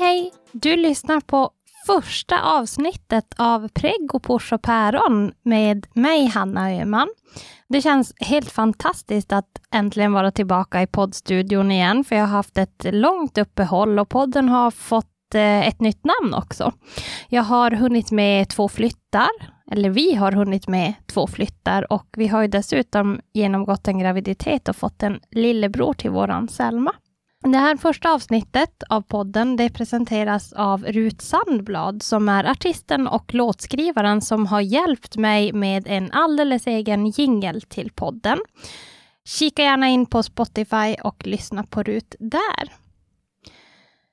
hej! 0.00 0.32
Du 0.52 0.76
lyssnar 0.76 1.20
på 1.20 1.50
första 1.86 2.42
avsnittet 2.42 3.34
av 3.38 3.68
Preggo, 3.68 4.18
Pors 4.18 4.52
och 4.52 4.62
Päron 4.62 5.32
med 5.42 5.86
mig, 5.94 6.26
Hanna 6.26 6.72
Öhman. 6.72 7.08
Det 7.68 7.82
känns 7.82 8.12
helt 8.16 8.50
fantastiskt 8.50 9.32
att 9.32 9.60
äntligen 9.70 10.12
vara 10.12 10.30
tillbaka 10.30 10.82
i 10.82 10.86
poddstudion 10.86 11.72
igen, 11.72 12.04
för 12.04 12.16
jag 12.16 12.22
har 12.22 12.36
haft 12.36 12.58
ett 12.58 12.86
långt 12.90 13.38
uppehåll 13.38 13.98
och 13.98 14.08
podden 14.08 14.48
har 14.48 14.70
fått 14.70 15.34
eh, 15.34 15.68
ett 15.68 15.80
nytt 15.80 16.04
namn 16.04 16.34
också. 16.34 16.72
Jag 17.28 17.42
har 17.42 17.70
hunnit 17.70 18.10
med 18.10 18.48
två 18.48 18.68
flyttar, 18.68 19.30
eller 19.70 19.90
vi 19.90 20.14
har 20.14 20.32
hunnit 20.32 20.68
med 20.68 20.94
två 21.06 21.26
flyttar 21.26 21.92
och 21.92 22.06
vi 22.16 22.28
har 22.28 22.42
ju 22.42 22.48
dessutom 22.48 23.20
genomgått 23.32 23.88
en 23.88 23.98
graviditet 23.98 24.68
och 24.68 24.76
fått 24.76 25.02
en 25.02 25.20
lillebror 25.30 25.92
till 25.92 26.10
våran 26.10 26.48
Selma. 26.48 26.92
Det 27.44 27.58
här 27.58 27.76
första 27.76 28.12
avsnittet 28.12 28.82
av 28.88 29.02
podden 29.02 29.56
det 29.56 29.70
presenteras 29.70 30.52
av 30.52 30.84
Rut 30.84 31.22
Sandblad 31.22 32.02
som 32.02 32.28
är 32.28 32.44
artisten 32.44 33.06
och 33.06 33.34
låtskrivaren 33.34 34.20
som 34.20 34.46
har 34.46 34.60
hjälpt 34.60 35.16
mig 35.16 35.52
med 35.52 35.86
en 35.86 36.12
alldeles 36.12 36.66
egen 36.66 37.06
jingel 37.06 37.62
till 37.62 37.92
podden. 37.92 38.38
Kika 39.24 39.62
gärna 39.62 39.88
in 39.88 40.06
på 40.06 40.22
Spotify 40.22 40.96
och 41.04 41.26
lyssna 41.26 41.64
på 41.64 41.82
Rut 41.82 42.14
där. 42.18 42.72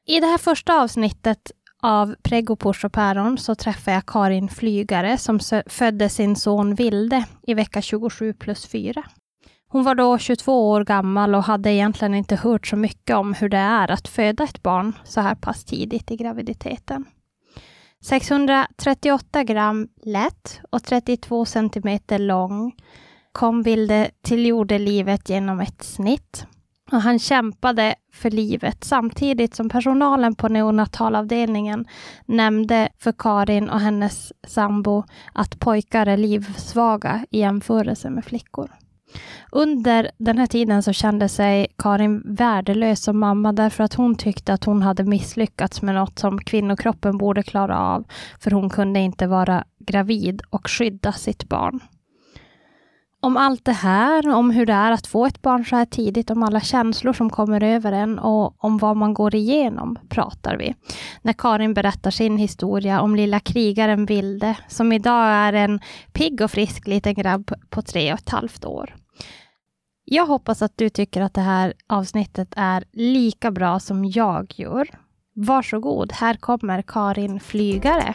I 0.08 0.20
det 0.20 0.28
här 0.28 0.38
första 0.38 0.82
avsnittet 0.82 1.52
av 1.82 2.16
Preggo, 2.24 2.56
Push 2.56 2.86
och 2.86 2.94
Päron 2.94 3.38
så 3.38 3.56
träffar 3.56 3.92
jag 3.92 4.06
Karin 4.06 4.50
Flygare 4.50 5.18
som 5.18 5.40
födde 5.68 6.10
sin 6.10 6.36
son 6.36 6.76
Vilde 6.76 7.26
i 7.48 7.54
vecka 7.54 7.82
27 7.82 8.34
plus 8.34 8.68
4. 8.68 9.04
Hon 9.70 9.84
var 9.84 9.96
då 9.96 10.18
22 10.18 10.70
år 10.70 10.84
gammal 10.84 11.36
och 11.36 11.44
hade 11.44 11.72
egentligen 11.72 12.16
inte 12.16 12.36
hört 12.36 12.68
så 12.68 12.76
mycket 12.76 13.16
om 13.16 13.34
hur 13.34 13.50
det 13.50 13.58
är 13.58 13.92
att 13.92 14.08
föda 14.08 14.44
ett 14.44 14.64
barn 14.64 14.94
så 15.04 15.22
här 15.22 15.36
pass 15.36 15.66
tidigt 15.66 16.12
i 16.12 16.16
graviditeten. 16.16 17.06
638 18.02 19.44
gram 19.44 19.88
lätt 20.04 20.62
och 20.70 20.84
32 20.84 21.46
centimeter 21.46 22.20
lång 22.20 22.76
kom 23.32 23.64
Vilde 23.64 24.10
till 24.22 24.46
jordelivet 24.46 25.30
genom 25.30 25.60
ett 25.60 25.84
snitt. 25.84 26.46
Och 26.92 27.02
han 27.02 27.20
kämpade 27.20 27.96
för 28.14 28.30
livet 28.32 28.84
samtidigt 28.84 29.56
som 29.56 29.70
personalen 29.70 30.36
på 30.36 30.48
neonatalavdelningen 30.48 31.86
nämnde 32.26 32.90
för 32.98 33.14
Karin 33.18 33.70
och 33.70 33.80
hennes 33.80 34.34
sambo 34.48 35.04
att 35.34 35.60
pojkar 35.60 36.06
är 36.06 36.18
livsvaga 36.18 37.26
i 37.30 37.40
jämförelse 37.40 38.10
med 38.10 38.26
flickor. 38.26 38.72
Under 39.52 40.12
den 40.18 40.38
här 40.38 40.48
tiden 40.48 40.84
så 40.84 40.94
kände 40.94 41.30
sig 41.30 41.68
Karin 41.78 42.36
värdelös 42.36 43.04
som 43.04 43.20
mamma 43.20 43.54
därför 43.54 43.84
att 43.84 43.94
hon 43.94 44.16
tyckte 44.16 44.54
att 44.54 44.64
hon 44.64 44.82
hade 44.82 45.04
misslyckats 45.04 45.82
med 45.82 45.96
något 45.96 46.20
som 46.20 46.40
kvinnokroppen 46.40 47.18
borde 47.18 47.44
klara 47.44 47.80
av, 47.80 48.04
för 48.40 48.52
hon 48.52 48.70
kunde 48.70 49.00
inte 49.00 49.28
vara 49.28 49.64
gravid 49.80 50.42
och 50.50 50.70
skydda 50.70 51.12
sitt 51.12 51.50
barn. 51.50 51.80
Om 53.20 53.38
allt 53.38 53.66
det 53.66 53.72
här, 53.72 54.30
om 54.30 54.52
hur 54.52 54.66
det 54.66 54.74
är 54.74 54.92
att 54.92 55.08
få 55.08 55.26
ett 55.26 55.42
barn 55.42 55.66
så 55.66 55.76
här 55.76 55.86
tidigt, 55.86 56.30
om 56.30 56.44
alla 56.44 56.60
känslor 56.60 57.14
som 57.14 57.30
kommer 57.30 57.64
över 57.64 57.92
en 57.92 58.20
och 58.20 58.64
om 58.64 58.78
vad 58.78 58.98
man 58.98 59.14
går 59.14 59.36
igenom, 59.36 59.98
pratar 60.10 60.58
vi. 60.58 60.76
När 61.22 61.34
Karin 61.34 61.74
berättar 61.74 62.12
sin 62.12 62.38
historia 62.38 63.02
om 63.02 63.16
lilla 63.16 63.40
krigaren 63.40 64.06
Vilde, 64.06 64.58
som 64.68 64.92
idag 64.92 65.26
är 65.28 65.54
en 65.54 65.80
pigg 66.14 66.42
och 66.42 66.52
frisk 66.52 66.88
liten 66.88 67.14
grabb 67.14 67.52
på 67.70 67.82
tre 67.82 68.14
och 68.14 68.20
ett 68.20 68.30
halvt 68.30 68.66
år. 68.66 68.96
Jag 70.10 70.26
hoppas 70.26 70.62
att 70.62 70.72
du 70.76 70.90
tycker 70.90 71.22
att 71.22 71.34
det 71.34 71.42
här 71.42 71.74
avsnittet 71.88 72.54
är 72.56 72.84
lika 72.92 73.52
bra 73.52 73.80
som 73.80 74.06
jag 74.06 74.54
gör. 74.56 74.88
Varsågod, 75.34 76.12
här 76.12 76.34
kommer 76.34 76.82
Karin 76.82 77.40
Flygare. 77.40 78.14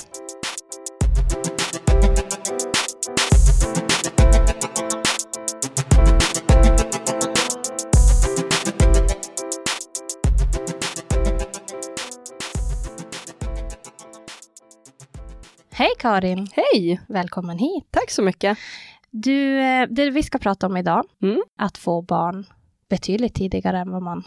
Hej 15.71 15.91
Karin! 15.99 16.49
Hej! 16.53 17.01
Välkommen 17.09 17.59
hit! 17.59 17.85
Tack 17.91 18.11
så 18.11 18.23
mycket! 18.23 18.59
Du, 19.13 19.61
eh, 19.61 19.87
det 19.91 20.11
vi 20.11 20.23
ska 20.23 20.39
prata 20.39 20.67
om 20.67 20.77
idag, 20.77 21.05
mm. 21.23 21.43
att 21.59 21.79
få 21.79 22.03
barn 22.03 22.47
betydligt 22.89 23.35
tidigare 23.35 23.79
än 23.79 23.91
vad 23.91 24.03
man 24.03 24.23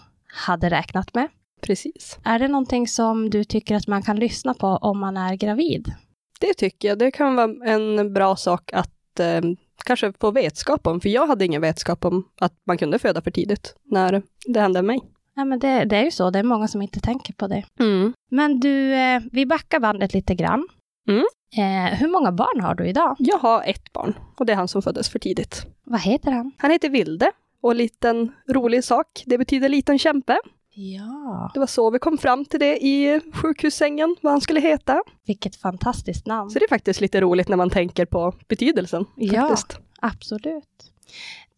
hade 0.48 0.70
räknat 0.70 1.14
med. 1.14 1.28
Precis. 1.62 2.20
Är 2.24 2.40
det 2.40 2.48
någonting 2.48 2.88
som 2.88 3.30
du 3.30 3.44
tycker 3.44 3.76
att 3.76 3.88
man 3.88 4.02
kan 4.02 4.16
lyssna 4.16 4.54
på 4.54 4.68
om 4.68 5.00
man 5.00 5.18
är 5.18 5.36
gravid? 5.36 5.94
Det 6.40 6.54
tycker 6.54 6.88
jag. 6.88 7.00
Det 7.00 7.12
kan 7.12 7.36
vara 7.36 7.72
en 7.74 8.14
bra 8.14 8.36
sak 8.36 8.74
att 8.74 9.20
eh, 9.20 9.42
kanske 9.86 10.14
få 10.20 10.32
vetskap 10.32 10.88
om, 10.88 11.02
för 11.02 11.10
jag 11.10 11.28
hade 11.28 11.46
ingen 11.46 11.62
vetskap 11.62 12.06
om 12.06 12.28
att 12.40 12.54
man 12.68 12.78
kunde 12.78 13.00
föda 13.00 13.22
för 13.22 13.32
tidigt 13.32 13.76
när 13.84 14.24
det 14.46 14.60
hände 14.60 14.82
mig. 14.82 15.00
Ja, 15.36 15.46
men 15.46 15.60
det, 15.60 15.86
det 15.86 15.98
är 15.98 16.04
ju 16.04 16.12
så, 16.12 16.30
det 16.30 16.40
är 16.40 16.44
många 16.44 16.68
som 16.68 16.82
inte 16.82 17.00
tänker 17.00 17.34
på 17.34 17.48
det. 17.48 17.64
Mm. 17.80 18.14
Men 18.32 18.60
du, 18.60 18.94
eh, 18.94 19.22
vi 19.32 19.46
backar 19.46 19.80
bandet 19.80 20.14
lite 20.14 20.36
grann. 20.36 20.68
Mm. 21.08 21.26
Eh, 21.58 21.94
hur 21.98 22.08
många 22.08 22.32
barn 22.32 22.62
har 22.62 22.76
du 22.76 22.88
idag? 22.88 23.16
Jag 23.20 23.38
har 23.38 23.64
ett 23.64 23.94
barn 23.94 24.14
och 24.38 24.46
det 24.46 24.54
är 24.54 24.58
han 24.58 24.68
som 24.68 24.82
föddes 24.82 25.10
för 25.10 25.20
tidigt. 25.20 25.66
Vad 25.84 26.00
heter 26.00 26.32
han? 26.32 26.52
Han 26.58 26.72
heter 26.72 26.90
Vilde 26.90 27.32
och 27.62 27.72
en 27.72 27.78
liten 27.78 28.32
rolig 28.50 28.84
sak, 28.84 29.24
det 29.26 29.38
betyder 29.38 29.70
liten 29.70 30.00
kämpe. 30.00 30.38
Ja. 30.78 31.52
Det 31.54 31.60
var 31.60 31.68
så 31.68 31.90
vi 31.90 32.00
kom 32.00 32.18
fram 32.18 32.46
till 32.46 32.60
det 32.60 32.86
i 32.86 33.22
sjukhussängen, 33.34 34.16
vad 34.22 34.32
han 34.32 34.42
skulle 34.42 34.60
heta. 34.60 35.04
Vilket 35.26 35.56
fantastiskt 35.56 36.26
namn. 36.26 36.50
Så 36.50 36.60
det 36.60 36.66
är 36.66 36.70
faktiskt 36.70 37.02
lite 37.02 37.22
roligt 37.22 37.48
när 37.48 37.58
man 37.58 37.70
tänker 37.70 38.06
på 38.06 38.34
betydelsen. 38.48 39.06
Ja, 39.16 39.48
faktiskt. 39.48 39.80
absolut. 40.00 40.92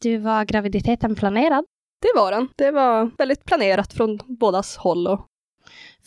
Du, 0.01 0.17
var 0.17 0.45
graviditeten 0.45 1.15
planerad? 1.15 1.65
Det 2.01 2.19
var 2.19 2.31
den. 2.31 2.47
Det 2.55 2.71
var 2.71 3.11
väldigt 3.17 3.45
planerat 3.45 3.93
från 3.93 4.19
bådas 4.25 4.77
håll 4.77 5.07
och 5.07 5.27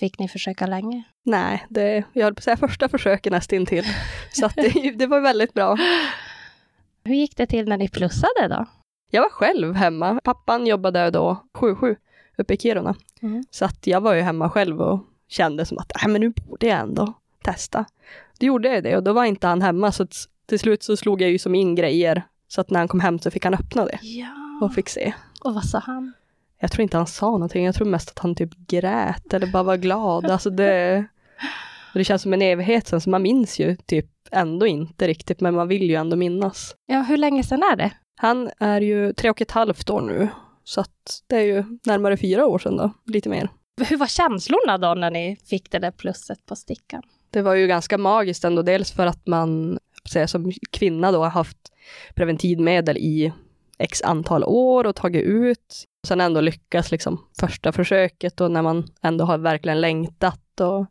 Fick 0.01 0.19
ni 0.19 0.29
försöka 0.29 0.67
länge? 0.67 1.03
Nej, 1.23 1.67
det, 1.69 2.05
jag 2.13 2.25
höll 2.25 2.35
på 2.35 2.39
att 2.39 2.45
säga 2.45 2.57
första 2.57 2.89
försöket 2.89 3.33
nästintill. 3.33 3.85
Så 4.33 4.49
det, 4.57 4.91
det 4.97 5.07
var 5.07 5.21
väldigt 5.21 5.55
bra. 5.55 5.77
Hur 7.05 7.15
gick 7.15 7.37
det 7.37 7.47
till 7.47 7.69
när 7.69 7.77
ni 7.77 7.89
plussade 7.89 8.49
då? 8.49 8.67
Jag 9.11 9.23
var 9.23 9.31
själv 9.31 9.75
hemma. 9.75 10.21
Pappan 10.25 10.67
jobbade 10.67 11.11
då 11.11 11.43
7-7 11.55 11.97
uppe 12.39 12.55
i 12.55 12.57
Kiruna. 12.57 12.95
Mm. 13.23 13.45
Så 13.51 13.65
att 13.65 13.87
jag 13.87 14.01
var 14.01 14.15
ju 14.15 14.21
hemma 14.21 14.51
själv 14.51 14.81
och 14.81 15.01
kände 15.29 15.65
som 15.65 15.79
att 15.79 15.93
Nej, 16.03 16.13
men 16.13 16.21
nu 16.21 16.29
borde 16.31 16.67
jag 16.67 16.79
ändå 16.79 17.13
testa. 17.43 17.85
Då 18.39 18.47
gjorde 18.47 18.69
jag 18.69 18.83
det 18.83 18.97
och 18.97 19.03
då 19.03 19.13
var 19.13 19.25
inte 19.25 19.47
han 19.47 19.63
hemma 19.63 19.93
så 19.93 20.07
till 20.47 20.59
slut 20.59 20.83
så 20.83 20.97
slog 20.97 21.23
jag 21.23 21.31
ju 21.31 21.39
som 21.39 21.55
in 21.55 21.75
grejer 21.75 22.23
så 22.49 22.61
att 22.61 22.71
när 22.71 22.79
han 22.79 22.89
kom 22.89 23.01
hem 23.01 23.19
så 23.19 23.31
fick 23.31 23.45
han 23.45 23.55
öppna 23.55 23.85
det 23.85 23.99
Ja. 24.03 24.29
och 24.63 24.75
fick 24.75 24.89
se. 24.89 25.13
Och 25.45 25.55
vad 25.55 25.65
sa 25.65 25.79
han? 25.79 26.13
Jag 26.61 26.73
tror 26.73 26.83
inte 26.83 26.97
han 26.97 27.07
sa 27.07 27.31
någonting, 27.31 27.65
jag 27.65 27.75
tror 27.75 27.87
mest 27.87 28.11
att 28.11 28.19
han 28.19 28.35
typ 28.35 28.51
grät 28.67 29.35
eller 29.35 29.47
bara 29.47 29.63
var 29.63 29.77
glad. 29.77 30.27
Alltså 30.27 30.51
det, 30.51 31.05
det 31.95 32.05
känns 32.05 32.23
som 32.23 32.33
en 32.33 32.43
evighet 32.43 32.87
sen, 32.87 33.01
så 33.01 33.11
man 33.11 33.23
minns 33.23 33.59
ju 33.59 33.77
typ 33.77 34.07
ändå 34.31 34.67
inte 34.67 35.07
riktigt, 35.07 35.41
men 35.41 35.55
man 35.55 35.69
vill 35.69 35.91
ju 35.91 35.95
ändå 35.95 36.17
minnas. 36.17 36.75
Ja, 36.87 37.01
hur 37.01 37.17
länge 37.17 37.45
sedan 37.45 37.63
är 37.73 37.77
det? 37.77 37.91
Han 38.17 38.51
är 38.59 38.81
ju 38.81 39.13
tre 39.13 39.31
och 39.31 39.41
ett 39.41 39.51
halvt 39.51 39.91
år 39.91 40.01
nu, 40.01 40.29
så 40.65 40.81
att 40.81 41.23
det 41.27 41.37
är 41.37 41.45
ju 41.45 41.65
närmare 41.87 42.17
fyra 42.17 42.47
år 42.47 42.59
sedan 42.59 42.77
då, 42.77 42.91
lite 43.07 43.29
mer. 43.29 43.49
Hur 43.89 43.97
var 43.97 44.07
känslorna 44.07 44.79
då 44.79 44.95
när 44.95 45.11
ni 45.11 45.37
fick 45.45 45.71
det 45.71 45.79
där 45.79 45.91
plusset 45.91 46.47
på 46.47 46.57
stickan? 46.57 47.03
Det 47.31 47.43
var 47.43 47.55
ju 47.55 47.67
ganska 47.67 47.99
magiskt 47.99 48.45
ändå, 48.45 48.63
dels 48.63 48.93
för 48.93 49.07
att 49.07 49.27
man 49.27 49.79
säga, 50.13 50.29
som 50.29 50.53
kvinna 50.71 51.13
då 51.13 51.23
har 51.23 51.31
haft 51.31 51.59
preventivmedel 52.15 52.97
i 52.97 53.33
x 53.79 54.03
antal 54.03 54.45
år 54.45 54.87
och 54.87 54.97
tagit 54.97 55.25
ut. 55.25 55.85
Sen 56.07 56.21
ändå 56.21 56.41
lyckas 56.41 56.91
liksom 56.91 57.25
första 57.41 57.73
försöket 57.73 58.41
och 58.41 58.51
när 58.51 58.63
man 58.63 58.85
ändå 59.03 59.25
har 59.25 59.39
verkligen 59.39 59.81
längtat 59.81 60.61
och 60.61 60.87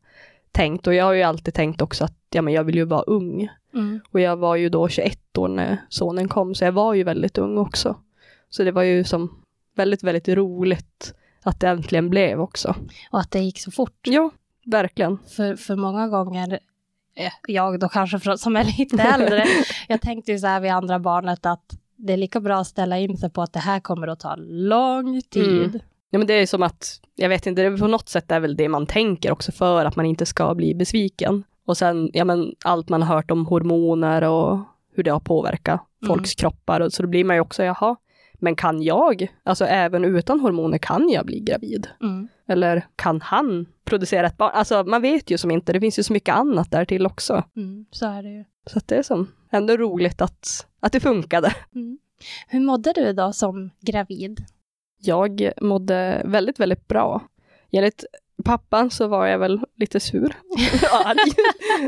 tänkt. 0.51 0.87
Och 0.87 0.93
jag 0.93 1.05
har 1.05 1.13
ju 1.13 1.23
alltid 1.23 1.53
tänkt 1.53 1.81
också 1.81 2.03
att 2.03 2.17
ja, 2.29 2.41
men 2.41 2.53
jag 2.53 2.63
vill 2.63 2.75
ju 2.75 2.85
vara 2.85 3.01
ung. 3.01 3.49
Mm. 3.73 3.99
Och 4.11 4.19
jag 4.19 4.37
var 4.37 4.55
ju 4.55 4.69
då 4.69 4.89
21 4.89 5.37
år 5.37 5.47
när 5.47 5.77
sonen 5.89 6.27
kom, 6.27 6.55
så 6.55 6.65
jag 6.65 6.71
var 6.71 6.93
ju 6.93 7.03
väldigt 7.03 7.37
ung 7.37 7.57
också. 7.57 7.95
Så 8.49 8.63
det 8.63 8.71
var 8.71 8.83
ju 8.83 9.03
som 9.03 9.43
väldigt, 9.75 10.03
väldigt 10.03 10.27
roligt 10.27 11.13
att 11.43 11.59
det 11.59 11.67
äntligen 11.67 12.09
blev 12.09 12.41
också. 12.41 12.75
Och 13.11 13.19
att 13.19 13.31
det 13.31 13.39
gick 13.39 13.59
så 13.59 13.71
fort. 13.71 13.99
Ja, 14.01 14.31
verkligen. 14.65 15.17
För, 15.27 15.55
för 15.55 15.75
många 15.75 16.07
gånger, 16.07 16.59
eh, 17.15 17.31
jag 17.47 17.79
då 17.79 17.89
kanske 17.89 18.37
som 18.37 18.55
är 18.55 18.63
lite 18.63 19.03
äldre, 19.03 19.45
jag 19.87 20.01
tänkte 20.01 20.31
ju 20.31 20.39
så 20.39 20.47
här 20.47 20.59
vid 20.59 20.71
andra 20.71 20.99
barnet 20.99 21.45
att 21.45 21.78
det 21.99 22.13
är 22.13 22.17
lika 22.17 22.39
bra 22.39 22.59
att 22.59 22.67
ställa 22.67 22.99
in 22.99 23.17
sig 23.17 23.29
på 23.29 23.41
att 23.41 23.53
det 23.53 23.59
här 23.59 23.79
kommer 23.79 24.07
att 24.07 24.19
ta 24.19 24.35
lång 24.39 25.21
tid. 25.21 25.69
Mm. 25.69 25.79
Ja, 26.09 26.17
men 26.17 26.27
det 26.27 26.33
är 26.33 26.45
som 26.45 26.63
att, 26.63 27.01
jag 27.15 27.29
vet 27.29 27.45
inte, 27.47 27.61
det 27.61 27.67
är 27.67 27.77
på 27.77 27.87
något 27.87 28.09
sätt 28.09 28.31
är 28.31 28.39
väl 28.39 28.55
det 28.55 28.69
man 28.69 28.85
tänker 28.85 29.31
också 29.31 29.51
för 29.51 29.85
att 29.85 29.95
man 29.95 30.05
inte 30.05 30.25
ska 30.25 30.55
bli 30.55 30.75
besviken. 30.75 31.43
Och 31.65 31.77
sen, 31.77 32.09
ja 32.13 32.25
men 32.25 32.55
allt 32.65 32.89
man 32.89 33.01
har 33.01 33.15
hört 33.15 33.31
om 33.31 33.45
hormoner 33.45 34.21
och 34.23 34.59
hur 34.95 35.03
det 35.03 35.11
har 35.11 35.19
påverkat 35.19 35.81
Mm. 36.01 36.15
folks 36.15 36.35
kroppar, 36.35 36.79
och 36.79 36.93
så 36.93 37.03
då 37.03 37.09
blir 37.09 37.23
man 37.23 37.35
ju 37.35 37.39
också, 37.39 37.63
jaha, 37.63 37.95
Men 38.39 38.55
kan 38.55 38.81
jag, 38.81 39.27
alltså 39.43 39.65
även 39.65 40.05
utan 40.05 40.39
hormoner, 40.39 40.77
kan 40.77 41.09
jag 41.09 41.25
bli 41.25 41.39
gravid? 41.39 41.87
Mm. 42.01 42.27
Eller 42.47 42.87
kan 42.95 43.21
han 43.21 43.65
producera 43.85 44.27
ett 44.27 44.37
barn? 44.37 44.51
Alltså 44.53 44.83
man 44.83 45.01
vet 45.01 45.31
ju 45.31 45.37
som 45.37 45.51
inte, 45.51 45.73
det 45.73 45.79
finns 45.79 45.99
ju 45.99 46.03
så 46.03 46.13
mycket 46.13 46.35
annat 46.35 46.71
där 46.71 46.85
till 46.85 47.05
också. 47.05 47.43
Mm. 47.55 47.85
Så 47.91 48.05
är 48.05 48.23
det 48.23 48.29
ju. 48.29 48.43
Så 48.65 48.77
att 48.77 48.87
det 48.87 48.95
är 48.95 49.03
som 49.03 49.31
ändå 49.51 49.77
roligt 49.77 50.21
att, 50.21 50.67
att 50.79 50.91
det 50.91 50.99
funkade. 50.99 51.55
Mm. 51.75 51.97
Hur 52.47 52.59
mådde 52.59 52.93
du 52.93 53.13
då 53.13 53.33
som 53.33 53.69
gravid? 53.79 54.45
Jag 55.01 55.51
mådde 55.61 56.21
väldigt, 56.25 56.59
väldigt 56.59 56.87
bra. 56.87 57.21
Enligt 57.71 58.05
pappan 58.45 58.91
så 58.91 59.07
var 59.07 59.27
jag 59.27 59.39
väl 59.39 59.59
lite 59.75 59.99
sur 59.99 60.35
och 60.91 61.05
arg. 61.07 61.33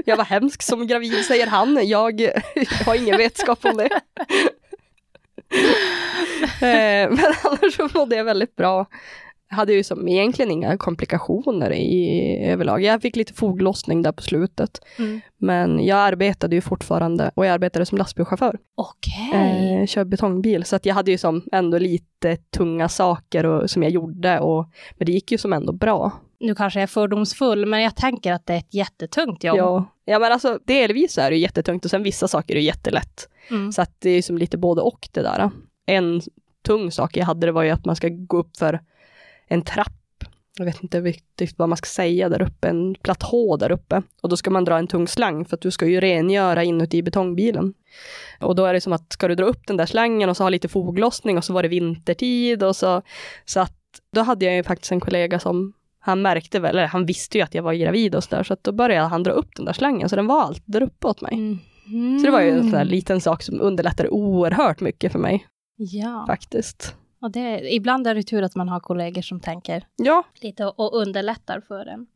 Jag 0.06 0.18
var 0.18 0.24
hemsk 0.24 0.62
som 0.62 0.88
gravid, 0.88 1.26
säger 1.26 1.48
han. 1.48 1.88
Jag 1.88 2.32
har 2.86 2.96
ingen 2.96 3.18
vetskap 3.18 3.66
om 3.66 3.78
det. 3.78 3.90
Eh, 6.62 7.10
Men 7.10 7.20
annars 7.44 7.76
så 7.76 7.90
mådde 7.94 8.16
jag 8.16 8.24
väldigt 8.26 8.56
bra. 8.56 8.86
Jag 9.50 9.56
hade 9.56 9.74
ju 9.74 9.84
som 9.84 10.08
egentligen 10.08 10.52
inga 10.52 10.78
komplikationer 10.78 11.74
i 11.74 12.38
överlag. 12.46 12.82
Jag 12.84 13.02
fick 13.02 13.16
lite 13.16 13.34
foglossning 13.34 14.02
där 14.02 14.12
på 14.12 14.22
slutet. 14.22 14.80
Mm. 15.00 15.22
Men 15.38 15.86
jag 15.86 15.98
arbetade 15.98 16.56
ju 16.56 16.62
fortfarande 16.62 17.32
och 17.36 17.46
jag 17.46 17.54
arbetade 17.54 17.86
som 17.86 17.98
lastbilschaufför. 17.98 18.60
Okej. 18.76 19.80
Eh, 19.82 19.86
kör 19.86 20.04
betongbil. 20.04 20.64
Så 20.64 20.76
att 20.76 20.86
jag 20.86 20.96
hade 20.96 21.12
ju 21.12 21.18
som 21.18 21.44
ändå 21.52 21.78
lite 21.78 22.38
tunga 22.58 22.90
saker 22.90 23.46
och, 23.46 23.70
som 23.70 23.84
jag 23.84 23.92
gjorde. 23.92 24.40
Och, 24.40 24.70
men 24.98 25.06
det 25.06 25.12
gick 25.12 25.32
ju 25.32 25.38
som 25.38 25.54
ändå 25.54 25.74
bra. 25.74 26.12
Nu 26.42 26.56
kanske 26.56 26.80
jag 26.80 26.84
är 26.84 26.88
fördomsfull, 26.88 27.66
men 27.66 27.82
jag 27.82 27.96
tänker 27.96 28.34
att 28.34 28.46
det 28.46 28.54
är 28.54 28.58
ett 28.58 28.74
jättetungt 28.74 29.44
jobb. 29.44 29.58
Ja, 29.58 29.86
ja 30.06 30.20
men 30.20 30.32
alltså 30.32 30.60
delvis 30.66 31.18
är 31.18 31.32
det 31.32 31.38
jättetungt 31.38 31.86
och 31.86 31.92
sen 31.92 32.04
vissa 32.04 32.28
saker 32.28 32.56
är 32.56 32.60
jättelätt. 32.60 33.30
Mm. 33.50 33.72
Så 33.72 33.82
att 33.82 33.96
det 34.00 34.10
är 34.10 34.22
som 34.22 34.38
lite 34.38 34.58
både 34.58 34.82
och 34.82 35.10
det 35.12 35.22
där. 35.22 35.50
En 35.86 36.22
tung 36.66 36.92
sak 36.92 37.18
jag 37.18 37.26
hade 37.26 37.48
det 37.48 37.52
var 37.52 37.64
ju 37.64 37.70
att 37.70 37.86
man 37.86 37.96
ska 37.96 38.10
gå 38.10 38.38
upp 38.38 38.58
för 38.58 38.82
en 39.48 39.62
trapp. 39.62 39.88
Jag 40.58 40.66
vet 40.66 40.84
inte 40.84 41.02
riktigt 41.02 41.58
vad 41.58 41.70
man 41.70 41.78
ska 41.78 41.86
säga 41.86 42.30
där 42.30 42.42
uppe, 42.42 42.68
en 42.68 42.96
platå 42.96 43.58
där 43.58 43.72
uppe. 43.72 44.02
Och 44.22 44.30
då 44.30 44.38
ska 44.38 44.50
man 44.50 44.66
dra 44.66 44.78
en 44.78 44.88
tung 44.88 45.08
slang 45.08 45.46
för 45.46 45.56
att 45.56 45.62
du 45.62 45.72
ska 45.72 45.88
ju 45.88 46.00
rengöra 46.00 46.64
inuti 46.64 47.02
betongbilen. 47.02 47.74
Och 48.40 48.56
då 48.56 48.66
är 48.66 48.74
det 48.74 48.82
som 48.82 48.94
att 48.94 49.14
ska 49.14 49.28
du 49.28 49.36
dra 49.36 49.46
upp 49.46 49.68
den 49.68 49.78
där 49.78 49.86
slangen 49.86 50.30
och 50.30 50.38
så 50.38 50.44
ha 50.44 50.50
lite 50.50 50.68
foglossning 50.68 51.38
och 51.38 51.46
så 51.46 51.54
var 51.54 51.64
det 51.64 51.70
vintertid 51.70 52.64
och 52.64 52.76
så. 52.76 53.02
Så 53.46 53.60
att 53.60 53.78
då 54.12 54.22
hade 54.22 54.46
jag 54.46 54.56
ju 54.56 54.64
faktiskt 54.64 54.92
en 54.92 55.00
kollega 55.00 55.40
som 55.40 55.74
han 56.04 56.22
märkte 56.22 56.60
väl, 56.60 56.70
eller 56.78 56.88
han 56.88 57.06
visste 57.06 57.38
ju 57.38 57.44
att 57.44 57.54
jag 57.56 57.64
var 57.64 57.74
gravid 57.74 58.16
och 58.16 58.24
sådär, 58.24 58.44
så 58.44 58.54
att 58.54 58.64
då 58.64 58.72
började 58.72 59.08
han 59.08 59.24
dra 59.24 59.32
upp 59.32 59.56
den 59.56 59.66
där 59.66 59.74
slangen, 59.74 60.10
så 60.10 60.16
den 60.16 60.28
var 60.28 60.42
alltid 60.42 60.64
där 60.66 60.84
uppe 60.84 61.08
åt 61.08 61.22
mig. 61.22 61.34
Mm. 61.34 62.20
Så 62.20 62.26
det 62.26 62.32
var 62.32 62.42
ju 62.42 62.50
en 62.50 62.62
sån 62.62 62.72
där 62.72 62.86
liten 62.86 63.22
sak 63.22 63.44
som 63.44 63.62
underlättade 63.62 64.10
oerhört 64.10 64.80
mycket 64.82 65.12
för 65.12 65.20
mig, 65.20 65.48
Ja, 65.76 66.24
faktiskt. 66.28 66.96
och 67.22 67.32
det, 67.32 67.74
ibland 67.74 68.08
är 68.08 68.16
det 68.16 68.24
tur 68.24 68.44
att 68.44 68.56
man 68.56 68.70
har 68.70 68.80
kollegor 68.80 69.22
som 69.22 69.40
tänker 69.40 69.84
Ja. 69.96 70.24
lite 70.42 70.66
och, 70.66 70.94
underlättar 71.02 71.62
för 71.68 71.86
en. 71.86 72.08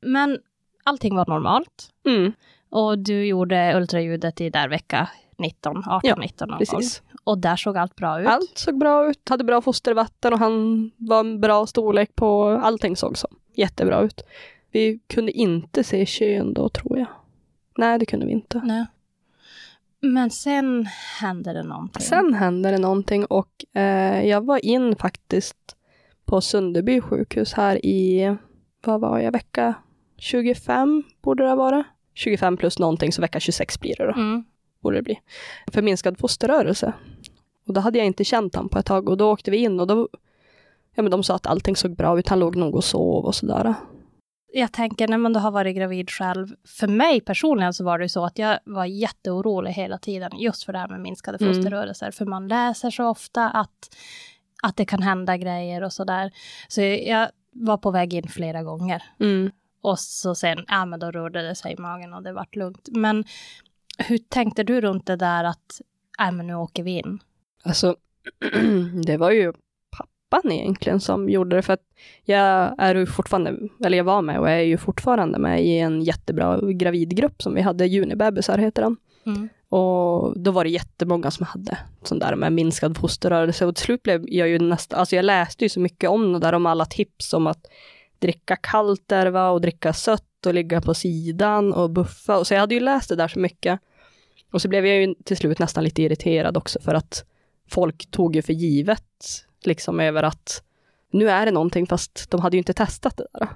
Men 0.00 0.38
allting 0.84 1.16
var 1.16 1.26
normalt 1.28 1.90
Mm, 2.06 2.32
och 2.70 2.98
du 2.98 3.24
gjorde 3.26 3.76
ultraljudet 3.76 4.40
i 4.40 4.50
där 4.50 4.68
vecka 4.68 5.08
19, 5.38 5.76
18, 5.86 6.00
Ja, 6.02 6.16
19 6.16 6.48
någon 6.48 6.58
precis. 6.58 7.02
Och 7.24 7.38
där 7.38 7.56
såg 7.56 7.76
allt 7.76 7.96
bra 7.96 8.20
ut. 8.20 8.26
Allt 8.26 8.58
såg 8.58 8.78
bra 8.78 9.10
ut, 9.10 9.28
hade 9.28 9.44
bra 9.44 9.60
fostervatten 9.60 10.32
och 10.32 10.38
han 10.38 10.90
var 10.96 11.20
en 11.20 11.40
bra 11.40 11.66
storlek 11.66 12.16
på, 12.16 12.48
allting 12.48 12.96
såg 12.96 13.18
så 13.18 13.28
jättebra 13.54 14.00
ut. 14.00 14.22
Vi 14.70 15.00
kunde 15.06 15.32
inte 15.32 15.84
se 15.84 16.06
kön 16.06 16.54
då, 16.54 16.68
tror 16.68 16.98
jag. 16.98 17.08
Nej, 17.78 17.98
det 17.98 18.06
kunde 18.06 18.26
vi 18.26 18.32
inte. 18.32 18.60
Nej. 18.64 18.86
Men 20.00 20.30
sen 20.30 20.86
hände 21.20 21.52
det 21.52 21.62
någonting. 21.62 22.02
Sen 22.02 22.34
hände 22.34 22.70
det 22.70 22.78
någonting 22.78 23.24
och 23.24 23.64
eh, 23.74 24.26
jag 24.26 24.44
var 24.44 24.64
in 24.64 24.96
faktiskt 24.96 25.76
på 26.24 26.40
Sunderby 26.40 27.00
sjukhus 27.00 27.52
här 27.52 27.86
i, 27.86 28.36
vad 28.84 29.00
var 29.00 29.18
jag, 29.18 29.32
vecka 29.32 29.74
25 30.16 31.02
borde 31.22 31.44
det 31.44 31.54
varit. 31.54 31.86
25 32.14 32.56
plus 32.56 32.78
någonting, 32.78 33.12
så 33.12 33.22
vecka 33.22 33.40
26 33.40 33.80
blir 33.80 33.94
det 33.98 34.06
då. 34.06 34.12
Mm. 34.12 34.44
borde 34.80 34.96
det 34.96 35.02
bli. 35.02 35.20
Förminskad 35.72 36.18
fosterrörelse. 36.18 36.92
Och 37.66 37.74
då 37.74 37.80
hade 37.80 37.98
jag 37.98 38.06
inte 38.06 38.24
känt 38.24 38.54
han 38.54 38.68
på 38.68 38.78
ett 38.78 38.86
tag 38.86 39.08
och 39.08 39.16
då 39.16 39.32
åkte 39.32 39.50
vi 39.50 39.56
in 39.56 39.80
och 39.80 39.86
då, 39.86 40.08
ja 40.94 41.02
men 41.02 41.10
de 41.10 41.22
sa 41.22 41.34
att 41.34 41.46
allting 41.46 41.76
såg 41.76 41.96
bra 41.96 42.18
ut, 42.18 42.28
han 42.28 42.38
låg 42.38 42.56
nog 42.56 42.74
och 42.74 42.84
sov 42.84 43.24
och 43.24 43.34
sådär. 43.34 43.74
Jag 44.52 44.72
tänker 44.72 45.08
när 45.08 45.18
man 45.18 45.32
då 45.32 45.40
har 45.40 45.50
varit 45.50 45.76
gravid 45.76 46.10
själv, 46.10 46.48
för 46.78 46.86
mig 46.88 47.20
personligen 47.20 47.74
så 47.74 47.84
var 47.84 47.98
det 47.98 48.04
ju 48.04 48.08
så 48.08 48.24
att 48.24 48.38
jag 48.38 48.58
var 48.64 48.84
jätteorolig 48.84 49.70
hela 49.70 49.98
tiden 49.98 50.30
just 50.38 50.64
för 50.64 50.72
det 50.72 50.78
här 50.78 50.88
med 50.88 51.00
minskade 51.00 51.38
Mm. 51.40 51.54
fosterrörelser. 51.54 52.10
För 52.10 52.26
man 52.26 52.48
läser 52.48 52.90
så 52.90 53.06
ofta 53.08 53.50
att, 53.50 53.96
att 54.62 54.76
det 54.76 54.84
kan 54.84 55.02
hända 55.02 55.36
grejer 55.36 55.82
och 55.82 55.92
sådär. 55.92 56.30
Så 56.68 56.80
jag 56.82 57.28
var 57.52 57.76
på 57.76 57.90
väg 57.90 58.14
in 58.14 58.28
flera 58.28 58.62
gånger. 58.62 59.02
Mm. 59.20 59.50
Och 59.82 59.98
så 59.98 60.34
sen, 60.34 60.64
ja 60.68 60.84
men 60.84 61.00
då 61.00 61.10
rörde 61.10 61.42
det 61.42 61.54
sig 61.54 61.72
i 61.72 61.76
magen 61.80 62.14
och 62.14 62.22
det 62.22 62.32
vart 62.32 62.56
lugnt. 62.56 62.88
Men 62.92 63.24
hur 63.98 64.18
tänkte 64.18 64.62
du 64.62 64.80
runt 64.80 65.06
det 65.06 65.16
där 65.16 65.44
att, 65.44 65.80
ja 66.18 66.30
men 66.30 66.46
nu 66.46 66.54
åker 66.54 66.82
vi 66.82 66.90
in? 66.98 67.18
Alltså, 67.64 67.96
det 69.06 69.16
var 69.16 69.30
ju 69.30 69.52
pappan 69.90 70.52
egentligen 70.52 71.00
som 71.00 71.28
gjorde 71.28 71.56
det 71.56 71.62
för 71.62 71.72
att 71.72 71.86
jag 72.24 72.74
är 72.78 72.94
ju 72.94 73.06
fortfarande, 73.06 73.58
eller 73.84 73.98
jag 73.98 74.04
var 74.04 74.22
med 74.22 74.40
och 74.40 74.50
är 74.50 74.60
ju 74.60 74.76
fortfarande 74.76 75.38
med 75.38 75.64
i 75.64 75.78
en 75.78 76.02
jättebra 76.02 76.60
gravidgrupp 76.72 77.42
som 77.42 77.54
vi 77.54 77.60
hade, 77.60 77.86
Junibebisar 77.86 78.58
heter 78.58 78.82
den. 78.82 78.96
Mm. 79.26 79.48
Och 79.68 80.40
då 80.40 80.50
var 80.50 80.64
det 80.64 80.70
jättemånga 80.70 81.30
som 81.30 81.46
hade 81.46 81.78
sån 82.02 82.18
där 82.18 82.36
med 82.36 82.52
minskad 82.52 82.98
fosterrörelse 82.98 83.66
och 83.66 83.76
till 83.76 83.84
slut 83.84 84.02
blev 84.02 84.24
jag 84.28 84.48
ju 84.48 84.58
nästan, 84.58 85.00
alltså 85.00 85.16
jag 85.16 85.24
läste 85.24 85.64
ju 85.64 85.68
så 85.68 85.80
mycket 85.80 86.10
om 86.10 86.32
det 86.32 86.38
där, 86.38 86.52
om 86.52 86.66
alla 86.66 86.84
tips 86.84 87.32
om 87.32 87.46
att 87.46 87.66
dricka 88.18 88.56
kallt 88.56 89.02
där 89.06 89.26
va, 89.26 89.50
och 89.50 89.60
dricka 89.60 89.92
sött 89.92 90.46
och 90.46 90.54
ligga 90.54 90.80
på 90.80 90.94
sidan 90.94 91.72
och 91.72 91.90
buffa. 91.90 92.38
Och 92.38 92.46
så 92.46 92.54
jag 92.54 92.60
hade 92.60 92.74
ju 92.74 92.80
läst 92.80 93.08
det 93.08 93.16
där 93.16 93.28
så 93.28 93.38
mycket. 93.38 93.80
Och 94.52 94.62
så 94.62 94.68
blev 94.68 94.86
jag 94.86 94.96
ju 94.96 95.14
till 95.14 95.36
slut 95.36 95.58
nästan 95.58 95.84
lite 95.84 96.02
irriterad 96.02 96.56
också 96.56 96.80
för 96.80 96.94
att 96.94 97.24
folk 97.68 98.10
tog 98.10 98.36
ju 98.36 98.42
för 98.42 98.52
givet 98.52 99.04
liksom 99.64 100.00
över 100.00 100.22
att 100.22 100.62
nu 101.10 101.30
är 101.30 101.46
det 101.46 101.52
någonting 101.52 101.86
fast 101.86 102.30
de 102.30 102.40
hade 102.40 102.56
ju 102.56 102.58
inte 102.58 102.72
testat 102.74 103.16
det 103.16 103.26
där. 103.32 103.48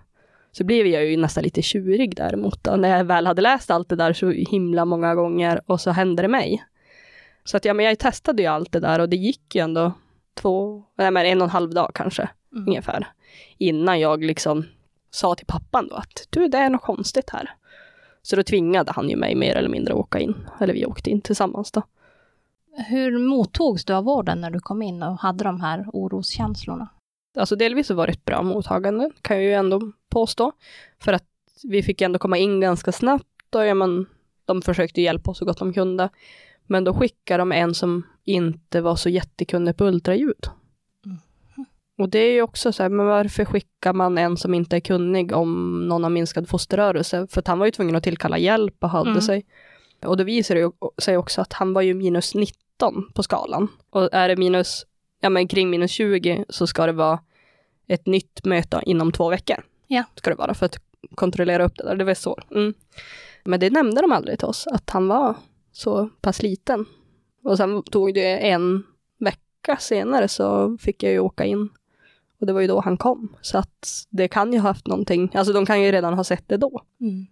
Så 0.52 0.64
blev 0.64 0.86
jag 0.86 1.06
ju 1.06 1.16
nästan 1.16 1.44
lite 1.44 1.62
tjurig 1.62 2.16
däremot 2.16 2.64
då, 2.64 2.76
när 2.76 2.88
jag 2.96 3.04
väl 3.04 3.26
hade 3.26 3.42
läst 3.42 3.70
allt 3.70 3.88
det 3.88 3.96
där 3.96 4.12
så 4.12 4.30
himla 4.30 4.84
många 4.84 5.14
gånger 5.14 5.60
och 5.66 5.80
så 5.80 5.90
hände 5.90 6.22
det 6.22 6.28
mig. 6.28 6.64
Så 7.44 7.56
att 7.56 7.64
ja, 7.64 7.74
men 7.74 7.86
jag 7.86 7.98
testade 7.98 8.42
ju 8.42 8.48
allt 8.48 8.72
det 8.72 8.80
där 8.80 8.98
och 8.98 9.08
det 9.08 9.16
gick 9.16 9.54
ju 9.54 9.60
ändå 9.60 9.92
två, 10.34 10.84
nej 10.98 11.10
men 11.10 11.26
en 11.26 11.40
och 11.40 11.44
en 11.44 11.50
halv 11.50 11.70
dag 11.70 11.90
kanske 11.94 12.28
Mm. 12.52 12.68
ungefär. 12.68 13.06
Innan 13.58 14.00
jag 14.00 14.24
liksom 14.24 14.64
sa 15.10 15.34
till 15.34 15.46
pappan 15.46 15.88
då 15.88 15.94
att 15.94 16.26
du, 16.30 16.48
det 16.48 16.58
är 16.58 16.70
något 16.70 16.82
konstigt 16.82 17.30
här. 17.30 17.50
Så 18.22 18.36
då 18.36 18.42
tvingade 18.42 18.92
han 18.92 19.10
ju 19.10 19.16
mig 19.16 19.34
mer 19.34 19.56
eller 19.56 19.68
mindre 19.68 19.94
att 19.94 20.00
åka 20.00 20.18
in. 20.18 20.34
Eller 20.60 20.74
vi 20.74 20.86
åkte 20.86 21.10
in 21.10 21.20
tillsammans 21.20 21.72
då. 21.72 21.82
Hur 22.86 23.18
mottogs 23.18 23.84
du 23.84 23.92
av 23.92 24.04
vården 24.04 24.40
när 24.40 24.50
du 24.50 24.60
kom 24.60 24.82
in 24.82 25.02
och 25.02 25.18
hade 25.18 25.44
de 25.44 25.60
här 25.60 25.84
oroskänslorna? 25.92 26.88
Alltså 27.38 27.56
delvis 27.56 27.86
så 27.86 27.94
var 27.94 28.06
det 28.06 28.12
ett 28.12 28.24
bra 28.24 28.42
mottagande, 28.42 29.10
kan 29.22 29.36
jag 29.36 29.44
ju 29.44 29.52
ändå 29.52 29.92
påstå. 30.10 30.52
För 31.00 31.12
att 31.12 31.24
vi 31.64 31.82
fick 31.82 32.00
ändå 32.00 32.18
komma 32.18 32.38
in 32.38 32.60
ganska 32.60 32.92
snabbt 32.92 33.54
och 33.54 33.66
ja, 33.66 33.74
men, 33.74 34.06
de 34.44 34.62
försökte 34.62 35.00
hjälpa 35.02 35.30
oss 35.30 35.38
så 35.38 35.44
gott 35.44 35.58
de 35.58 35.72
kunde. 35.72 36.08
Men 36.66 36.84
då 36.84 36.94
skickade 36.94 37.40
de 37.40 37.52
en 37.52 37.74
som 37.74 38.02
inte 38.24 38.80
var 38.80 38.96
så 38.96 39.08
jättekunnig 39.08 39.76
på 39.76 39.84
ultraljud. 39.84 40.46
Mhm. 41.04 41.18
Och 41.98 42.08
det 42.08 42.18
är 42.18 42.32
ju 42.32 42.42
också 42.42 42.72
så 42.72 42.82
här, 42.82 42.90
men 42.90 43.06
varför 43.06 43.44
skickar 43.44 43.92
man 43.92 44.18
en 44.18 44.36
som 44.36 44.54
inte 44.54 44.76
är 44.76 44.80
kunnig 44.80 45.32
om 45.32 45.80
någon 45.88 46.02
har 46.02 46.10
minskad 46.10 46.48
fosterrörelse? 46.48 47.26
För 47.30 47.40
att 47.40 47.46
han 47.46 47.58
var 47.58 47.66
ju 47.66 47.72
tvungen 47.72 47.96
att 47.96 48.02
tillkalla 48.02 48.38
hjälp 48.38 48.76
och 48.80 48.90
hade 48.90 49.10
Mm. 49.10 49.22
sig. 49.22 49.46
Och 50.06 50.16
då 50.16 50.24
visar 50.24 50.54
det 50.54 50.72
sig 51.02 51.16
också 51.16 51.40
att 51.40 51.52
han 51.52 51.72
var 51.72 51.82
ju 51.82 51.94
minus 51.94 52.34
19 52.34 52.67
på 53.14 53.22
skalan. 53.22 53.68
Och 53.90 54.08
är 54.12 54.28
det 54.28 54.36
minus, 54.36 54.86
ja 55.20 55.30
men 55.30 55.48
kring 55.48 55.70
minus 55.70 55.90
20 55.90 56.44
så 56.48 56.66
ska 56.66 56.86
det 56.86 56.92
vara 56.92 57.20
ett 57.86 58.06
nytt 58.06 58.44
möte 58.44 58.82
inom 58.86 59.12
två 59.12 59.28
veckor. 59.28 59.64
Ja. 59.86 60.04
Ska 60.14 60.30
det 60.30 60.36
vara 60.36 60.54
för 60.54 60.66
att 60.66 60.76
kontrollera 61.14 61.64
upp 61.64 61.76
det 61.76 61.84
där. 61.84 61.96
Det 61.96 62.04
var 62.04 62.14
så. 62.14 62.38
Mm. 62.50 62.74
Men 63.44 63.60
det 63.60 63.70
nämnde 63.70 64.00
de 64.00 64.12
aldrig 64.12 64.38
till 64.38 64.48
oss, 64.48 64.66
att 64.66 64.90
han 64.90 65.08
var 65.08 65.34
så 65.72 66.08
pass 66.20 66.42
liten. 66.42 66.86
Och 67.44 67.56
sen 67.56 67.82
tog 67.82 68.14
det 68.14 68.36
en 68.36 68.82
vecka 69.18 69.76
senare 69.80 70.28
så 70.28 70.78
fick 70.80 71.02
jag 71.02 71.12
ju 71.12 71.18
åka 71.18 71.44
in. 71.44 71.68
Och 72.40 72.46
det 72.46 72.52
var 72.52 72.60
ju 72.60 72.66
då 72.66 72.80
han 72.80 72.96
kom. 72.96 73.36
Så 73.40 73.58
att 73.58 74.06
det 74.10 74.28
kan 74.28 74.52
ju 74.52 74.58
ha 74.58 74.68
haft 74.68 74.86
någonting, 74.86 75.30
alltså 75.34 75.52
de 75.52 75.66
kan 75.66 75.82
ju 75.82 75.92
redan 75.92 76.14
ha 76.14 76.24
sett 76.24 76.48
det 76.48 76.56
då. 76.56 76.82
Mm. 77.00 77.26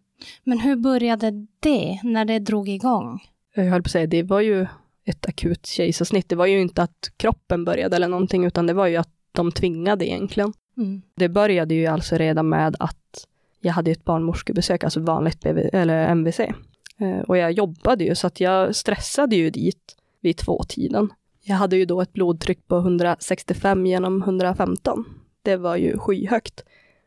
Men 0.45 0.59
hur 0.59 0.77
började 0.77 1.47
det, 1.61 2.01
när 2.03 2.25
det 2.25 2.39
drog 2.39 2.69
igång? 2.69 3.21
Jag 3.55 3.65
höll 3.65 3.83
på 3.83 3.87
att 3.87 3.93
säga, 3.93 4.07
det 4.07 4.23
var 4.23 4.41
ju 4.41 4.67
ett 5.07 5.27
akut 5.27 5.67
kejsarsnitt. 5.67 6.29
Det 6.29 6.37
var 6.37 6.47
ju 6.47 6.61
inte 6.61 6.83
att 6.83 7.11
kroppen 7.17 7.65
började 7.65 7.97
eller 7.97 8.09
någonting, 8.09 8.45
utan 8.45 8.67
det 8.67 8.73
var 8.73 8.87
ju 8.87 8.97
att 8.97 9.11
de 9.33 9.53
tvingade 9.53 10.07
egentligen. 10.09 10.53
Mm. 10.77 11.03
Det 11.15 11.29
började 11.29 11.75
ju 11.75 11.87
alltså 11.87 12.17
redan 12.17 12.49
med 12.49 12.77
att 12.79 13.27
jag 13.61 13.73
hade 13.73 13.91
ett 13.91 14.05
barnmorskebesök, 14.05 14.85
alltså 14.85 15.01
vanligt 15.01 15.41
BV, 15.41 15.59
eller 15.73 16.09
MVC. 16.09 16.41
Eh, 16.41 17.21
och 17.29 17.37
jag 17.37 17.53
jobbade 17.53 18.05
ju, 18.05 18.15
så 18.15 18.27
att 18.27 18.41
jag 18.41 18.77
stressade 18.77 19.37
ju 19.37 19.51
dit 19.51 19.97
vid 20.21 20.37
tvåtiden. 20.37 21.13
Jag 21.43 21.57
hade 21.57 21.77
ju 21.77 21.85
då 21.85 22.01
ett 22.01 22.13
blodtryck 22.13 22.69
på 22.69 22.77
165 22.77 23.87
genom 23.87 24.23
115. 24.23 25.05
Det 25.43 25.57
var 25.57 25.77
ju 25.77 25.99
skyhögt. 25.99 26.65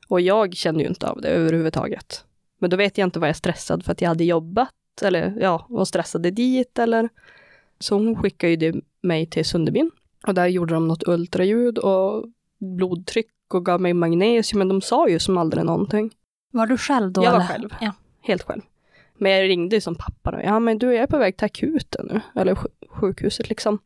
Och 0.08 0.22
jag 0.22 0.56
kände 0.56 0.84
ju 0.84 0.90
inte 0.90 1.08
av 1.08 1.22
det 1.22 1.28
överhuvudtaget. 1.28 2.26
Men 2.60 2.70
då 2.70 2.78
vet 2.78 2.98
jag 2.98 3.08
inte 3.08 3.20
vad 3.20 3.30
jag 3.30 3.36
stressad 3.36 3.86
för 3.86 3.92
att 3.92 4.02
jag 4.02 4.10
hade 4.10 4.24
jobbat 4.24 4.74
eller 5.02 5.38
ja, 5.42 5.66
var 5.70 5.86
stressade 5.86 6.32
dit 6.32 6.80
eller 6.80 7.10
så 7.80 7.96
hon 7.96 8.16
skickade 8.16 8.54
ju 8.66 8.82
mig 9.02 9.26
till 9.26 9.46
Sunderbyn 9.46 9.92
och 10.28 10.34
där 10.34 10.48
gjorde 10.48 10.74
de 10.74 10.88
något 10.88 11.08
ultraljud 11.08 11.78
och 11.78 12.26
blodtryck 12.60 13.28
och 13.54 13.66
gav 13.66 13.82
mig 13.82 13.94
magnesium, 13.94 14.58
men 14.60 14.68
de 14.70 14.82
sa 14.82 15.08
ju 15.10 15.20
som 15.20 15.38
aldrig 15.38 15.66
någonting. 15.66 16.12
Var 16.52 16.68
du 16.68 16.78
själv 16.78 17.12
då? 17.12 17.24
Jag 17.24 17.32
var 17.32 17.38
eller? 17.38 17.48
själv. 17.48 17.70
Ja. 17.82 17.92
Helt 18.22 18.42
själv. 18.44 18.62
Men 19.18 19.32
jag 19.32 19.50
ringde 19.50 19.76
ju 19.76 19.82
som 19.82 19.96
pappa 19.96 20.32
då. 20.32 20.40
Ja, 20.44 20.60
men 20.60 20.78
du, 20.78 20.86
jag 20.94 21.04
är 21.04 21.08
på 21.08 21.18
väg 21.18 21.38
till 21.38 21.46
akuten 21.46 22.06
nu. 22.12 22.22
Eller 22.42 22.56
sj- 22.56 22.68
sjukhuset 22.90 23.50
liksom. 23.50 23.80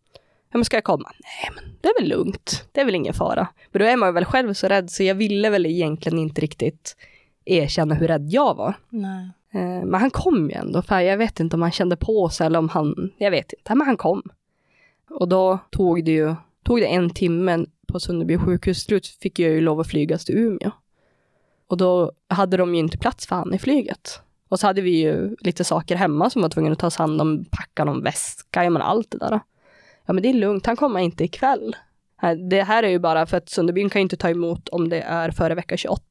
Ja, 0.51 0.57
men 0.57 0.65
ska 0.65 0.77
jag 0.77 0.83
komma? 0.83 1.11
Nej, 1.23 1.51
men 1.55 1.73
det 1.81 1.87
är 1.87 1.99
väl 2.01 2.09
lugnt. 2.09 2.65
Det 2.71 2.81
är 2.81 2.85
väl 2.85 2.95
ingen 2.95 3.13
fara. 3.13 3.47
Men 3.71 3.79
då 3.79 3.85
är 3.85 3.97
man 3.97 4.13
väl 4.13 4.25
själv 4.25 4.53
så 4.53 4.67
rädd, 4.67 4.91
så 4.91 5.03
jag 5.03 5.15
ville 5.15 5.49
väl 5.49 5.65
egentligen 5.65 6.19
inte 6.19 6.41
riktigt 6.41 6.97
erkänna 7.45 7.95
hur 7.95 8.07
rädd 8.07 8.27
jag 8.29 8.55
var. 8.55 8.73
Nej. 8.89 9.29
Eh, 9.53 9.85
men 9.85 9.93
han 9.93 10.11
kom 10.11 10.49
ju 10.49 10.55
ändå, 10.55 10.81
för 10.81 10.99
jag 10.99 11.17
vet 11.17 11.39
inte 11.39 11.55
om 11.55 11.61
han 11.61 11.71
kände 11.71 11.95
på 11.95 12.29
sig 12.29 12.45
eller 12.47 12.59
om 12.59 12.69
han, 12.69 13.11
jag 13.17 13.31
vet 13.31 13.53
inte, 13.53 13.75
men 13.75 13.87
han 13.87 13.97
kom. 13.97 14.23
Och 15.09 15.27
då 15.27 15.59
tog 15.71 16.05
det 16.05 16.11
ju, 16.11 16.35
tog 16.63 16.79
det 16.79 16.85
en 16.85 17.09
timme 17.09 17.65
på 17.87 17.99
Sunderby 17.99 18.37
sjukhus, 18.37 18.83
slut 18.83 19.07
fick 19.07 19.39
jag 19.39 19.51
ju 19.51 19.61
lov 19.61 19.79
att 19.79 19.87
flygas 19.87 20.25
till 20.25 20.37
Umeå. 20.37 20.71
Och 21.67 21.77
då 21.77 22.11
hade 22.27 22.57
de 22.57 22.75
ju 22.75 22.79
inte 22.79 22.97
plats 22.97 23.27
för 23.27 23.35
han 23.35 23.53
i 23.53 23.59
flyget. 23.59 24.21
Och 24.49 24.59
så 24.59 24.67
hade 24.67 24.81
vi 24.81 25.01
ju 25.01 25.35
lite 25.39 25.63
saker 25.63 25.95
hemma 25.95 26.29
som 26.29 26.41
var 26.41 26.49
tvungna 26.49 26.71
att 26.71 26.79
tas 26.79 26.97
hand 26.97 27.21
om, 27.21 27.45
packa 27.51 27.83
någon 27.83 28.03
väska, 28.03 28.63
ja 28.63 28.69
men 28.69 28.81
allt 28.81 29.11
det 29.11 29.17
där. 29.17 29.39
Ja 30.05 30.13
men 30.13 30.23
det 30.23 30.29
är 30.29 30.33
lugnt, 30.33 30.65
han 30.65 30.75
kommer 30.75 30.99
inte 30.99 31.23
ikväll. 31.23 31.75
Det 32.49 32.63
här 32.63 32.83
är 32.83 32.89
ju 32.89 32.99
bara 32.99 33.25
för 33.25 33.37
att 33.37 33.49
Sunderbyn 33.49 33.89
kan 33.89 33.99
ju 33.99 34.03
inte 34.03 34.17
ta 34.17 34.29
emot 34.29 34.69
om 34.69 34.89
det 34.89 35.01
är 35.01 35.31
före 35.31 35.55
vecka 35.55 35.77
28 35.77 36.03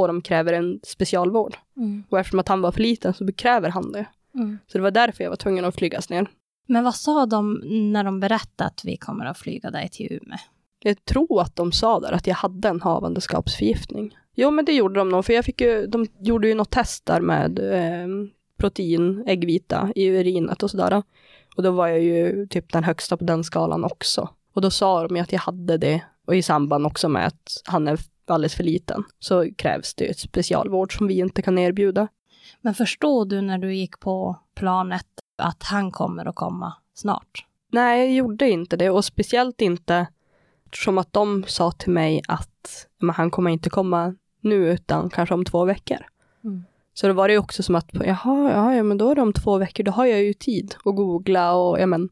och 0.00 0.08
de 0.08 0.22
kräver 0.22 0.52
en 0.52 0.80
specialvård. 0.82 1.56
Mm. 1.76 2.04
Och 2.08 2.18
eftersom 2.18 2.40
att 2.40 2.48
han 2.48 2.60
var 2.60 2.72
för 2.72 2.80
liten 2.80 3.14
så 3.14 3.32
kräver 3.32 3.68
han 3.68 3.92
det. 3.92 4.06
Mm. 4.34 4.58
Så 4.66 4.78
det 4.78 4.82
var 4.82 4.90
därför 4.90 5.24
jag 5.24 5.30
var 5.30 5.36
tvungen 5.36 5.64
att 5.64 5.74
flygas 5.74 6.10
ner. 6.10 6.26
Men 6.66 6.84
vad 6.84 6.94
sa 6.94 7.26
de 7.26 7.62
när 7.92 8.04
de 8.04 8.20
berättade 8.20 8.68
att 8.68 8.84
vi 8.84 8.96
kommer 8.96 9.24
att 9.24 9.38
flyga 9.38 9.70
dig 9.70 9.88
till 9.88 10.06
Umeå? 10.10 10.38
Jag 10.82 11.04
tror 11.04 11.40
att 11.40 11.56
de 11.56 11.72
sa 11.72 12.00
där 12.00 12.12
att 12.12 12.26
jag 12.26 12.34
hade 12.34 12.68
en 12.68 12.80
havandeskapsförgiftning. 12.80 14.16
Jo, 14.34 14.50
men 14.50 14.64
det 14.64 14.72
gjorde 14.72 15.00
de 15.00 15.08
nog, 15.08 15.24
för 15.24 15.32
jag 15.32 15.44
fick 15.44 15.60
ju, 15.60 15.86
de 15.86 16.06
gjorde 16.20 16.48
ju 16.48 16.54
något 16.54 16.70
test 16.70 17.06
där 17.06 17.20
med 17.20 17.58
eh, 17.58 18.08
protein, 18.58 19.24
äggvita 19.26 19.92
i 19.94 20.06
urinet 20.06 20.62
och 20.62 20.70
sådär. 20.70 21.02
Och 21.56 21.62
då 21.62 21.70
var 21.70 21.88
jag 21.88 22.00
ju 22.00 22.46
typ 22.46 22.72
den 22.72 22.84
högsta 22.84 23.16
på 23.16 23.24
den 23.24 23.44
skalan 23.44 23.84
också. 23.84 24.28
Och 24.54 24.60
då 24.60 24.70
sa 24.70 25.08
de 25.08 25.16
ju 25.16 25.22
att 25.22 25.32
jag 25.32 25.40
hade 25.40 25.76
det, 25.76 26.02
och 26.26 26.36
i 26.36 26.42
samband 26.42 26.86
också 26.86 27.08
med 27.08 27.26
att 27.26 27.62
han 27.64 27.88
är 27.88 27.98
alldeles 28.30 28.54
för 28.54 28.64
liten, 28.64 29.04
så 29.18 29.54
krävs 29.56 29.94
det 29.94 30.18
specialvård 30.18 30.96
som 30.96 31.06
vi 31.06 31.18
inte 31.18 31.42
kan 31.42 31.58
erbjuda. 31.58 32.08
Men 32.60 32.74
förstod 32.74 33.28
du 33.28 33.40
när 33.40 33.58
du 33.58 33.74
gick 33.74 34.00
på 34.00 34.36
planet 34.54 35.06
att 35.38 35.62
han 35.62 35.90
kommer 35.90 36.26
att 36.26 36.34
komma 36.34 36.74
snart? 36.94 37.46
Nej, 37.72 38.00
jag 38.00 38.14
gjorde 38.14 38.50
inte 38.50 38.76
det 38.76 38.90
och 38.90 39.04
speciellt 39.04 39.60
inte 39.60 40.06
som 40.74 40.98
att 40.98 41.12
de 41.12 41.44
sa 41.46 41.72
till 41.72 41.92
mig 41.92 42.22
att 42.28 42.86
men 42.98 43.14
han 43.14 43.30
kommer 43.30 43.50
inte 43.50 43.70
komma 43.70 44.14
nu 44.40 44.72
utan 44.72 45.10
kanske 45.10 45.34
om 45.34 45.44
två 45.44 45.64
veckor. 45.64 45.98
Mm. 46.44 46.64
Så 46.94 47.06
då 47.06 47.12
var 47.12 47.28
det 47.28 47.38
också 47.38 47.62
som 47.62 47.74
att, 47.74 47.88
jaha, 47.92 48.50
ja, 48.52 48.74
ja, 48.74 48.82
men 48.82 48.98
då 48.98 49.10
är 49.10 49.14
det 49.14 49.22
om 49.22 49.32
två 49.32 49.58
veckor, 49.58 49.84
då 49.84 49.92
har 49.92 50.06
jag 50.06 50.22
ju 50.22 50.32
tid 50.32 50.74
att 50.84 50.96
googla 50.96 51.54
och 51.54 51.80
ja, 51.80 51.86
men, 51.86 52.08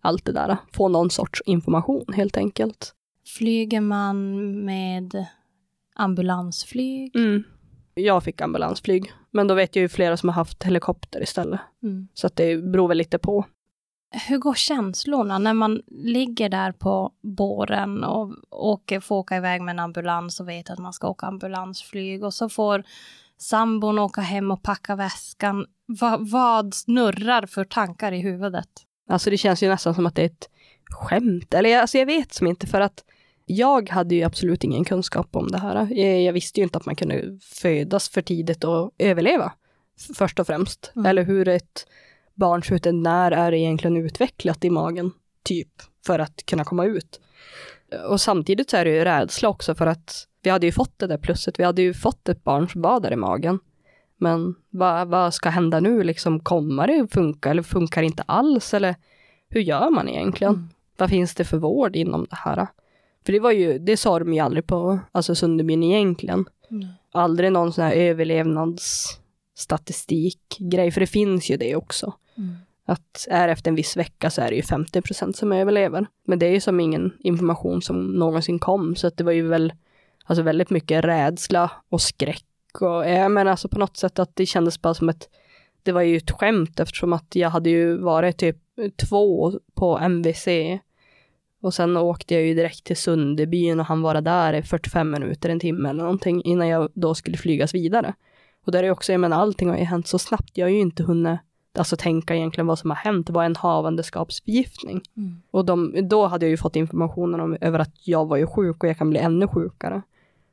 allt 0.00 0.24
det 0.24 0.32
där. 0.32 0.56
Få 0.72 0.88
någon 0.88 1.10
sorts 1.10 1.42
information 1.46 2.04
helt 2.14 2.36
enkelt. 2.36 2.94
Flyger 3.26 3.80
man 3.80 4.50
med 4.64 5.26
ambulansflyg? 5.94 7.16
Mm. 7.16 7.44
Jag 7.94 8.24
fick 8.24 8.40
ambulansflyg, 8.40 9.12
men 9.30 9.46
då 9.46 9.54
vet 9.54 9.76
jag 9.76 9.80
ju 9.80 9.88
flera 9.88 10.16
som 10.16 10.28
har 10.28 10.34
haft 10.34 10.62
helikopter 10.62 11.22
istället. 11.22 11.60
Mm. 11.82 12.08
Så 12.14 12.26
att 12.26 12.36
det 12.36 12.56
beror 12.56 12.88
väl 12.88 12.98
lite 12.98 13.18
på. 13.18 13.44
Hur 14.28 14.38
går 14.38 14.54
känslorna 14.54 15.38
när 15.38 15.54
man 15.54 15.82
ligger 15.86 16.48
där 16.48 16.72
på 16.72 17.12
båren 17.22 18.04
och 18.04 18.34
åker, 18.50 19.00
får 19.00 19.16
åka 19.16 19.36
iväg 19.36 19.62
med 19.62 19.72
en 19.72 19.78
ambulans 19.78 20.40
och 20.40 20.48
vet 20.48 20.70
att 20.70 20.78
man 20.78 20.92
ska 20.92 21.08
åka 21.08 21.26
ambulansflyg 21.26 22.24
och 22.24 22.34
så 22.34 22.48
får 22.48 22.84
sambon 23.38 23.98
åka 23.98 24.20
hem 24.20 24.50
och 24.50 24.62
packa 24.62 24.96
väskan. 24.96 25.66
Va, 25.86 26.16
vad 26.20 26.74
snurrar 26.74 27.46
för 27.46 27.64
tankar 27.64 28.12
i 28.12 28.20
huvudet? 28.20 28.68
Alltså 29.08 29.30
det 29.30 29.38
känns 29.38 29.62
ju 29.62 29.68
nästan 29.68 29.94
som 29.94 30.06
att 30.06 30.14
det 30.14 30.22
är 30.22 30.26
ett 30.26 30.50
skämt. 30.90 31.54
Eller 31.54 31.78
alltså 31.78 31.98
jag 31.98 32.06
vet 32.06 32.34
som 32.34 32.46
inte 32.46 32.66
för 32.66 32.80
att 32.80 33.04
jag 33.46 33.90
hade 33.90 34.14
ju 34.14 34.22
absolut 34.22 34.64
ingen 34.64 34.84
kunskap 34.84 35.36
om 35.36 35.48
det 35.48 35.58
här. 35.58 35.88
Jag, 35.90 36.22
jag 36.22 36.32
visste 36.32 36.60
ju 36.60 36.64
inte 36.64 36.78
att 36.78 36.86
man 36.86 36.96
kunde 36.96 37.38
födas 37.42 38.08
för 38.08 38.22
tidigt 38.22 38.64
och 38.64 38.90
överleva. 38.98 39.52
Först 40.14 40.40
och 40.40 40.46
främst. 40.46 40.92
Mm. 40.96 41.06
Eller 41.06 41.24
hur 41.24 41.48
ett 41.48 41.86
barns 42.34 42.70
huvud, 42.70 42.94
när 42.94 43.32
är 43.32 43.50
det 43.50 43.58
egentligen 43.58 43.96
utvecklat 43.96 44.64
i 44.64 44.70
magen? 44.70 45.12
Typ. 45.42 45.68
För 46.06 46.18
att 46.18 46.46
kunna 46.46 46.64
komma 46.64 46.84
ut. 46.84 47.20
Och 48.08 48.20
samtidigt 48.20 48.70
så 48.70 48.76
är 48.76 48.84
det 48.84 48.90
ju 48.90 49.04
rädsla 49.04 49.48
också 49.48 49.74
för 49.74 49.86
att 49.86 50.26
vi 50.42 50.50
hade 50.50 50.66
ju 50.66 50.72
fått 50.72 50.98
det 50.98 51.06
där 51.06 51.18
plusset. 51.18 51.58
Vi 51.58 51.64
hade 51.64 51.82
ju 51.82 51.94
fått 51.94 52.28
ett 52.28 52.44
barn 52.44 52.68
som 52.68 52.82
var 52.82 53.00
där 53.00 53.12
i 53.12 53.16
magen. 53.16 53.58
Men 54.16 54.54
vad, 54.70 55.08
vad 55.08 55.34
ska 55.34 55.48
hända 55.48 55.80
nu? 55.80 56.02
Liksom, 56.02 56.40
kommer 56.40 56.86
det 56.86 57.08
funka 57.12 57.50
eller 57.50 57.62
funkar 57.62 58.00
det 58.00 58.06
inte 58.06 58.22
alls? 58.22 58.74
Eller 58.74 58.94
hur 59.48 59.60
gör 59.60 59.90
man 59.90 60.08
egentligen? 60.08 60.54
Mm. 60.54 60.68
Vad 60.96 61.10
finns 61.10 61.34
det 61.34 61.44
för 61.44 61.56
vård 61.56 61.96
inom 61.96 62.26
det 62.30 62.36
här? 62.36 62.66
För 63.26 63.32
det 63.32 63.40
var 63.40 63.52
ju, 63.52 63.78
det 63.78 63.96
sa 63.96 64.18
de 64.18 64.34
ju 64.34 64.40
aldrig 64.40 64.66
på 64.66 64.98
alltså 65.12 65.34
Sunderbyn 65.34 65.82
egentligen. 65.82 66.44
Mm. 66.70 66.86
Aldrig 67.12 67.52
någon 67.52 67.72
sån 67.72 67.84
här 67.84 67.92
överlevnadsstatistikgrej, 67.92 70.90
för 70.90 71.00
det 71.00 71.06
finns 71.06 71.50
ju 71.50 71.56
det 71.56 71.76
också. 71.76 72.12
Mm. 72.36 72.56
Att 72.86 73.26
är 73.30 73.48
efter 73.48 73.70
en 73.70 73.74
viss 73.74 73.96
vecka 73.96 74.30
så 74.30 74.42
är 74.42 74.48
det 74.48 74.56
ju 74.56 74.62
50 74.62 75.02
procent 75.02 75.36
som 75.36 75.52
överlever. 75.52 76.06
Men 76.26 76.38
det 76.38 76.46
är 76.46 76.50
ju 76.50 76.60
som 76.60 76.80
ingen 76.80 77.12
information 77.18 77.82
som 77.82 78.06
någonsin 78.06 78.58
kom, 78.58 78.96
så 78.96 79.06
att 79.06 79.16
det 79.16 79.24
var 79.24 79.32
ju 79.32 79.48
väl 79.48 79.72
alltså 80.24 80.42
väldigt 80.42 80.70
mycket 80.70 81.04
rädsla 81.04 81.70
och 81.88 82.00
skräck. 82.00 82.44
Och 82.80 83.10
jag 83.10 83.30
menar 83.30 83.50
alltså 83.50 83.68
på 83.68 83.78
något 83.78 83.96
sätt 83.96 84.18
att 84.18 84.36
det 84.36 84.46
kändes 84.46 84.82
bara 84.82 84.94
som 84.94 85.08
ett, 85.08 85.28
det 85.82 85.92
var 85.92 86.02
ju 86.02 86.16
ett 86.16 86.30
skämt 86.30 86.80
eftersom 86.80 87.12
att 87.12 87.36
jag 87.36 87.50
hade 87.50 87.70
ju 87.70 87.96
varit 87.96 88.36
typ 88.36 88.58
två 89.08 89.52
på 89.74 89.98
MVC 89.98 90.48
och 91.64 91.74
sen 91.74 91.96
åkte 91.96 92.34
jag 92.34 92.42
ju 92.42 92.54
direkt 92.54 92.84
till 92.84 92.96
Sunderbyn 92.96 93.80
och 93.80 93.86
han 93.86 94.02
var 94.02 94.20
där 94.20 94.52
i 94.52 94.62
45 94.62 95.10
minuter, 95.10 95.48
en 95.48 95.60
timme 95.60 95.88
eller 95.88 96.02
någonting 96.02 96.42
innan 96.42 96.68
jag 96.68 96.90
då 96.94 97.14
skulle 97.14 97.36
flygas 97.36 97.74
vidare. 97.74 98.14
Och 98.64 98.72
där 98.72 98.82
är 98.82 98.90
också, 98.90 99.12
jag 99.12 99.20
menar 99.20 99.40
allting 99.40 99.70
har 99.70 99.76
ju 99.76 99.84
hänt 99.84 100.06
så 100.06 100.18
snabbt, 100.18 100.58
jag 100.58 100.66
har 100.66 100.70
ju 100.70 100.80
inte 100.80 101.02
hunnit 101.02 101.40
alltså 101.78 101.96
tänka 101.96 102.34
egentligen 102.34 102.66
vad 102.66 102.78
som 102.78 102.90
har 102.90 102.96
hänt, 102.96 103.26
det 103.26 103.32
var 103.32 103.44
en 103.44 103.56
havandeskapsförgiftning. 103.56 105.02
Mm. 105.16 105.42
Och 105.50 105.64
de, 105.64 106.08
då 106.08 106.26
hade 106.26 106.46
jag 106.46 106.50
ju 106.50 106.56
fått 106.56 106.76
informationen 106.76 107.40
om, 107.40 107.56
över 107.60 107.78
att 107.78 108.08
jag 108.08 108.26
var 108.26 108.36
ju 108.36 108.46
sjuk 108.46 108.84
och 108.84 108.88
jag 108.88 108.98
kan 108.98 109.10
bli 109.10 109.18
ännu 109.18 109.48
sjukare. 109.48 110.02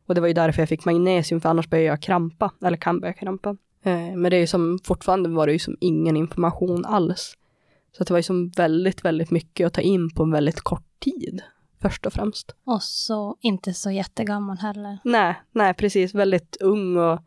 Och 0.06 0.15
det 0.15 0.22
var 0.22 0.27
ju 0.27 0.34
därför 0.34 0.62
jag 0.62 0.70
fick 0.70 0.86
magnesium, 0.86 1.41
för 1.41 1.50
annars 1.50 1.70
börjar 1.70 1.86
jag 1.86 2.01
krampa, 2.01 2.51
eller 2.65 2.77
kan 2.77 3.00
börja 3.00 3.13
krampa. 3.13 3.50
Eh, 3.84 4.15
men 4.15 4.24
det 4.24 4.36
är 4.36 4.41
ju 4.41 4.48
som, 4.48 4.80
fortfarande 4.84 5.30
var 5.30 5.48
det 5.48 5.53
ju 5.53 5.60
som 5.60 5.77
ingen 5.80 6.18
information 6.18 6.86
alls. 6.86 7.38
Så 7.98 8.03
att 8.03 8.08
det 8.08 8.13
var 8.13 8.20
ju 8.20 8.24
som 8.24 8.50
väldigt, 8.50 9.06
väldigt 9.06 9.32
mycket 9.32 9.68
att 9.68 9.74
ta 9.74 9.82
in 9.82 10.10
på 10.10 10.24
en 10.24 10.32
väldigt 10.32 10.62
kort 10.62 10.90
tid, 11.01 11.41
först 11.81 12.05
och 12.05 12.13
främst. 12.13 12.55
Och 12.63 12.84
så 12.84 13.38
inte 13.41 13.74
så 13.74 13.91
jättegammal 13.91 14.58
heller. 14.58 14.98
Nej, 15.03 15.41
nej 15.51 15.74
precis, 15.74 16.15
väldigt 16.15 16.58
ung 16.60 16.98
och 16.98 17.20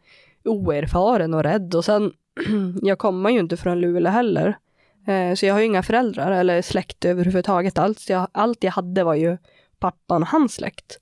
oerfaren 0.45 1.35
och 1.35 1.43
rädd. 1.43 1.75
Och 1.75 1.85
sen, 1.85 2.13
jag 2.83 2.99
kommer 2.99 3.31
ju 3.31 3.39
inte 3.39 3.57
från 3.57 3.81
Luleå 3.81 4.13
heller. 4.13 4.59
Eh, 5.07 5.35
så 5.35 5.47
jag 5.47 5.55
har 5.55 5.61
ju 5.61 5.67
inga 5.67 5.83
föräldrar 5.83 6.33
eller 6.33 6.63
släkt 6.63 7.05
överhuvudtaget. 7.05 7.79
Allt 7.79 8.09
jag, 8.09 8.29
allt 8.33 8.65
jag 8.65 8.73
hade 8.73 9.05
var 9.05 9.15
ju 9.15 9.39
pappan 9.79 10.23
och 10.23 10.29
hans 10.29 10.55
släkt. 10.55 10.99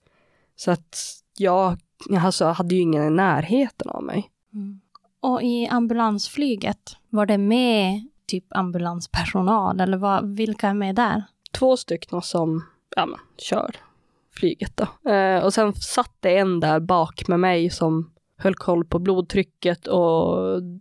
Så 0.56 0.70
att 0.70 0.98
jag 1.38 1.78
alltså, 2.20 2.44
hade 2.46 2.74
ju 2.74 2.80
ingen 2.80 3.06
i 3.06 3.10
närheten 3.10 3.90
av 3.90 4.02
mig. 4.02 4.30
Mm. 4.54 4.80
Och 5.20 5.42
i 5.42 5.66
ambulansflyget, 5.66 6.96
var 7.10 7.26
det 7.26 7.38
med 7.38 8.08
typ 8.26 8.44
ambulanspersonal 8.50 9.80
eller 9.80 9.96
vad, 9.96 10.36
vilka 10.36 10.68
är 10.68 10.74
med 10.74 10.94
där? 10.94 11.24
Två 11.58 11.76
stycken 11.76 12.22
som 12.22 12.64
ja, 12.96 13.06
men, 13.06 13.18
kör 13.38 13.76
flyget 14.34 14.76
då. 14.76 15.10
Eh, 15.10 15.44
och 15.44 15.54
sen 15.54 15.74
satt 15.74 16.16
det 16.20 16.38
en 16.38 16.60
där 16.60 16.80
bak 16.80 17.28
med 17.28 17.40
mig 17.40 17.70
som 17.70 18.12
höll 18.42 18.54
koll 18.54 18.84
på 18.84 18.98
blodtrycket 18.98 19.86
och 19.86 20.38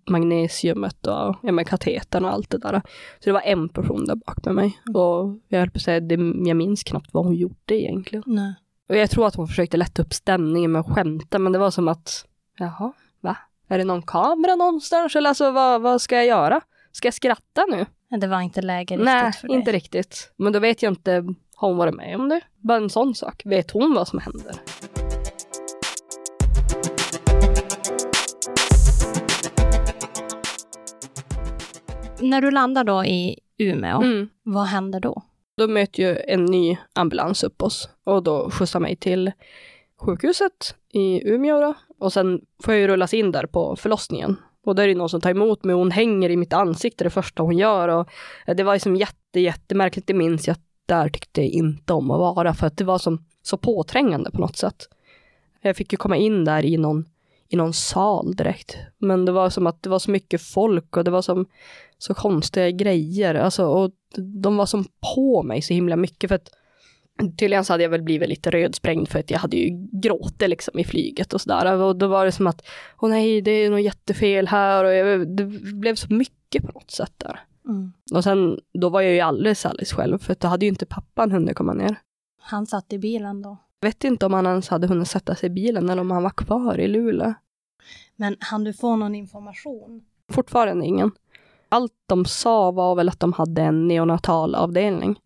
magnesiumet 0.09 1.07
och 1.07 1.35
ja, 1.41 1.63
katetern 1.65 2.25
och 2.25 2.31
allt 2.31 2.49
det 2.49 2.57
där. 2.57 2.81
Så 3.19 3.25
det 3.29 3.31
var 3.31 3.41
en 3.41 3.69
person 3.69 4.05
där 4.05 4.15
bak 4.15 4.45
med 4.45 4.55
mig. 4.55 4.79
Och 4.93 5.39
jag 5.47 5.59
höll 5.59 5.69
på 5.69 5.77
att 5.77 5.81
säga, 5.81 5.99
det, 5.99 6.15
jag 6.45 6.57
minns 6.57 6.83
knappt 6.83 7.13
vad 7.13 7.25
hon 7.25 7.35
gjorde 7.35 7.75
egentligen. 7.81 8.23
Nej. 8.25 8.55
Och 8.89 8.97
jag 8.97 9.09
tror 9.09 9.27
att 9.27 9.35
hon 9.35 9.47
försökte 9.47 9.77
lätta 9.77 10.01
upp 10.01 10.13
stämningen 10.13 10.71
med 10.71 10.79
att 10.79 10.95
skämta, 10.95 11.39
men 11.39 11.51
det 11.51 11.59
var 11.59 11.71
som 11.71 11.87
att, 11.87 12.25
jaha, 12.57 12.93
va? 13.21 13.37
Är 13.67 13.77
det 13.77 13.83
någon 13.83 14.01
kamera 14.01 14.55
någonstans? 14.55 15.15
Eller 15.15 15.29
alltså 15.29 15.51
vad, 15.51 15.81
vad 15.81 16.01
ska 16.01 16.15
jag 16.15 16.25
göra? 16.25 16.61
Ska 16.91 17.07
jag 17.07 17.13
skratta 17.13 17.65
nu? 17.69 17.85
Det 18.19 18.27
var 18.27 18.41
inte 18.41 18.61
läge 18.61 18.93
riktigt 18.95 19.05
Nej, 19.05 19.31
för 19.33 19.47
dig. 19.47 19.57
inte 19.57 19.71
riktigt. 19.71 20.31
Men 20.37 20.53
då 20.53 20.59
vet 20.59 20.83
jag 20.83 20.91
inte, 20.91 21.11
har 21.55 21.67
hon 21.67 21.77
varit 21.77 21.93
med 21.95 22.15
om 22.15 22.29
det? 22.29 22.41
Bara 22.57 22.77
en 22.77 22.89
sån 22.89 23.15
sak. 23.15 23.41
Vet 23.45 23.71
hon 23.71 23.93
vad 23.93 24.07
som 24.07 24.19
händer? 24.19 24.55
När 32.19 32.41
du 32.41 32.51
landar 32.51 32.83
då 32.83 33.05
i 33.05 33.39
Umeå, 33.57 34.01
Mm. 34.01 34.29
vad 34.43 34.65
händer 34.65 34.99
då? 34.99 35.21
Då 35.57 35.67
möter 35.67 36.03
ju 36.03 36.17
en 36.27 36.45
ny 36.45 36.77
ambulans 36.93 37.43
upp 37.43 37.61
oss 37.61 37.89
och 38.03 38.23
då 38.23 38.49
skjutsar 38.49 38.79
mig 38.79 38.95
till 38.95 39.31
sjukhuset 40.01 40.75
i 40.93 41.29
Umeå 41.29 41.59
då. 41.61 41.73
Och 41.99 42.13
sen 42.13 42.41
får 42.63 42.73
jag 42.73 42.81
ju 42.81 42.87
rullas 42.87 43.13
in 43.13 43.31
där 43.31 43.45
på 43.45 43.75
förlossningen. 43.75 44.35
Och 44.63 44.75
då 44.75 44.81
är 44.81 44.87
det 44.87 44.95
någon 44.95 45.09
som 45.09 45.21
tar 45.21 45.29
emot 45.29 45.63
mig 45.63 45.73
och 45.73 45.79
hon 45.79 45.91
hänger 45.91 46.29
i 46.29 46.37
mitt 46.37 46.53
ansikte 46.53 47.03
det 47.03 47.09
första 47.09 47.43
hon 47.43 47.57
gör. 47.57 47.87
Och 47.87 48.09
det 48.55 48.63
var 48.63 48.73
liksom 48.73 48.95
jätte, 48.95 49.39
jättemärkligt, 49.39 50.07
det 50.07 50.13
minns 50.13 50.47
jag. 50.47 50.57
Där 50.85 51.09
tyckte 51.09 51.41
jag 51.41 51.49
inte 51.49 51.93
om 51.93 52.11
att 52.11 52.19
vara 52.19 52.53
för 52.53 52.67
att 52.67 52.77
det 52.77 52.83
var 52.83 52.97
som, 52.97 53.25
så 53.41 53.57
påträngande 53.57 54.31
på 54.31 54.41
något 54.41 54.57
sätt. 54.57 54.87
Jag 55.61 55.77
fick 55.77 55.93
ju 55.93 55.97
komma 55.97 56.17
in 56.17 56.45
där 56.45 56.65
i 56.65 56.77
någon, 56.77 57.05
i 57.49 57.55
någon 57.55 57.73
sal 57.73 58.35
direkt. 58.35 58.77
Men 58.97 59.25
det 59.25 59.31
var 59.31 59.49
som 59.49 59.67
att 59.67 59.83
det 59.83 59.89
var 59.89 59.99
så 59.99 60.11
mycket 60.11 60.41
folk 60.41 60.97
och 60.97 61.03
det 61.03 61.11
var 61.11 61.21
som 61.21 61.45
så 61.97 62.13
konstiga 62.13 62.71
grejer. 62.71 63.35
Alltså, 63.35 63.65
och 63.65 63.91
de 64.41 64.57
var 64.57 64.65
som 64.65 64.85
på 65.15 65.43
mig 65.43 65.61
så 65.61 65.73
himla 65.73 65.95
mycket 65.95 66.27
för 66.27 66.35
att 66.35 66.49
tydligen 67.37 67.65
så 67.65 67.73
hade 67.73 67.83
jag 67.83 67.89
väl 67.89 68.01
blivit 68.01 68.29
lite 68.29 68.51
rödsprängd 68.51 69.07
för 69.07 69.19
att 69.19 69.31
jag 69.31 69.39
hade 69.39 69.57
ju 69.57 69.87
gråtit 69.91 70.49
liksom 70.49 70.79
i 70.79 70.83
flyget 70.83 71.33
och 71.33 71.41
sådär. 71.41 71.73
Och 71.73 71.95
då 71.95 72.07
var 72.07 72.25
det 72.25 72.31
som 72.31 72.47
att, 72.47 72.67
åh 73.01 73.09
nej, 73.09 73.41
det 73.41 73.51
är 73.51 73.69
något 73.69 73.81
jättefel 73.81 74.47
här 74.47 74.83
och 74.83 74.93
jag, 74.93 75.37
det 75.37 75.45
blev 75.73 75.95
så 75.95 76.13
mycket 76.13 76.63
på 76.63 76.71
något 76.71 76.91
sätt 76.91 77.13
där. 77.17 77.39
Mm. 77.65 77.93
Och 78.13 78.23
sen, 78.23 78.59
då 78.73 78.89
var 78.89 79.01
jag 79.01 79.13
ju 79.13 79.19
alldeles, 79.19 79.65
alldeles 79.65 79.93
själv 79.93 80.17
för 80.17 80.35
då 80.39 80.47
hade 80.47 80.65
ju 80.65 80.69
inte 80.69 80.85
pappan 80.85 81.31
hunnit 81.31 81.55
komma 81.55 81.73
ner. 81.73 81.95
Han 82.41 82.65
satt 82.65 82.93
i 82.93 82.97
bilen 82.97 83.41
då. 83.41 83.57
Jag 83.79 83.89
vet 83.89 84.03
inte 84.03 84.25
om 84.25 84.33
han 84.33 84.45
ens 84.45 84.69
hade 84.69 84.87
hunnit 84.87 85.07
sätta 85.07 85.35
sig 85.35 85.47
i 85.47 85.49
bilen 85.49 85.89
eller 85.89 86.01
om 86.01 86.11
han 86.11 86.23
var 86.23 86.29
kvar 86.29 86.79
i 86.79 86.87
Luleå. 86.87 87.33
Men 88.15 88.37
hann 88.39 88.63
du 88.63 88.73
få 88.73 88.95
någon 88.95 89.15
information? 89.15 90.01
Fortfarande 90.31 90.85
ingen. 90.85 91.11
Allt 91.69 91.93
de 92.05 92.25
sa 92.25 92.71
var 92.71 92.95
väl 92.95 93.09
att 93.09 93.19
de 93.19 93.33
hade 93.33 93.61
en 93.61 93.87
neonatalavdelning. 93.87 95.19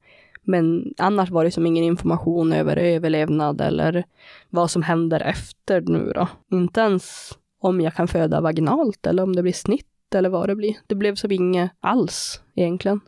Men 0.46 0.94
annars 0.98 1.30
var 1.30 1.44
det 1.44 1.52
som 1.52 1.66
ingen 1.66 1.84
information 1.84 2.54
över 2.54 2.78
överlevnad 2.78 3.62
eller 3.62 4.06
vad 4.50 4.72
som 4.72 4.84
händer 4.84 5.20
efter 5.20 5.82
nu 5.82 6.12
då. 6.16 6.28
Inte 6.52 6.82
ens 6.82 7.32
om 7.60 7.82
jag 7.82 7.94
kan 7.94 8.08
föda 8.08 8.42
vaginalt 8.42 9.08
eller 9.08 9.24
om 9.24 9.36
det 9.36 9.42
blir 9.42 9.54
snitt 9.54 10.16
eller 10.16 10.30
vad 10.30 10.50
det 10.50 10.56
blir. 10.56 10.78
Det 10.88 10.96
blev 10.96 11.16
som 11.16 11.32
inget 11.32 11.72
alls 11.80 12.42
egentligen. 12.56 13.00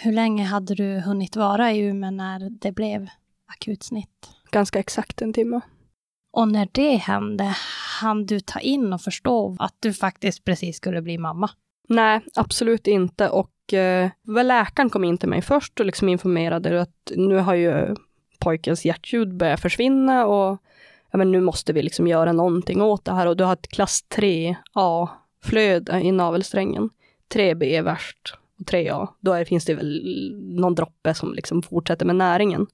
Hur 0.00 0.12
länge 0.12 0.44
hade 0.44 0.74
du 0.74 1.00
hunnit 1.00 1.36
vara 1.36 1.72
i 1.72 1.80
Umeå 1.80 2.10
när 2.10 2.50
det 2.50 2.72
blev 2.72 3.08
akutsnitt? 3.46 4.28
Ganska 4.50 4.78
exakt 4.78 5.22
en 5.22 5.32
timme. 5.32 5.60
Och 6.32 6.48
när 6.48 6.68
det 6.72 6.96
hände, 6.96 7.54
hann 8.00 8.26
du 8.26 8.40
ta 8.40 8.60
in 8.60 8.92
och 8.92 9.00
förstå 9.00 9.56
att 9.58 9.74
du 9.80 9.92
faktiskt 9.92 10.44
precis 10.44 10.76
skulle 10.76 11.02
bli 11.02 11.18
mamma? 11.18 11.50
Nej, 11.88 12.20
absolut 12.34 12.86
inte. 12.86 13.28
Och 13.28 13.50
eh, 13.72 14.10
läkaren 14.44 14.90
kom 14.90 15.04
in 15.04 15.18
till 15.18 15.28
mig 15.28 15.42
först 15.42 15.80
och 15.80 15.86
liksom 15.86 16.08
informerade 16.08 16.80
att 16.80 17.12
nu 17.16 17.36
har 17.36 17.54
ju 17.54 17.96
pojkens 18.38 18.84
hjärtljud 18.84 19.36
börjat 19.36 19.60
försvinna 19.60 20.26
och 20.26 20.58
ja, 21.10 21.18
men 21.18 21.32
nu 21.32 21.40
måste 21.40 21.72
vi 21.72 21.82
liksom 21.82 22.06
göra 22.06 22.32
någonting 22.32 22.82
åt 22.82 23.04
det 23.04 23.12
här 23.12 23.26
och 23.26 23.36
du 23.36 23.44
har 23.44 23.52
ett 23.52 23.68
klass 23.68 24.04
3A-flöde 24.14 26.00
i 26.00 26.12
navelsträngen. 26.12 26.90
3B 27.34 27.64
är 27.64 27.82
värst 27.82 28.34
och 28.58 28.64
3A, 28.66 29.08
då 29.20 29.32
är, 29.32 29.44
finns 29.44 29.64
det 29.64 29.74
väl 29.74 30.02
någon 30.34 30.74
droppe 30.74 31.14
som 31.14 31.34
liksom 31.34 31.62
fortsätter 31.62 32.06
med 32.06 32.16
näringen. 32.16 32.66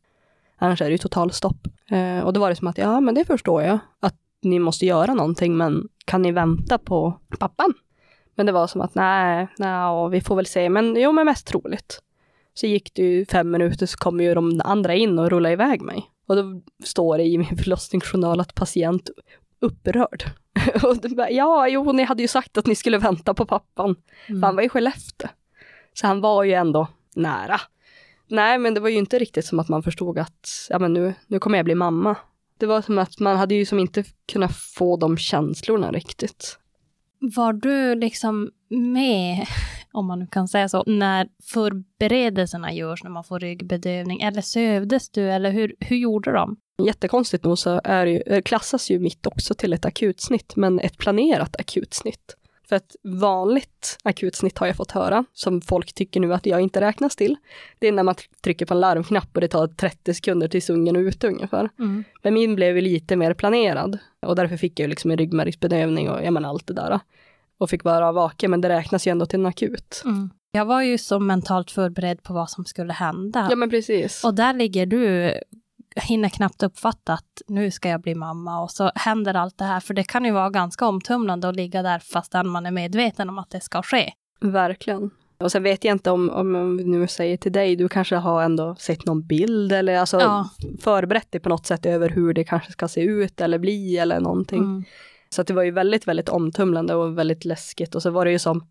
Annars 0.57 0.83
är 0.83 0.85
det 0.85 0.93
ju 0.93 0.99
totalstopp. 0.99 1.67
Eh, 1.91 2.21
och 2.21 2.33
då 2.33 2.41
var 2.41 2.49
det 2.51 2.57
som 2.57 2.69
att, 2.69 2.79
ja 2.79 3.01
men 3.01 3.15
det 3.15 3.25
förstår 3.25 3.63
jag, 3.63 3.79
att 4.01 4.15
ni 4.43 4.59
måste 4.59 4.87
göra 4.87 5.15
någonting, 5.15 5.57
men 5.57 5.89
kan 6.05 6.23
ni 6.23 6.33
vänta 6.33 6.79
på 6.79 7.19
pappan? 7.39 7.75
Men 8.35 8.47
det 8.47 8.53
var 8.53 8.67
som 8.67 8.81
att 8.81 8.95
nej, 8.95 9.49
nej, 9.59 10.11
vi 10.11 10.21
får 10.21 10.37
väl 10.37 10.47
se. 10.47 10.69
Men 10.69 10.97
jo, 10.97 11.13
men 11.13 11.27
mest 11.27 11.47
troligt. 11.47 12.03
Så 12.55 12.67
gick 12.67 12.95
det 12.95 13.03
ju 13.03 13.27
fem 13.27 13.51
minuter 13.51 13.87
så 13.87 13.97
kom 13.97 14.21
ju 14.21 14.35
de 14.35 14.61
andra 14.65 14.95
in 14.95 15.19
och 15.19 15.31
rullade 15.31 15.53
iväg 15.53 15.83
mig. 15.83 16.11
Och 16.27 16.37
då 16.37 16.63
står 16.85 17.19
det 17.19 17.25
i 17.25 17.39
min 17.39 17.57
förlossningsjournal 17.57 18.41
att 18.41 18.55
patient 18.55 19.11
upprörd. 19.61 20.25
och 20.83 20.97
bara, 21.17 21.31
ja, 21.31 21.69
jo, 21.69 21.93
ni 21.93 22.03
hade 22.03 22.23
ju 22.23 22.29
sagt 22.29 22.59
att 22.59 22.67
ni 22.67 22.75
skulle 22.75 22.99
vänta 22.99 23.35
på 23.35 23.47
pappan. 23.47 23.97
Mm. 24.27 24.41
För 24.41 24.47
han 24.47 24.57
var 24.57 24.63
i 24.63 24.69
Skellefteå. 24.69 25.29
Så 25.95 26.07
han 26.07 26.21
var 26.21 26.45
ju 26.45 26.53
ändå 26.53 26.89
nära. 27.15 27.61
Nej, 28.29 28.59
men 28.59 28.75
det 28.75 28.81
var 28.81 28.89
ju 28.89 28.97
inte 28.97 29.19
riktigt 29.19 29.45
som 29.45 29.61
att 29.61 29.69
man 29.69 29.83
förstod 29.83 30.19
att 30.19 30.67
ja, 30.71 30.79
men 30.79 30.93
nu, 30.93 31.15
nu 31.27 31.39
kommer 31.39 31.59
jag 31.59 31.65
bli 31.65 31.75
mamma. 31.75 32.17
Det 32.59 32.67
var 32.67 32.83
som 32.83 32.99
att 32.99 33.21
man 33.21 33.37
hade 33.37 33.55
ju 33.55 33.65
som 33.65 33.79
inte 33.79 34.05
kunnat 34.33 34.57
få 34.57 34.97
de 34.97 35.17
känslorna 35.17 35.93
riktigt. 35.93 36.59
Var 37.23 37.53
du 37.53 37.95
liksom 37.95 38.51
med, 38.69 39.47
om 39.93 40.07
man 40.07 40.19
nu 40.19 40.27
kan 40.27 40.49
säga 40.49 40.69
så, 40.69 40.85
när 40.87 41.29
förberedelserna 41.53 42.73
görs, 42.73 43.03
när 43.03 43.11
man 43.11 43.25
får 43.25 43.41
ryggbedövning? 43.41 44.21
Eller 44.21 44.41
sövdes 44.41 45.11
du, 45.11 45.31
eller 45.31 45.51
hur, 45.51 45.75
hur 45.81 45.97
gjorde 45.97 46.33
de? 46.33 46.57
Jättekonstigt 46.83 47.45
nog 47.45 47.59
så 47.59 47.81
är 47.85 48.07
ju, 48.07 48.21
eh, 48.27 48.43
klassas 48.43 48.91
ju 48.91 48.99
mitt 48.99 49.27
också 49.27 49.55
till 49.55 49.73
ett 49.73 49.85
akutsnitt, 49.85 50.57
men 50.57 50.81
ett 50.81 50.99
planerat 50.99 51.57
akutsnitt. 51.57 52.37
För 52.73 52.77
ett 52.77 52.97
vanligt 53.03 53.99
akutsnitt 54.03 54.59
har 54.59 54.67
jag 54.67 54.77
fått 54.77 54.91
höra, 54.91 55.25
som 55.33 55.61
folk 55.61 55.93
tycker 55.93 56.21
nu 56.21 56.35
att 56.35 56.47
jag 56.47 56.61
inte 56.61 56.81
räknas 56.81 57.17
till. 57.17 57.37
Det 57.79 57.89
är 57.89 57.93
när 57.93 58.03
man 58.03 58.15
trycker 58.43 58.67
på 58.67 58.75
en 58.75 58.81
larmknapp 58.81 59.29
och 59.35 59.41
det 59.41 59.49
tar 59.49 59.67
30 59.67 60.15
sekunder 60.15 60.49
tills 60.49 60.71
ungen 60.71 60.97
är 60.97 61.01
ute 61.01 61.29
ungefär. 61.29 61.69
Mm. 61.79 62.05
Men 62.23 62.35
min 62.35 62.55
blev 62.55 62.77
lite 62.77 63.17
mer 63.17 63.35
planerad 63.35 63.99
och 64.27 64.37
därför 64.37 64.57
fick 64.57 64.81
jag 64.81 64.91
liksom 64.91 65.11
en 65.11 65.19
ryggmärgsbedövning 65.19 66.11
och 66.11 66.25
ja, 66.25 66.31
men 66.31 66.45
allt 66.45 66.67
det 66.67 66.75
där. 66.75 67.01
Och 67.59 67.71
fick 67.71 67.85
vara 67.85 68.13
vaken, 68.13 68.51
men 68.51 68.61
det 68.61 68.69
räknas 68.69 69.07
ju 69.07 69.11
ändå 69.11 69.27
till 69.27 69.41
en 69.41 69.47
akut. 69.47 70.03
Mm. 70.05 70.31
Jag 70.53 70.65
var 70.65 70.83
ju 70.83 70.99
så 70.99 71.19
mentalt 71.19 71.71
förberedd 71.71 72.23
på 72.23 72.33
vad 72.33 72.51
som 72.51 72.65
skulle 72.65 72.93
hända. 72.93 73.47
Ja, 73.51 73.57
men 73.57 73.71
precis. 73.71 74.25
Och 74.25 74.35
där 74.35 74.55
ligger 74.55 74.87
du, 74.87 75.35
hinner 75.97 76.29
knappt 76.29 76.63
uppfatta 76.63 77.13
att 77.13 77.43
nu 77.49 77.71
ska 77.71 77.89
jag 77.89 78.01
bli 78.01 78.15
mamma 78.15 78.63
och 78.63 78.71
så 78.71 78.91
händer 78.95 79.35
allt 79.35 79.59
det 79.59 79.65
här. 79.65 79.81
För 79.81 79.95
det 79.95 80.05
kan 80.05 80.25
ju 80.25 80.31
vara 80.31 80.51
ganska 80.51 80.87
omtumlande 80.87 81.49
att 81.49 81.57
ligga 81.57 81.83
där 81.83 81.99
fastän 81.99 82.49
man 82.49 82.67
är 82.67 82.71
medveten 82.71 83.29
om 83.29 83.39
att 83.39 83.51
det 83.51 83.61
ska 83.61 83.83
ske. 83.83 84.13
Verkligen. 84.41 85.11
Och 85.39 85.53
sen 85.53 85.63
vet 85.63 85.85
jag 85.85 85.95
inte 85.95 86.11
om, 86.11 86.31
om 86.31 86.77
vi 86.77 86.85
nu 86.85 87.09
säger 87.09 87.37
till 87.37 87.53
dig, 87.53 87.77
du 87.77 87.89
kanske 87.89 88.17
har 88.17 88.43
ändå 88.43 88.77
sett 88.79 89.07
någon 89.07 89.27
bild 89.27 89.73
eller 89.73 89.99
alltså 89.99 90.21
Ja. 90.21 90.49
förberett 90.81 91.33
dig 91.33 91.41
på 91.41 91.49
något 91.49 91.67
sätt 91.67 91.87
över 91.87 92.09
hur 92.09 92.35
det 92.35 92.45
kanske 92.45 92.73
ska 92.73 92.89
se 92.89 93.01
ut 93.01 93.41
eller 93.41 93.59
bli 93.59 93.99
eller 93.99 94.21
någonting. 94.21 94.59
Mm. 94.63 94.85
Så 95.31 95.43
det 95.43 95.55
var 95.55 95.63
ju 95.63 95.71
väldigt, 95.71 96.09
väldigt 96.09 96.29
omtumlande 96.29 96.95
och 96.95 97.19
väldigt 97.19 97.45
läskigt. 97.45 97.95
Och 97.95 98.03
så 98.03 98.11
var 98.11 98.25
det 98.25 98.31
ju 98.31 98.39
som, 98.39 98.67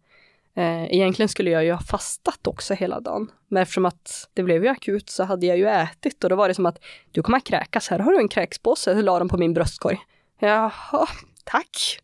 egentligen 0.55 1.29
skulle 1.29 1.49
jag 1.49 1.65
ju 1.65 1.71
ha 1.71 1.79
fastat 1.81 2.47
också 2.47 2.73
hela 2.73 2.99
dagen. 2.99 3.31
Men 3.47 3.63
eftersom 3.63 3.85
att 3.85 4.29
det 4.33 4.43
blev 4.43 4.63
ju 4.63 4.69
akut 4.69 5.09
så 5.09 5.23
hade 5.23 5.45
jag 5.45 5.57
ju 5.57 5.67
ätit 5.67 6.23
och 6.23 6.29
då 6.29 6.35
var 6.35 6.47
det 6.47 6.53
som 6.53 6.65
att 6.65 6.79
du 7.11 7.21
kommer 7.21 7.37
att 7.37 7.43
kräkas, 7.43 7.87
här 7.87 7.99
har 7.99 8.11
du 8.11 8.17
en 8.17 8.27
kräkspåse, 8.27 8.95
så 8.95 9.01
la 9.01 9.19
de 9.19 9.29
på 9.29 9.37
min 9.37 9.53
bröstkorg. 9.53 9.99
Jaha, 10.39 11.07
tack. 11.43 11.99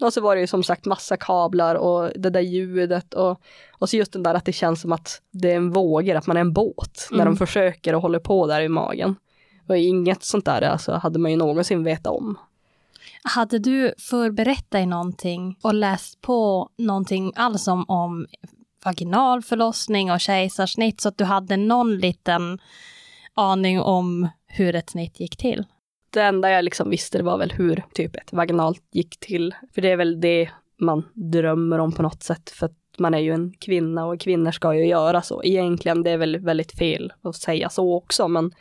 Och 0.00 0.12
så 0.12 0.20
var 0.20 0.34
det 0.34 0.40
ju 0.40 0.46
som 0.46 0.62
sagt 0.62 0.84
massa 0.84 1.16
kablar 1.16 1.74
och 1.74 2.10
det 2.16 2.30
där 2.30 2.40
ljudet 2.40 3.14
och, 3.14 3.40
och 3.78 3.88
så 3.88 3.96
just 3.96 4.12
den 4.12 4.22
där 4.22 4.34
att 4.34 4.44
det 4.44 4.52
känns 4.52 4.80
som 4.80 4.92
att 4.92 5.20
det 5.30 5.52
är 5.52 5.56
en 5.56 5.70
vågor, 5.70 6.14
att 6.14 6.26
man 6.26 6.36
är 6.36 6.40
en 6.40 6.52
båt 6.52 7.08
när 7.10 7.20
Mm. 7.20 7.34
de 7.34 7.46
försöker 7.46 7.94
och 7.94 8.02
håller 8.02 8.18
på 8.18 8.46
där 8.46 8.60
i 8.60 8.68
magen. 8.68 9.16
Och 9.68 9.76
inget 9.76 10.22
sånt 10.24 10.44
där 10.44 10.62
alltså, 10.62 10.92
hade 10.92 11.18
man 11.18 11.30
ju 11.30 11.36
någonsin 11.36 11.84
vetat 11.84 12.06
om. 12.06 12.38
Hade 13.24 13.58
du 13.58 13.94
förberett 13.98 14.70
dig 14.70 14.86
någonting 14.86 15.56
och 15.62 15.74
läst 15.74 16.20
på 16.20 16.68
någonting 16.78 17.32
alls 17.36 17.68
om, 17.68 17.84
om 17.88 18.26
vaginal 18.84 19.42
förlossning 19.42 20.12
och 20.12 20.20
kejsarsnitt 20.20 21.00
så 21.00 21.08
att 21.08 21.18
du 21.18 21.24
hade 21.24 21.56
någon 21.56 21.96
liten 21.96 22.58
aning 23.34 23.80
om 23.80 24.28
hur 24.46 24.74
ett 24.74 24.90
snitt 24.90 25.20
gick 25.20 25.36
till? 25.36 25.64
Det 26.10 26.22
enda 26.22 26.50
jag 26.50 26.64
liksom 26.64 26.90
visste 26.90 27.22
var 27.22 27.38
väl 27.38 27.52
hur 27.52 27.84
typ 27.94 28.16
ett 28.16 28.32
vaginalt 28.32 28.82
gick 28.92 29.20
till. 29.20 29.54
För 29.74 29.82
det 29.82 29.90
är 29.90 29.96
väl 29.96 30.20
det 30.20 30.50
man 30.78 31.04
drömmer 31.14 31.78
om 31.78 31.92
på 31.92 32.02
något 32.02 32.22
sätt. 32.22 32.50
För 32.50 32.66
att 32.66 32.76
man 32.98 33.14
är 33.14 33.18
ju 33.18 33.32
en 33.32 33.52
kvinna 33.52 34.06
och 34.06 34.20
kvinnor 34.20 34.50
ska 34.50 34.74
ju 34.74 34.86
göra 34.86 35.22
så. 35.22 35.44
Egentligen 35.44 36.02
det 36.02 36.10
är 36.10 36.16
väl 36.16 36.38
väldigt 36.38 36.78
fel 36.78 37.12
att 37.22 37.36
säga 37.36 37.68
så 37.68 37.94
också. 37.94 38.28
Men 38.28 38.52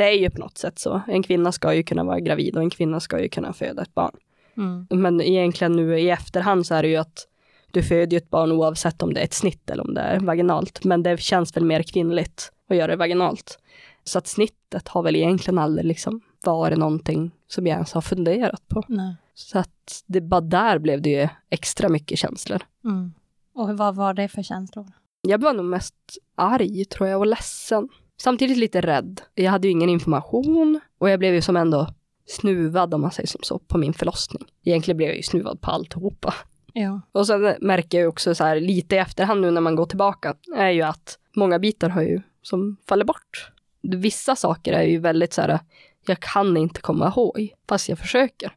det 0.00 0.06
är 0.06 0.18
ju 0.18 0.30
på 0.30 0.38
något 0.38 0.58
sätt 0.58 0.78
så. 0.78 1.00
En 1.08 1.22
kvinna 1.22 1.52
ska 1.52 1.74
ju 1.74 1.82
kunna 1.82 2.04
vara 2.04 2.20
gravid 2.20 2.56
och 2.56 2.62
en 2.62 2.70
kvinna 2.70 3.00
ska 3.00 3.22
ju 3.22 3.28
kunna 3.28 3.52
föda 3.52 3.82
ett 3.82 3.94
barn. 3.94 4.16
Mm. 4.56 4.86
Men 4.90 5.20
egentligen 5.20 5.72
nu 5.72 5.98
i 5.98 6.10
efterhand 6.10 6.66
så 6.66 6.74
är 6.74 6.82
det 6.82 6.88
ju 6.88 6.96
att 6.96 7.26
du 7.70 7.82
föder 7.82 8.10
ju 8.12 8.16
ett 8.16 8.30
barn 8.30 8.52
oavsett 8.52 9.02
om 9.02 9.14
det 9.14 9.20
är 9.20 9.24
ett 9.24 9.34
snitt 9.34 9.70
eller 9.70 9.86
om 9.86 9.94
det 9.94 10.00
är 10.00 10.20
vaginalt. 10.20 10.84
Men 10.84 11.02
det 11.02 11.20
känns 11.20 11.56
väl 11.56 11.64
mer 11.64 11.82
kvinnligt 11.82 12.52
att 12.68 12.76
göra 12.76 12.86
det 12.86 12.96
vaginalt. 12.96 13.58
Så 14.04 14.18
att 14.18 14.26
snittet 14.26 14.88
har 14.88 15.02
väl 15.02 15.16
egentligen 15.16 15.58
aldrig 15.58 15.86
liksom 15.86 16.20
varit 16.44 16.78
någonting 16.78 17.30
som 17.48 17.66
jag 17.66 17.74
ens 17.74 17.92
har 17.92 18.00
funderat 18.00 18.68
på. 18.68 18.84
Nej. 18.88 19.16
Så 19.34 19.58
att 19.58 20.02
det 20.06 20.20
bara 20.20 20.40
där 20.40 20.78
blev 20.78 21.02
det 21.02 21.10
ju 21.10 21.28
extra 21.50 21.88
mycket 21.88 22.18
känslor. 22.18 22.62
Mm. 22.84 23.12
Och 23.54 23.78
vad 23.78 23.94
var 23.94 24.14
det 24.14 24.28
för 24.28 24.42
känslor? 24.42 24.86
Jag 25.22 25.40
var 25.40 25.54
nog 25.54 25.66
mest 25.66 25.94
arg 26.34 26.84
tror 26.84 27.08
jag 27.08 27.20
och 27.20 27.26
ledsen. 27.26 27.88
Samtidigt 28.20 28.56
lite 28.58 28.80
rädd. 28.80 29.20
Jag 29.34 29.50
hade 29.50 29.68
ju 29.68 29.72
ingen 29.72 29.88
information 29.88 30.80
och 30.98 31.10
jag 31.10 31.18
blev 31.18 31.34
ju 31.34 31.42
som 31.42 31.56
ändå 31.56 31.88
snuvad 32.26 32.94
om 32.94 33.00
man 33.00 33.10
säger 33.10 33.26
som 33.26 33.40
så 33.42 33.58
på 33.58 33.78
min 33.78 33.92
förlossning. 33.92 34.44
Egentligen 34.64 34.96
blev 34.96 35.08
jag 35.08 35.16
ju 35.16 35.22
snuvad 35.22 35.60
på 35.60 35.70
alltihopa. 35.70 36.34
Ja. 36.72 37.00
Och 37.12 37.26
sen 37.26 37.54
märker 37.60 38.00
jag 38.00 38.08
också 38.08 38.34
så 38.34 38.44
här 38.44 38.60
lite 38.60 38.94
i 38.94 38.98
efterhand 38.98 39.40
nu 39.40 39.50
när 39.50 39.60
man 39.60 39.76
går 39.76 39.86
tillbaka 39.86 40.34
är 40.56 40.70
ju 40.70 40.82
att 40.82 41.18
många 41.36 41.58
bitar 41.58 41.88
har 41.88 42.02
ju 42.02 42.20
som 42.42 42.76
faller 42.88 43.04
bort. 43.04 43.50
Vissa 43.82 44.36
saker 44.36 44.72
är 44.72 44.82
ju 44.82 44.98
väldigt 44.98 45.32
så 45.32 45.42
här, 45.42 45.58
jag 46.06 46.20
kan 46.20 46.56
inte 46.56 46.80
komma 46.80 47.08
ihåg 47.08 47.54
fast 47.68 47.88
jag 47.88 47.98
försöker. 47.98 48.52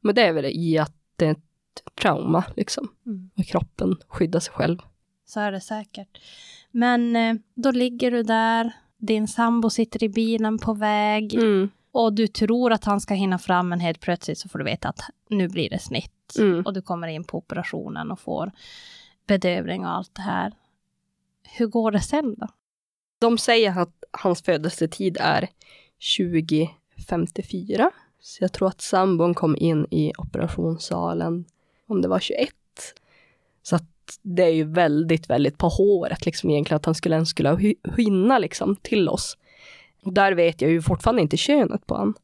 Men 0.00 0.14
det 0.14 0.22
är 0.22 0.32
väl 0.32 0.44
i 0.44 0.78
att 0.78 0.96
det 1.16 1.26
är 1.26 1.30
ett 1.30 1.94
trauma 1.94 2.44
liksom. 2.56 2.88
Mm. 3.06 3.30
Och 3.38 3.46
kroppen 3.46 3.96
skyddar 4.08 4.40
sig 4.40 4.54
själv. 4.54 4.78
Så 5.26 5.40
är 5.40 5.52
det 5.52 5.60
säkert. 5.60 6.18
Men 6.70 7.16
eh, 7.16 7.34
då 7.54 7.70
ligger 7.70 8.10
du 8.10 8.22
där, 8.22 8.72
din 9.02 9.28
sambo 9.28 9.70
sitter 9.70 10.04
i 10.04 10.08
bilen 10.08 10.58
på 10.58 10.74
väg 10.74 11.34
Mm. 11.34 11.70
och 11.92 12.12
du 12.12 12.26
tror 12.26 12.72
att 12.72 12.84
han 12.84 13.00
ska 13.00 13.14
hinna 13.14 13.38
fram 13.38 13.68
men 13.68 13.80
helt 13.80 14.00
plötsligt 14.00 14.38
så 14.38 14.48
får 14.48 14.58
du 14.58 14.64
veta 14.64 14.88
att 14.88 15.00
nu 15.28 15.48
blir 15.48 15.70
det 15.70 15.78
snitt. 15.78 16.36
Mm. 16.38 16.66
Och 16.66 16.72
du 16.72 16.82
kommer 16.82 17.08
in 17.08 17.24
på 17.24 17.38
operationen 17.38 18.10
och 18.10 18.20
får 18.20 18.52
bedövning 19.26 19.84
och 19.84 19.90
allt 19.90 20.14
det 20.14 20.22
här. 20.22 20.52
Hur 21.42 21.66
går 21.66 21.90
det 21.90 22.00
sen 22.00 22.34
då? 22.38 22.46
De 23.18 23.38
säger 23.38 23.78
att 23.78 24.04
hans 24.10 24.42
födelsetid 24.42 25.16
är 25.20 25.48
2054. 26.18 27.90
Så 28.20 28.44
jag 28.44 28.52
tror 28.52 28.68
att 28.68 28.80
sambon 28.80 29.34
kom 29.34 29.56
in 29.56 29.86
i 29.90 30.12
operationssalen 30.18 31.44
om 31.86 32.02
det 32.02 32.08
var 32.08 32.20
21. 32.20 32.50
Så 33.62 33.76
att 33.76 34.01
det 34.22 34.42
är 34.42 34.54
ju 34.54 34.64
väldigt, 34.64 35.30
väldigt 35.30 35.58
på 35.58 35.68
håret 35.68 36.26
liksom 36.26 36.50
egentligen 36.50 36.76
att 36.76 36.86
han 36.86 36.94
skulle 36.94 37.14
ens 37.14 37.28
skulle 37.28 37.74
hinna 37.96 38.38
liksom 38.38 38.76
till 38.76 39.08
oss. 39.08 39.36
Där 40.04 40.32
vet 40.32 40.60
jag 40.60 40.70
ju 40.70 40.82
fortfarande 40.82 41.22
inte 41.22 41.36
könet 41.36 41.86
på 41.86 41.94
han. 41.94 42.14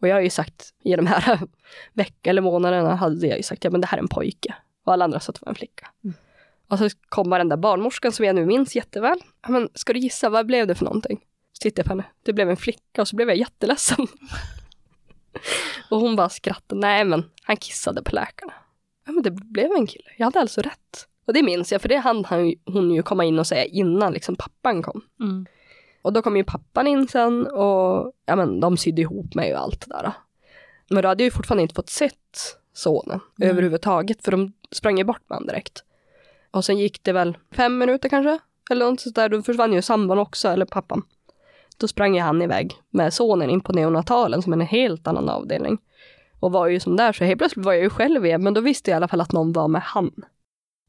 Och 0.00 0.08
jag 0.08 0.14
har 0.14 0.20
ju 0.20 0.30
sagt 0.30 0.74
i 0.84 0.96
de 0.96 1.06
här 1.06 1.40
vecka 1.92 2.30
eller 2.30 2.42
månaderna 2.42 2.94
hade 2.94 3.26
jag 3.26 3.36
ju 3.36 3.42
sagt 3.42 3.64
ja 3.64 3.70
men 3.70 3.80
det 3.80 3.86
här 3.86 3.98
är 3.98 4.02
en 4.02 4.08
pojke. 4.08 4.54
Och 4.84 4.92
alla 4.92 5.04
andra 5.04 5.20
sa 5.20 5.30
att 5.30 5.34
det 5.34 5.44
var 5.44 5.50
en 5.50 5.56
flicka. 5.56 5.88
Mm. 6.04 6.14
Och 6.68 6.78
så 6.78 6.88
kommer 7.08 7.38
den 7.38 7.48
där 7.48 7.56
barnmorskan 7.56 8.12
som 8.12 8.24
jag 8.24 8.34
nu 8.34 8.46
minns 8.46 8.76
jätteväl. 8.76 9.18
Men 9.48 9.68
ska 9.74 9.92
du 9.92 9.98
gissa, 9.98 10.28
vad 10.28 10.46
blev 10.46 10.66
det 10.66 10.74
för 10.74 10.84
någonting? 10.84 11.20
Så 11.52 11.62
tittar 11.62 11.80
jag 11.80 11.86
på 11.86 11.92
henne. 11.92 12.04
Det 12.22 12.32
blev 12.32 12.50
en 12.50 12.56
flicka 12.56 13.00
och 13.00 13.08
så 13.08 13.16
blev 13.16 13.28
jag 13.28 13.36
jätteledsen. 13.36 14.06
och 15.90 16.00
hon 16.00 16.16
bara 16.16 16.28
skrattade. 16.28 16.80
Nej 16.80 17.04
men 17.04 17.30
han 17.42 17.56
kissade 17.56 18.02
på 18.02 18.14
läkarna. 18.14 18.52
Ja 19.06 19.12
men 19.12 19.22
det 19.22 19.30
blev 19.30 19.72
en 19.72 19.86
kille. 19.86 20.10
Jag 20.16 20.26
hade 20.26 20.40
alltså 20.40 20.60
rätt. 20.60 21.08
Och 21.24 21.32
det 21.32 21.42
minns 21.42 21.72
jag 21.72 21.82
för 21.82 21.88
det 21.88 21.96
hann 21.96 22.24
han 22.24 22.54
hon 22.64 22.90
ju 22.90 23.02
komma 23.02 23.24
in 23.24 23.38
och 23.38 23.46
säga 23.46 23.64
innan 23.64 24.12
liksom 24.12 24.36
pappan 24.36 24.82
kom. 24.82 25.00
Mm. 25.20 25.46
Och 26.02 26.12
då 26.12 26.22
kom 26.22 26.36
ju 26.36 26.44
pappan 26.44 26.86
in 26.86 27.08
sen 27.08 27.46
och 27.46 28.12
ja 28.26 28.36
men 28.36 28.60
de 28.60 28.76
sydde 28.76 29.02
ihop 29.02 29.34
mig 29.34 29.54
och 29.54 29.60
allt 29.60 29.80
det 29.80 29.94
där. 29.94 30.12
Men 30.90 31.02
då 31.02 31.08
hade 31.08 31.22
jag 31.22 31.26
ju 31.26 31.30
fortfarande 31.30 31.62
inte 31.62 31.74
fått 31.74 31.90
sett 31.90 32.58
sonen 32.72 33.20
Mm. 33.40 33.50
överhuvudtaget 33.50 34.22
för 34.24 34.30
de 34.30 34.52
sprang 34.70 34.98
ju 34.98 35.04
bort 35.04 35.22
med 35.28 35.36
honom 35.36 35.46
direkt. 35.46 35.84
Och 36.50 36.64
sen 36.64 36.78
gick 36.78 37.02
det 37.02 37.12
väl 37.12 37.38
fem 37.52 37.78
minuter 37.78 38.08
kanske, 38.08 38.38
eller 38.70 38.90
något 38.90 39.00
sånt 39.00 39.16
där, 39.16 39.28
då 39.28 39.42
försvann 39.42 39.72
ju 39.72 39.82
sambon 39.82 40.18
också, 40.18 40.48
eller 40.48 40.66
pappan. 40.66 41.02
Då 41.78 41.88
sprang 41.88 42.14
ju 42.14 42.20
han 42.20 42.42
iväg 42.42 42.74
med 42.90 43.14
sonen 43.14 43.50
in 43.50 43.60
på 43.60 43.72
neonatalen 43.72 44.42
som 44.42 44.52
är 44.52 44.56
en 44.56 44.66
helt 44.66 45.06
annan 45.06 45.28
avdelning. 45.28 45.78
Och 46.40 46.52
var 46.52 46.66
ju 46.66 46.80
som 46.80 46.96
där, 46.96 47.12
så 47.12 47.24
helt 47.24 47.38
plötsligt 47.38 47.66
var 47.66 47.72
jag 47.72 47.82
ju 47.82 47.90
själv 47.90 48.26
igen, 48.26 48.42
men 48.42 48.54
då 48.54 48.60
visste 48.60 48.90
jag 48.90 48.96
i 48.96 48.98
alla 48.98 49.08
fall 49.08 49.20
att 49.20 49.32
någon 49.32 49.52
var 49.52 49.68
med 49.68 49.82
han. 49.82 50.10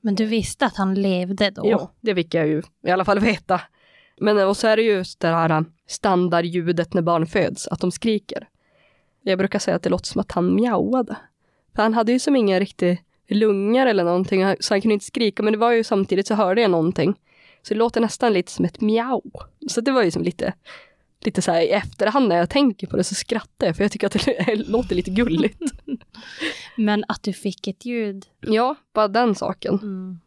Men 0.05 0.15
du 0.15 0.25
visste 0.25 0.65
att 0.65 0.77
han 0.77 0.93
levde 0.93 1.49
då? 1.49 1.61
Ja, 1.65 1.91
det 2.01 2.15
fick 2.15 2.33
jag 2.33 2.47
ju 2.47 2.61
i 2.87 2.91
alla 2.91 3.05
fall 3.05 3.19
veta. 3.19 3.61
Men 4.17 4.37
eh, 4.37 4.43
och 4.43 4.57
så 4.57 4.67
är 4.67 4.77
det 4.77 4.83
just 4.83 5.19
det 5.19 5.27
här 5.27 5.49
eh, 5.49 5.61
standardljudet 5.87 6.93
när 6.93 7.01
barn 7.01 7.27
föds, 7.27 7.67
att 7.67 7.79
de 7.79 7.91
skriker. 7.91 8.47
Jag 9.23 9.37
brukar 9.37 9.59
säga 9.59 9.75
att 9.75 9.83
det 9.83 9.89
låter 9.89 10.05
som 10.05 10.21
att 10.21 10.31
han 10.31 10.55
mjauade. 10.55 11.15
För 11.75 11.83
han 11.83 11.93
hade 11.93 12.11
ju 12.11 12.19
som 12.19 12.35
ingen 12.35 12.59
riktig 12.59 13.03
lungor 13.27 13.85
eller 13.85 14.03
någonting, 14.03 14.55
så 14.59 14.73
han 14.73 14.81
kunde 14.81 14.93
inte 14.93 15.05
skrika, 15.05 15.43
men 15.43 15.53
det 15.53 15.59
var 15.59 15.71
ju 15.71 15.83
samtidigt 15.83 16.27
så 16.27 16.35
hörde 16.35 16.61
jag 16.61 16.71
någonting. 16.71 17.15
Så 17.61 17.73
det 17.73 17.77
låter 17.77 18.01
nästan 18.01 18.33
lite 18.33 18.51
som 18.51 18.65
ett 18.65 18.81
mjau. 18.81 19.31
Så 19.67 19.81
det 19.81 19.91
var 19.91 20.03
ju 20.03 20.11
som 20.11 20.23
lite, 20.23 20.53
lite 21.19 21.41
så 21.41 21.51
här 21.51 21.61
i 21.61 21.69
efterhand 21.69 22.27
när 22.27 22.35
jag 22.35 22.49
tänker 22.49 22.87
på 22.87 22.97
det 22.97 23.03
så 23.03 23.15
skrattar 23.15 23.67
jag, 23.67 23.75
för 23.75 23.83
jag 23.83 23.91
tycker 23.91 24.07
att 24.07 24.13
det 24.13 24.55
låter 24.67 24.95
lite 24.95 25.11
gulligt. 25.11 25.61
Men 26.77 27.03
att 27.07 27.23
du 27.23 27.33
fick 27.33 27.67
ett 27.67 27.85
ljud? 27.85 28.25
Ja, 28.41 28.75
bara 28.93 29.07
den 29.07 29.35
saken. 29.35 29.79
Mm. 29.81 30.19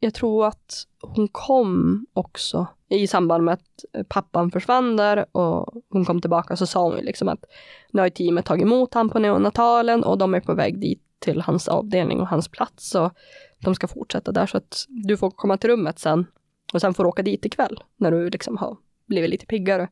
jag 0.00 0.14
tror 0.14 0.46
att 0.46 0.86
hon 1.00 1.28
kom 1.28 2.06
också 2.12 2.66
i 2.88 3.06
samband 3.06 3.44
med 3.44 3.54
att 3.54 4.08
pappan 4.08 4.50
försvann 4.50 4.96
där 4.96 5.36
och 5.36 5.82
hon 5.88 6.04
kom 6.04 6.20
tillbaka 6.20 6.56
så 6.56 6.66
sa 6.66 6.82
hon 6.82 6.96
liksom 6.96 7.28
att 7.28 7.44
nu 7.90 8.00
har 8.00 8.08
teamet 8.08 8.44
tagit 8.44 8.62
emot 8.62 8.94
han 8.94 9.08
på 9.10 9.18
neonatalen 9.18 10.04
och 10.04 10.18
de 10.18 10.34
är 10.34 10.40
på 10.40 10.54
väg 10.54 10.78
dit 10.80 11.02
till 11.18 11.40
hans 11.40 11.68
avdelning 11.68 12.20
och 12.20 12.28
hans 12.28 12.48
plats 12.48 12.94
och 12.94 13.12
de 13.58 13.74
ska 13.74 13.88
fortsätta 13.88 14.32
där 14.32 14.46
så 14.46 14.56
att 14.56 14.86
du 14.88 15.16
får 15.16 15.30
komma 15.30 15.56
till 15.56 15.70
rummet 15.70 15.98
sen 15.98 16.26
och 16.72 16.80
sen 16.80 16.94
får 16.94 17.04
du 17.04 17.08
åka 17.08 17.22
dit 17.22 17.44
ikväll 17.44 17.82
när 17.96 18.10
du 18.10 18.30
liksom 18.30 18.56
har 18.56 18.76
blivit 19.12 19.30
lite 19.30 19.46
piggare. 19.46 19.88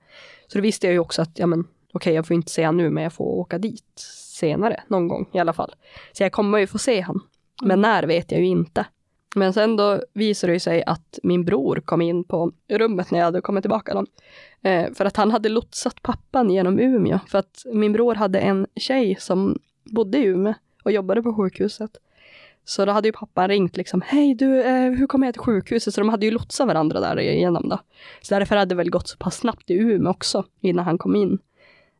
Så 0.46 0.58
då 0.58 0.62
visste 0.62 0.86
jag 0.86 0.92
ju 0.92 0.98
också 0.98 1.22
att 1.22 1.38
ja 1.38 1.46
men 1.46 1.64
okej 1.92 2.14
jag 2.14 2.26
får 2.26 2.34
inte 2.34 2.50
se 2.50 2.62
han 2.62 2.76
nu 2.76 2.90
men 2.90 3.02
jag 3.02 3.12
får 3.12 3.24
åka 3.24 3.58
dit 3.58 4.00
senare 4.40 4.82
någon 4.88 5.08
gång 5.08 5.28
i 5.32 5.38
alla 5.38 5.52
fall. 5.52 5.74
Så 6.12 6.22
jag 6.22 6.32
kommer 6.32 6.58
ju 6.58 6.66
få 6.66 6.78
se 6.78 7.00
han. 7.00 7.20
Men 7.62 7.80
när 7.80 8.02
vet 8.02 8.32
jag 8.32 8.40
ju 8.40 8.46
inte. 8.46 8.86
Men 9.36 9.52
sen 9.52 9.76
då 9.76 10.02
visade 10.12 10.52
det 10.52 10.60
sig 10.60 10.84
att 10.84 11.18
min 11.22 11.44
bror 11.44 11.82
kom 11.84 12.02
in 12.02 12.24
på 12.24 12.52
rummet 12.68 13.10
när 13.10 13.18
jag 13.18 13.24
hade 13.24 13.40
kommit 13.40 13.62
tillbaka. 13.62 13.94
Då. 13.94 14.06
Eh, 14.68 14.92
för 14.92 15.04
att 15.04 15.16
han 15.16 15.30
hade 15.30 15.48
lotsat 15.48 16.02
pappan 16.02 16.50
genom 16.50 16.78
Umeå. 16.78 17.18
För 17.26 17.38
att 17.38 17.62
min 17.72 17.92
bror 17.92 18.14
hade 18.14 18.38
en 18.38 18.66
tjej 18.76 19.16
som 19.18 19.58
bodde 19.84 20.18
i 20.18 20.24
Umeå 20.24 20.54
och 20.84 20.92
jobbade 20.92 21.22
på 21.22 21.34
sjukhuset. 21.34 21.90
Så 22.64 22.84
då 22.84 22.92
hade 22.92 23.08
ju 23.08 23.12
pappan 23.12 23.48
ringt 23.48 23.76
liksom, 23.76 24.02
hej 24.06 24.34
du, 24.34 24.62
eh, 24.62 24.90
hur 24.90 25.06
kommer 25.06 25.26
jag 25.26 25.34
till 25.34 25.42
sjukhuset? 25.42 25.94
Så 25.94 26.00
de 26.00 26.08
hade 26.08 26.26
ju 26.26 26.32
lotsat 26.32 26.66
varandra 26.66 27.00
där 27.00 27.20
igenom 27.20 27.68
då. 27.68 27.80
Så 28.22 28.34
därför 28.34 28.56
hade 28.56 28.68
det 28.68 28.74
väl 28.74 28.90
gått 28.90 29.08
så 29.08 29.16
pass 29.16 29.36
snabbt 29.36 29.70
i 29.70 29.74
Umeå 29.74 30.10
också, 30.10 30.44
innan 30.60 30.84
han 30.84 30.98
kom 30.98 31.16
in. 31.16 31.38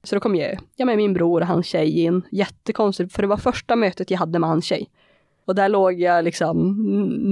Så 0.03 0.17
då 0.17 0.21
kom 0.21 0.37
jag, 0.37 0.59
med 0.87 0.97
min 0.97 1.13
bror 1.13 1.41
och 1.41 1.47
hans 1.47 1.67
tjej 1.67 2.01
in. 2.01 2.23
Jättekonstigt, 2.31 3.13
för 3.13 3.23
det 3.23 3.29
var 3.29 3.37
första 3.37 3.77
mötet 3.77 4.11
jag 4.11 4.19
hade 4.19 4.39
med 4.39 4.51
hans 4.51 4.65
tjej. 4.65 4.91
Och 5.45 5.55
där 5.55 5.69
låg 5.69 6.01
jag 6.01 6.25
liksom 6.25 6.77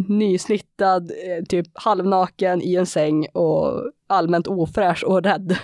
nysnittad, 0.09 1.11
eh, 1.11 1.45
typ 1.45 1.67
halvnaken 1.75 2.63
i 2.63 2.75
en 2.75 2.87
säng 2.87 3.27
och 3.33 3.93
allmänt 4.07 4.47
ofräsch 4.47 5.05
och 5.05 5.23
rädd. 5.23 5.59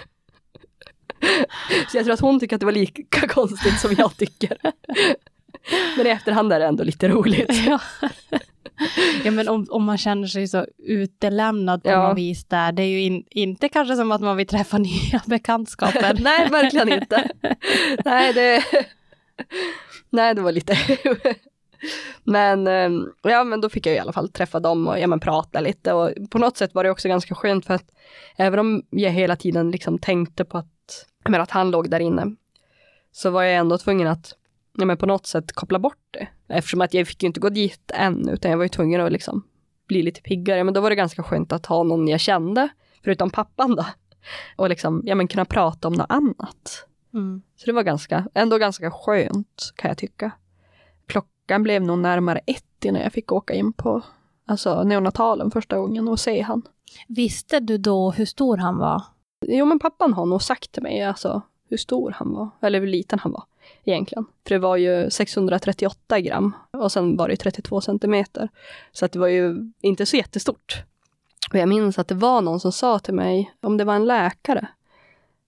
Så 1.91 1.97
jag 1.97 2.05
tror 2.05 2.15
att 2.15 2.21
hon 2.21 2.41
tycker 2.41 2.57
att 2.57 2.61
det 2.61 2.67
var 2.67 2.73
lika 2.73 3.27
konstigt 3.29 3.81
som 3.81 3.95
jag 3.99 4.17
tycker. 4.17 4.59
Men 5.97 6.07
i 6.07 6.11
efterhand 6.11 6.53
är 6.53 6.61
det 6.61 6.67
ändå 6.67 6.85
lite 6.85 7.09
roligt. 7.09 7.51
Ja. 7.67 7.81
ja, 9.25 9.31
men 9.31 9.49
om, 9.49 9.67
om 9.71 9.85
man 9.85 9.99
känner 9.99 10.27
sig 10.27 10.49
så 10.49 10.67
utelämnad 10.79 11.83
på 11.83 11.91
Ja. 11.91 12.09
något 12.09 12.19
vis 12.19 12.45
där, 12.45 12.73
det 12.73 12.83
är 12.83 12.87
ju 12.87 13.01
in, 13.01 13.25
inte 13.31 13.69
kanske 13.69 13.97
som 13.97 14.13
att 14.13 14.21
man 14.21 14.37
vill 14.37 14.47
träffa 14.47 14.79
nya 14.79 15.23
bekantskaper. 15.27 16.19
Nej, 16.21 16.49
verkligen 16.49 16.93
inte. 16.93 17.31
Nej, 18.05 18.33
det... 18.33 18.65
Nej, 20.11 20.35
det 20.35 20.41
var 20.41 20.53
lite... 20.53 20.79
Men, 22.25 22.67
ehm, 22.67 23.07
ja, 23.23 23.45
men 23.45 23.61
då 23.61 23.69
fick 23.69 23.87
jag 23.87 23.95
i 23.95 23.99
alla 23.99 24.13
fall 24.13 24.29
träffa 24.29 24.61
dem 24.61 24.89
och 24.89 24.99
ja, 25.01 25.07
men, 25.07 25.21
prata 25.21 25.61
lite 25.61 25.93
och 25.93 26.11
på 26.31 26.39
något 26.39 26.57
sätt 26.57 26.75
var 26.75 26.85
det 26.85 26.91
också 26.91 27.09
ganska 27.09 27.35
skönt 27.35 27.67
för 27.67 27.75
att 27.75 27.91
även 28.37 28.59
om 28.59 28.83
jag 28.91 29.11
hela 29.11 29.37
tiden 29.37 29.71
liksom 29.71 29.99
tänkte 29.99 30.45
på 30.45 30.59
att, 30.59 31.07
men 31.29 31.41
att 31.41 31.51
han 31.51 31.71
låg 31.71 31.91
där 31.91 32.01
inne 32.01 32.35
så 33.13 33.31
var 33.31 33.43
jag 33.43 33.55
ändå 33.55 33.79
tvungen 33.79 34.09
att 34.09 34.35
ja, 34.79 34.85
men 34.85 34.97
på 34.97 35.07
något 35.07 35.27
sätt 35.27 35.53
koppla 35.53 35.79
bort 35.79 36.07
det. 36.11 36.29
Eftersom 36.49 36.81
att 36.81 36.95
jag 36.95 37.07
fick 37.09 37.23
ju 37.23 37.27
inte 37.27 37.41
gå 37.41 37.49
dit 37.49 37.91
än 37.95 38.29
utan 38.29 38.51
jag 38.51 38.59
var 38.59 38.65
ju 38.65 38.69
tvungen 38.69 39.01
att 39.01 39.13
liksom 39.13 39.43
bli 39.87 40.03
lite 40.03 40.21
piggare. 40.21 40.65
Men 40.65 40.75
då 40.75 40.81
var 40.81 40.91
det 40.91 40.97
ganska 40.97 41.23
skönt 41.23 41.53
att 41.53 41.67
ha 41.67 41.83
någon 41.83 42.09
jag 42.09 42.21
kände, 42.21 42.69
förutom 43.05 43.31
pappan 43.31 43.77
då. 43.77 43.87
Och 44.57 44.69
liksom, 44.69 45.03
ja 45.05 45.15
men 45.15 45.29
kunna 45.29 45.45
prata 45.45 45.89
om 45.89 45.95
något 45.95 46.07
annat. 46.11 46.87
Mm. 47.15 47.43
Så 47.57 47.67
det 47.67 47.73
var 47.73 47.83
ganska, 47.83 48.29
ändå 48.35 48.59
ganska 48.59 48.91
skönt 48.91 49.73
kan 49.77 49.89
jag 49.89 49.99
tycka. 49.99 50.31
Klockan 51.07 51.63
blev 51.63 51.83
nog 51.83 51.99
närmare 51.99 52.41
ett 52.47 52.85
innan 52.85 53.03
jag 53.03 53.13
fick 53.13 53.33
åka 53.33 53.55
in 53.55 53.73
på 53.73 54.03
alltså, 54.47 54.83
neonatalen 54.83 55.51
första 55.51 55.79
gången 55.79 56.09
och 56.09 56.21
se 56.21 56.41
han. 56.41 56.63
Visste 57.09 57.61
du 57.61 57.79
då 57.79 58.11
hur 58.11 58.25
stor 58.25 58.57
han 58.57 58.79
var? 58.79 59.03
Jo 59.47 59.67
men 59.67 59.79
pappan 59.79 60.13
har 60.13 60.27
nog 60.27 60.43
sagt 60.43 60.73
till 60.73 60.83
mig 60.83 61.03
alltså 61.03 61.43
hur 61.69 61.77
stor 61.77 62.11
han 62.11 62.33
var, 62.33 62.51
eller 62.63 62.81
hur 62.81 62.87
liten 62.87 63.19
han 63.19 63.33
var 63.33 63.45
egentligen. 63.85 64.27
För 64.47 64.55
det 64.55 64.59
var 64.59 64.77
ju 64.77 65.11
638 65.11 66.21
gram 66.21 66.53
och 66.71 66.93
sen 66.93 67.17
var 67.17 67.29
det 67.29 67.37
32 67.37 67.81
centimeter. 67.81 68.49
Så 68.93 69.05
att 69.05 69.13
det 69.13 69.19
var 69.19 69.29
ju 69.29 69.73
inte 69.81 70.07
så 70.07 70.17
jättestort. 70.17 70.83
Och 71.51 71.59
jag 71.59 71.69
minns 71.69 71.99
att 71.99 72.09
det 72.09 72.15
var 72.15 72.41
någon 72.41 72.61
som 72.61 72.73
sa 72.73 72.99
till 72.99 73.15
mig, 73.15 73.55
om 73.61 73.77
det 73.77 73.85
var 73.85 73.95
en 73.95 74.05
läkare, 74.05 74.67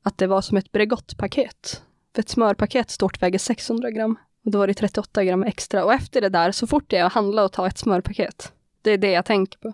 att 0.03 0.19
det 0.19 0.27
var 0.27 0.41
som 0.41 0.57
ett 0.57 0.73
Bregottpaket. 0.73 1.83
För 2.15 2.21
ett 2.21 2.29
smörpaket 2.29 2.91
stort 2.91 3.23
väger 3.23 3.39
600 3.39 3.91
gram. 3.91 4.19
Och 4.45 4.51
då 4.51 4.59
var 4.59 4.67
det 4.67 4.75
38 4.75 5.25
gram 5.25 5.43
extra. 5.43 5.85
Och 5.85 5.93
efter 5.93 6.21
det 6.21 6.29
där, 6.29 6.53
så 6.53 6.67
fort 6.67 6.93
jag 6.93 7.11
handlar 7.11 7.45
och 7.45 7.53
tar 7.53 7.67
ett 7.67 7.79
smörpaket, 7.79 8.53
det 8.83 8.91
är 8.91 8.99
det 8.99 9.11
jag 9.11 9.25
tänker 9.25 9.59
på. 9.59 9.73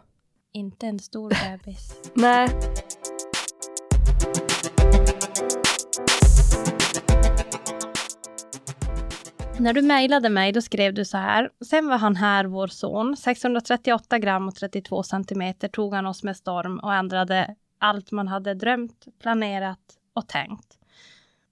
inte 0.53 0.87
en 0.87 0.99
stor 0.99 1.31
bebis. 1.31 1.95
Nej. 2.15 2.49
När 9.63 9.73
du 9.73 9.83
mejlade 9.83 10.29
mig 10.29 10.53
då 10.53 10.61
skrev 10.61 10.95
du 10.95 11.05
så 11.05 11.17
här. 11.17 11.51
Sen 11.65 11.89
var 11.89 11.99
han 11.99 12.17
här, 12.17 12.45
vår 12.45 12.67
son. 12.67 13.17
638 13.17 14.19
gram 14.19 14.49
och 14.49 14.55
32 14.55 15.03
centimeter 15.03 15.69
tog 15.69 15.95
han 15.95 16.07
oss 16.07 16.23
med 16.23 16.37
storm 16.37 16.79
och 16.79 16.95
ändrade 16.95 17.55
allt 17.79 18.13
man 18.13 18.29
hade 18.29 18.55
drömt, 18.55 19.07
planerat 19.21 19.79
och 20.15 20.29
tänkt. 20.29 20.79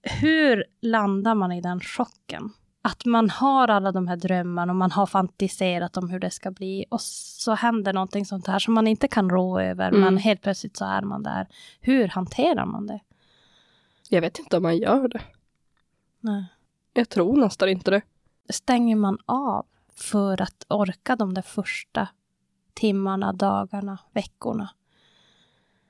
Hur 0.03 0.65
landar 0.83 1.35
man 1.35 1.53
i 1.53 1.61
den 1.61 1.81
chocken? 1.81 2.51
Att 2.83 3.05
man 3.05 3.31
har 3.31 3.69
alla 3.69 3.93
de 3.93 4.09
här 4.09 4.17
drömmarna 4.17 4.73
och 4.73 4.77
man 4.77 4.91
har 4.91 5.07
fantiserat 5.07 5.97
om 5.97 6.11
hur 6.11 6.19
det 6.21 6.31
ska 6.31 6.51
bli 6.51 6.85
och 6.91 7.01
så 7.01 7.55
händer 7.55 7.93
någonting 7.93 8.27
sånt 8.27 8.47
här 8.47 8.59
som 8.59 8.75
man 8.75 8.87
inte 8.87 9.09
kan 9.09 9.31
rå 9.31 9.61
över 9.61 9.89
Mm. 9.89 10.01
men 10.01 10.17
helt 10.17 10.43
plötsligt 10.43 10.77
så 10.77 10.85
är 10.85 11.03
man 11.03 11.23
där. 11.23 11.47
Hur 11.81 12.09
hanterar 12.09 12.67
man 12.67 12.87
det? 12.87 13.01
Jag 14.09 14.21
vet 14.21 14.39
inte 14.39 14.57
om 14.57 14.63
man 14.63 14.79
gör 14.79 15.09
det. 15.09 15.21
Nej. 16.21 16.45
Jag 17.01 17.09
tror 17.09 17.37
nästan 17.37 17.69
inte 17.69 17.91
det. 17.91 18.03
stänger 18.51 18.97
man 18.97 19.19
av 19.27 19.67
för 19.95 20.43
att 20.43 20.67
orka 20.69 21.17
de 21.17 21.35
där 21.35 21.43
första 21.43 22.09
timmarna, 22.75 23.33
dagarna, 23.33 23.99
veckorna? 24.13 24.71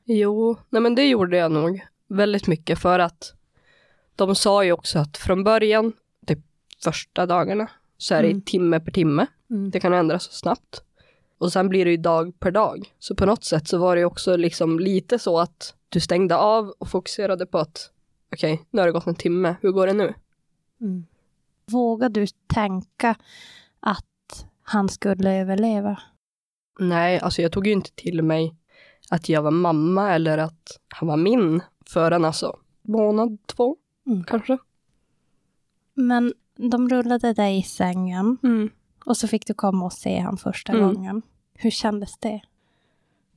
Jo, 0.04 0.56
nej 0.68 0.82
men 0.82 0.94
det 0.94 1.08
gjorde 1.08 1.36
jag 1.36 1.52
nog 1.52 1.86
väldigt 2.08 2.46
mycket 2.46 2.78
för 2.78 2.98
att 2.98 3.34
de 4.16 4.34
sa 4.34 4.64
ju 4.64 4.72
också 4.72 4.98
att 4.98 5.16
från 5.16 5.44
början, 5.44 5.92
typ 6.26 6.38
första 6.84 7.26
dagarna, 7.26 7.70
så 7.98 8.14
är 8.14 8.22
det 8.22 8.28
Mm. 8.28 8.42
timme 8.42 8.80
per 8.80 8.92
timme. 8.92 9.26
Mm. 9.50 9.70
Det 9.70 9.80
kan 9.80 9.92
ändras 9.92 10.22
så 10.24 10.32
snabbt. 10.32 10.82
Och 11.38 11.52
sen 11.52 11.68
blir 11.68 11.84
det 11.84 11.90
ju 11.90 11.96
dag 11.96 12.40
per 12.40 12.50
dag. 12.50 12.94
Så 12.98 13.14
på 13.14 13.26
något 13.26 13.44
sätt 13.44 13.68
så 13.68 13.78
var 13.78 13.96
det 13.96 14.00
ju 14.00 14.06
också 14.06 14.36
liksom 14.36 14.80
lite 14.80 15.18
så 15.18 15.38
att 15.38 15.74
du 15.88 16.00
stängde 16.00 16.36
av 16.36 16.74
och 16.78 16.88
fokuserade 16.88 17.46
på 17.46 17.58
att 17.58 17.90
okej, 18.32 18.66
nu 18.70 18.80
har 18.80 18.86
det 18.86 18.92
gått 18.92 19.06
en 19.06 19.14
timme, 19.14 19.56
hur 19.62 19.70
går 19.72 19.86
det 19.86 19.92
nu? 19.92 20.14
Mm. 20.80 21.06
Vågar 21.66 22.08
du 22.08 22.26
tänka 22.46 23.16
att 23.80 24.46
han 24.62 24.88
skulle 24.88 25.34
överleva? 25.40 25.98
Nej, 26.78 27.18
alltså 27.20 27.42
jag 27.42 27.52
tog 27.52 27.66
ju 27.66 27.72
inte 27.72 27.90
till 27.94 28.22
mig 28.22 28.54
att 29.10 29.28
jag 29.28 29.42
var 29.42 29.50
mamma 29.50 30.10
eller 30.14 30.38
att 30.38 30.80
han 30.88 31.08
var 31.08 31.16
min 31.16 31.62
förrän 31.86 32.24
alltså 32.24 32.56
månad, 32.82 33.38
två 33.46 33.76
Mm. 34.06 34.24
kanske. 34.24 34.58
Men 35.94 36.32
de 36.56 36.88
rullade 36.88 37.32
dig 37.32 37.58
i 37.58 37.62
sängen 37.62 38.38
Mm. 38.42 38.70
och 39.04 39.16
så 39.16 39.28
fick 39.28 39.46
du 39.46 39.54
komma 39.54 39.84
och 39.84 39.92
se 39.92 40.18
han 40.18 40.36
första 40.36 40.72
Mm. 40.72 40.94
gången. 40.94 41.22
Hur 41.54 41.70
kändes 41.70 42.18
det? 42.18 42.40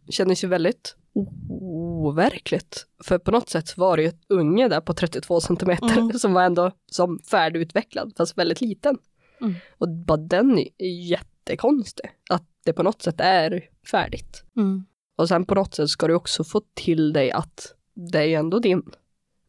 Det 0.06 0.12
kändes 0.12 0.44
ju 0.44 0.48
väldigt 0.48 0.96
overkligt. 1.14 2.86
För 3.04 3.18
på 3.18 3.32
något 3.32 3.50
sätt 3.50 3.78
var 3.78 3.98
det 3.98 4.04
ju 4.04 4.10
ett 4.10 4.26
unge 4.30 4.68
där 4.68 4.82
på 4.82 4.94
32 4.94 5.42
centimeter 5.42 5.98
Mm. 5.98 6.14
som 6.20 6.34
var 6.34 6.44
ändå 6.44 6.72
som 6.92 7.20
färdigutvecklad 7.20 8.14
fast 8.18 8.38
väldigt 8.38 8.62
liten. 8.62 8.98
Mm. 9.42 9.54
Och 9.78 9.90
bara 9.90 10.18
den 10.18 10.60
är 10.60 11.10
jättekonstig. 11.10 12.06
Att 12.30 12.44
det 12.66 12.74
på 12.74 12.84
något 12.84 13.02
sätt 13.02 13.16
är 13.18 13.64
färdigt. 13.92 14.44
Mm. 14.56 14.86
Och 15.16 15.28
sen 15.28 15.46
på 15.46 15.56
något 15.56 15.76
sätt 15.76 15.90
ska 15.90 16.08
du 16.08 16.14
också 16.14 16.44
få 16.44 16.62
till 16.74 17.14
dig 17.14 17.32
att 17.32 17.76
det 17.94 18.20
är 18.20 18.24
ju 18.24 18.34
ändå 18.34 18.60
din. 18.60 18.84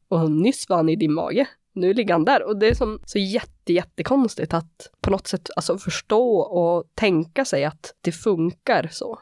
Och 0.09 0.31
nyss 0.31 0.69
var 0.69 0.77
han 0.77 0.89
i 0.89 0.97
din 0.97 1.13
mage. 1.13 1.47
Nu 1.73 1.95
ligger 1.95 2.13
han 2.13 2.25
där. 2.25 2.43
Och 2.43 2.59
det 2.59 2.69
är 2.69 2.75
som, 2.75 3.01
så 3.07 3.19
jätte, 3.19 3.73
jättekonstigt 3.73 4.55
att 4.55 4.91
på 5.01 5.11
något 5.11 5.27
sätt 5.27 5.51
alltså 5.57 5.79
förstå 5.79 6.39
och 6.39 6.85
tänka 6.95 7.45
sig 7.45 7.65
att 7.65 7.95
det 8.01 8.13
funkar 8.13 8.89
så. 8.93 9.19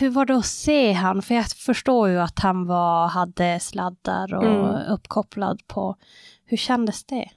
Hur 0.00 0.10
var 0.10 0.26
det 0.26 0.36
att 0.36 0.46
se 0.46 0.92
han? 0.92 1.22
För 1.22 1.34
jag 1.34 1.46
förstår 1.50 2.08
ju 2.08 2.18
att 2.20 2.38
han 2.38 2.66
var, 2.66 3.08
hade 3.08 3.60
sladdar 3.60 4.34
och 4.34 4.44
Mm. 4.44 4.92
uppkopplad 4.92 5.66
på. 5.66 5.96
Hur 6.44 6.56
kändes 6.56 7.04
det? 7.04 7.30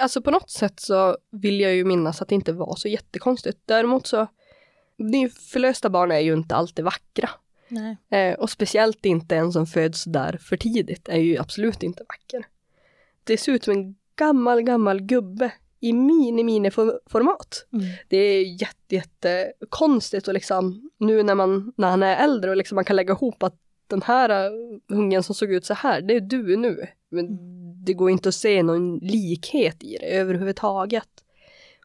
Alltså 0.00 0.22
på 0.22 0.30
något 0.30 0.50
sätt 0.50 0.80
så 0.80 1.16
vill 1.30 1.60
jag 1.60 1.74
ju 1.74 1.84
minnas 1.84 2.22
att 2.22 2.28
det 2.28 2.34
inte 2.34 2.52
var 2.52 2.76
så 2.76 2.88
jättekonstigt. 2.88 3.58
Däremot 3.64 4.06
så, 4.06 4.26
nyförlösta 4.98 5.90
barn 5.90 6.12
är 6.12 6.18
ju 6.18 6.32
inte 6.32 6.54
alltid 6.56 6.84
vackra. 6.84 7.30
Eh, 8.10 8.34
och 8.34 8.50
speciellt 8.50 9.04
inte 9.06 9.36
en 9.36 9.52
som 9.52 9.66
föds 9.66 10.04
där 10.04 10.38
för 10.42 10.56
tidigt 10.56 11.08
är 11.08 11.16
ju 11.18 11.38
absolut 11.38 11.82
inte 11.82 12.04
vacker. 12.08 12.46
Det 13.24 13.36
ser 13.36 13.52
ut 13.52 13.64
som 13.64 13.74
en 13.74 13.94
gammal, 14.16 14.62
gammal 14.62 15.00
gubbe 15.00 15.52
i 15.80 15.92
mini, 15.92 16.44
mini 16.44 16.70
for- 16.70 17.00
format. 17.06 17.66
Mm. 17.72 17.84
Det 18.08 18.16
är 18.16 18.62
jätte, 18.62 18.94
jätte 18.94 19.52
konstigt 19.68 20.28
och 20.28 20.34
liksom 20.34 20.90
nu 20.98 21.22
när 21.22 21.34
man, 21.34 21.72
när 21.76 21.90
han 21.90 22.02
är 22.02 22.24
äldre 22.24 22.50
och 22.50 22.56
liksom 22.56 22.74
man 22.74 22.84
kan 22.84 22.96
lägga 22.96 23.14
ihop 23.14 23.42
att 23.42 23.56
den 23.86 24.02
här 24.02 24.50
uh, 24.50 24.78
ungen 24.88 25.22
som 25.22 25.34
såg 25.34 25.52
ut 25.52 25.64
så 25.64 25.74
här, 25.74 26.00
det 26.00 26.14
är 26.14 26.20
du 26.20 26.56
nu. 26.56 26.86
Men 27.08 27.26
det 27.84 27.94
går 27.94 28.10
inte 28.10 28.28
att 28.28 28.34
se 28.34 28.62
någon 28.62 28.98
likhet 28.98 29.82
i 29.82 29.96
det 30.00 30.16
överhuvudtaget. 30.16 31.08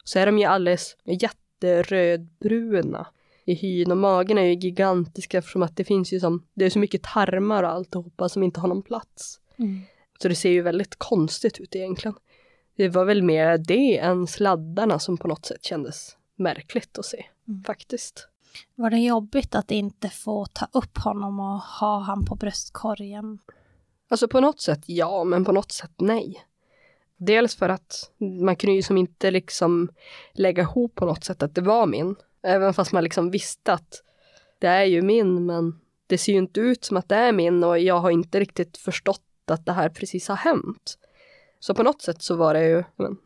Så 0.03 0.19
är 0.19 0.25
de 0.25 0.39
ju 0.39 0.45
alldeles 0.45 0.97
jätterödbruna 1.05 3.07
i 3.45 3.53
hyn 3.53 3.91
och 3.91 3.97
magen 3.97 4.37
är 4.37 4.45
ju 4.45 4.53
gigantisk 4.53 5.33
eftersom 5.33 5.63
att 5.63 5.77
det 5.77 5.83
finns 5.83 6.13
ju 6.13 6.19
som, 6.19 6.45
det 6.53 6.65
är 6.65 6.69
så 6.69 6.79
mycket 6.79 7.03
tarmar 7.03 7.63
och 7.63 7.69
alltihopa 7.69 8.29
som 8.29 8.43
inte 8.43 8.59
har 8.59 8.67
någon 8.67 8.83
plats. 8.83 9.39
Mm. 9.57 9.81
Så 10.21 10.27
det 10.27 10.35
ser 10.35 10.49
ju 10.49 10.61
väldigt 10.61 10.95
konstigt 10.95 11.59
ut 11.59 11.75
egentligen. 11.75 12.15
Det 12.75 12.89
var 12.89 13.05
väl 13.05 13.21
mer 13.23 13.57
det 13.57 13.97
än 13.97 14.27
sladdarna 14.27 14.99
som 14.99 15.17
på 15.17 15.27
något 15.27 15.45
sätt 15.45 15.63
kändes 15.63 16.17
märkligt 16.35 16.97
att 16.99 17.05
se, 17.05 17.25
Mm. 17.47 17.63
faktiskt. 17.63 18.27
Var 18.75 18.89
det 18.89 18.99
jobbigt 18.99 19.55
att 19.55 19.71
inte 19.71 20.09
få 20.09 20.45
ta 20.45 20.67
upp 20.71 20.97
honom 20.97 21.39
och 21.39 21.59
ha 21.61 21.99
han 21.99 22.25
på 22.25 22.35
bröstkorgen? 22.35 23.39
Alltså 24.07 24.27
på 24.27 24.39
något 24.39 24.61
sätt 24.61 24.81
ja, 24.85 25.23
men 25.23 25.45
på 25.45 25.51
något 25.51 25.71
sätt 25.71 25.91
nej. 25.97 26.45
Dels 27.17 27.55
för 27.55 27.69
att 27.69 28.11
man 28.19 28.55
kunde 28.55 28.75
ju 28.75 28.81
som 28.81 28.97
inte 28.97 29.31
liksom 29.31 29.89
lägga 30.33 30.63
ihop 30.63 30.95
på 30.95 31.05
något 31.05 31.23
sätt 31.23 31.43
att 31.43 31.55
det 31.55 31.61
var 31.61 31.85
min. 31.85 32.15
Även 32.43 32.73
fast 32.73 32.91
man 32.91 33.03
liksom 33.03 33.31
visste 33.31 33.73
att 33.73 34.03
det 34.59 34.67
är 34.67 34.83
ju 34.83 35.01
min, 35.01 35.45
men 35.45 35.79
det 36.07 36.17
ser 36.17 36.31
ju 36.31 36.37
inte 36.37 36.59
ut 36.59 36.85
som 36.85 36.97
att 36.97 37.09
det 37.09 37.15
är 37.15 37.31
min 37.31 37.63
och 37.63 37.79
jag 37.79 37.99
har 37.99 38.11
inte 38.11 38.39
riktigt 38.39 38.77
förstått 38.77 39.21
att 39.47 39.65
det 39.65 39.71
här 39.73 39.89
precis 39.89 40.27
har 40.27 40.35
hänt. 40.35 40.97
Så 41.65 41.73
på 41.73 41.83
något 41.83 42.01
sätt 42.01 42.21
så 42.21 42.35
var 42.35 42.53
det 42.53 42.67
ju, 42.67 42.83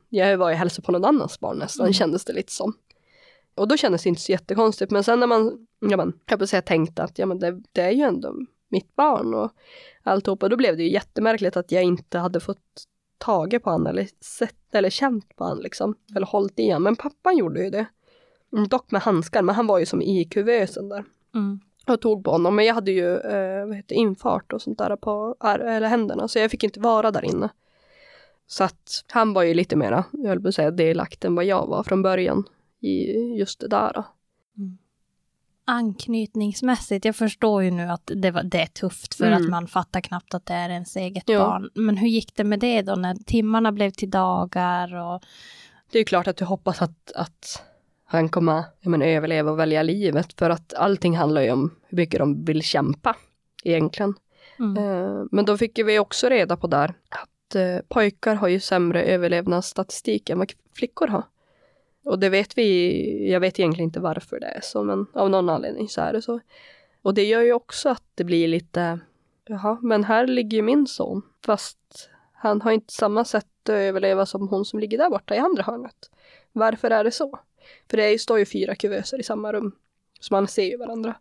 jag 0.10 0.38
var 0.38 0.50
ju 0.50 0.56
hälsade 0.56 0.86
på 0.86 0.92
någon 0.92 1.06
annans 1.06 1.40
barn 1.40 1.58
nästan, 1.58 1.84
Mm. 1.86 1.94
kändes 1.94 2.26
det 2.26 2.34
lite 2.34 2.52
som. 2.52 2.74
Och 3.56 3.68
då 3.68 3.78
kändes 3.78 4.04
det 4.04 4.10
inte 4.10 4.22
så 4.22 4.32
jättekonstigt, 4.32 4.92
men 4.92 5.04
sen 5.04 5.20
när 5.20 5.28
man, 5.28 5.68
ja 5.80 5.98
men, 5.98 6.14
jag 6.26 6.40
på 6.40 6.48
säga 6.48 6.62
tänkte 6.62 7.04
att 7.04 7.20
ja 7.20 7.26
men 7.26 7.40
det, 7.40 7.62
det 7.72 7.82
är 7.82 7.92
ju 7.92 8.02
ändå 8.04 8.36
mitt 8.70 8.96
barn 8.96 9.34
och 9.34 9.52
alltihopa, 10.04 10.50
då 10.50 10.56
blev 10.58 10.78
det 10.78 10.84
ju 10.84 10.92
jättemärkligt 10.92 11.58
att 11.58 11.72
jag 11.72 11.84
inte 11.84 12.18
hade 12.20 12.40
fått 12.40 12.84
tagit 13.18 13.64
på 13.64 13.70
han 13.70 13.88
eller 13.88 14.08
sett 14.22 14.76
eller 14.76 14.90
känt 14.90 15.36
på 15.36 15.44
han 15.44 15.58
liksom, 15.60 15.96
eller 16.16 16.28
hållit 16.28 16.60
i 16.60 16.70
han. 16.70 16.84
Men 16.84 16.96
pappan 16.96 17.38
gjorde 17.38 17.64
ju 17.64 17.70
det. 17.70 17.86
Mm, 18.54 18.68
Dock 18.68 18.92
med 18.92 19.02
handskar, 19.02 19.42
men 19.42 19.56
han 19.56 19.68
var 19.68 19.80
ju 19.80 19.86
som 19.86 20.02
i 20.02 20.26
kuvösen 20.26 20.90
där 20.90 21.04
Mm. 21.36 21.60
och 21.88 22.02
tog 22.02 22.24
på 22.24 22.32
honom. 22.32 22.56
Men 22.56 22.66
jag 22.66 22.74
hade 22.74 22.92
ju 22.92 23.18
eh, 23.18 23.66
vad 23.66 23.76
heter, 23.76 23.96
infart 23.96 24.54
och 24.54 24.62
sånt 24.62 24.78
där 24.78 24.96
på 24.96 25.36
eller 25.40 25.88
händerna 25.88 26.28
så 26.28 26.40
jag 26.40 26.52
fick 26.52 26.64
inte 26.64 26.80
vara 26.80 27.12
där 27.12 27.26
inne. 27.26 27.50
Så 28.52 28.64
att 28.64 29.04
han 29.12 29.34
var 29.34 29.44
ju 29.44 29.54
lite 29.54 29.76
mera, 29.76 30.04
jag 30.12 30.30
höll 30.30 30.42
på 30.42 30.48
att 30.48 30.56
säga 30.56 30.72
delaktig 30.72 31.28
än 31.28 31.36
vad 31.36 31.46
jag 31.46 31.68
var 31.68 31.84
från 31.84 32.02
början 32.02 32.44
i 32.82 33.12
just 33.40 33.60
det 33.60 33.68
där. 33.68 34.04
Anknytningsmässigt, 35.66 37.06
jag 37.06 37.16
förstår 37.16 37.64
ju 37.64 37.72
nu 37.72 37.84
att 37.84 38.12
det, 38.16 38.32
var, 38.32 38.44
det 38.44 38.62
är 38.62 38.66
tufft 38.66 39.16
för 39.16 39.26
Mm. 39.28 39.44
att 39.44 39.50
man 39.50 39.68
fattar 39.68 40.02
knappt 40.02 40.34
att 40.34 40.46
det 40.46 40.54
är 40.54 40.70
ens 40.70 40.96
eget 40.96 41.24
Ja. 41.30 41.40
barn. 41.40 41.70
Men 41.76 41.98
hur 41.98 42.08
gick 42.08 42.36
det 42.36 42.44
med 42.44 42.60
det 42.60 42.82
då 42.82 42.96
när 42.96 43.16
timmarna 43.16 43.72
blev 43.72 43.92
till 43.92 44.10
dagar? 44.10 44.96
Och, 44.96 45.24
Det 45.92 46.00
är 46.00 46.04
klart 46.04 46.28
att 46.28 46.38
du 46.38 46.46
hoppas 46.46 46.82
att, 46.82 47.12
att 47.16 47.64
han 48.06 48.30
kommer 48.30 48.64
jag 48.82 48.90
menar, 48.92 49.06
överleva 49.06 49.52
och 49.52 49.60
välja 49.60 49.84
livet 49.84 50.34
för 50.40 50.50
att 50.50 50.74
allting 50.74 51.18
handlar 51.18 51.42
ju 51.42 51.52
om 51.52 51.76
hur 51.88 51.96
mycket 51.98 52.20
de 52.20 52.46
vill 52.46 52.62
kämpa 52.64 53.16
egentligen. 53.64 54.14
mm. 54.60 54.78
Eh, 54.78 55.24
Men 55.32 55.46
då 55.46 55.58
fick 55.58 55.80
vi 55.80 56.00
också 56.00 56.30
reda 56.30 56.58
på 56.58 56.68
där 56.68 56.90
att 57.10 57.30
eh, 57.56 57.80
pojkar 57.88 58.36
har 58.36 58.48
ju 58.48 58.60
sämre 58.60 59.04
överlevnadsstatistik 59.04 60.30
än 60.30 60.38
vad 60.38 60.54
flickor 60.74 61.08
har. 61.08 61.24
Och 62.04 62.20
det 62.20 62.30
vet 62.30 62.58
vi, 62.58 63.32
jag 63.32 63.40
vet 63.40 63.60
egentligen 63.60 63.88
inte 63.88 64.00
varför 64.00 64.40
det 64.40 64.48
är 64.48 64.62
så, 64.62 64.84
men 64.84 65.06
av 65.14 65.30
någon 65.30 65.50
anledning 65.50 65.90
så 65.90 66.02
är 66.02 66.14
det 66.14 66.22
så. 66.22 66.40
Och 67.02 67.14
det 67.14 67.24
gör 67.24 67.42
ju 67.42 67.54
också 67.54 67.90
att 67.90 68.04
det 68.16 68.24
blir 68.24 68.48
lite, 68.48 69.00
jaha, 69.46 69.78
men 69.82 70.04
här 70.04 70.28
ligger 70.28 70.58
ju 70.58 70.62
min 70.62 70.88
son, 70.88 71.22
fast 71.46 72.10
han 72.34 72.62
har 72.62 72.72
inte 72.72 72.94
samma 72.94 73.26
sätt 73.26 73.46
att 73.64 73.70
överleva 73.70 74.26
som 74.26 74.48
hon 74.48 74.66
som 74.66 74.80
ligger 74.80 74.98
där 74.98 75.10
borta 75.10 75.36
i 75.36 75.38
andra 75.38 75.64
hörnet. 75.64 76.12
Varför 76.52 76.92
är 76.92 77.04
det 77.04 77.12
så? 77.12 77.40
För 77.90 77.98
det 77.98 78.04
är 78.04 78.18
står 78.18 78.40
ju 78.40 78.46
fyra 78.46 78.76
kuvöser 78.76 79.20
i 79.20 79.24
samma 79.24 79.54
rum, 79.54 79.72
så 80.20 80.34
man 80.34 80.48
ser 80.48 80.66
ju 80.66 80.78
varandra. 80.78 81.16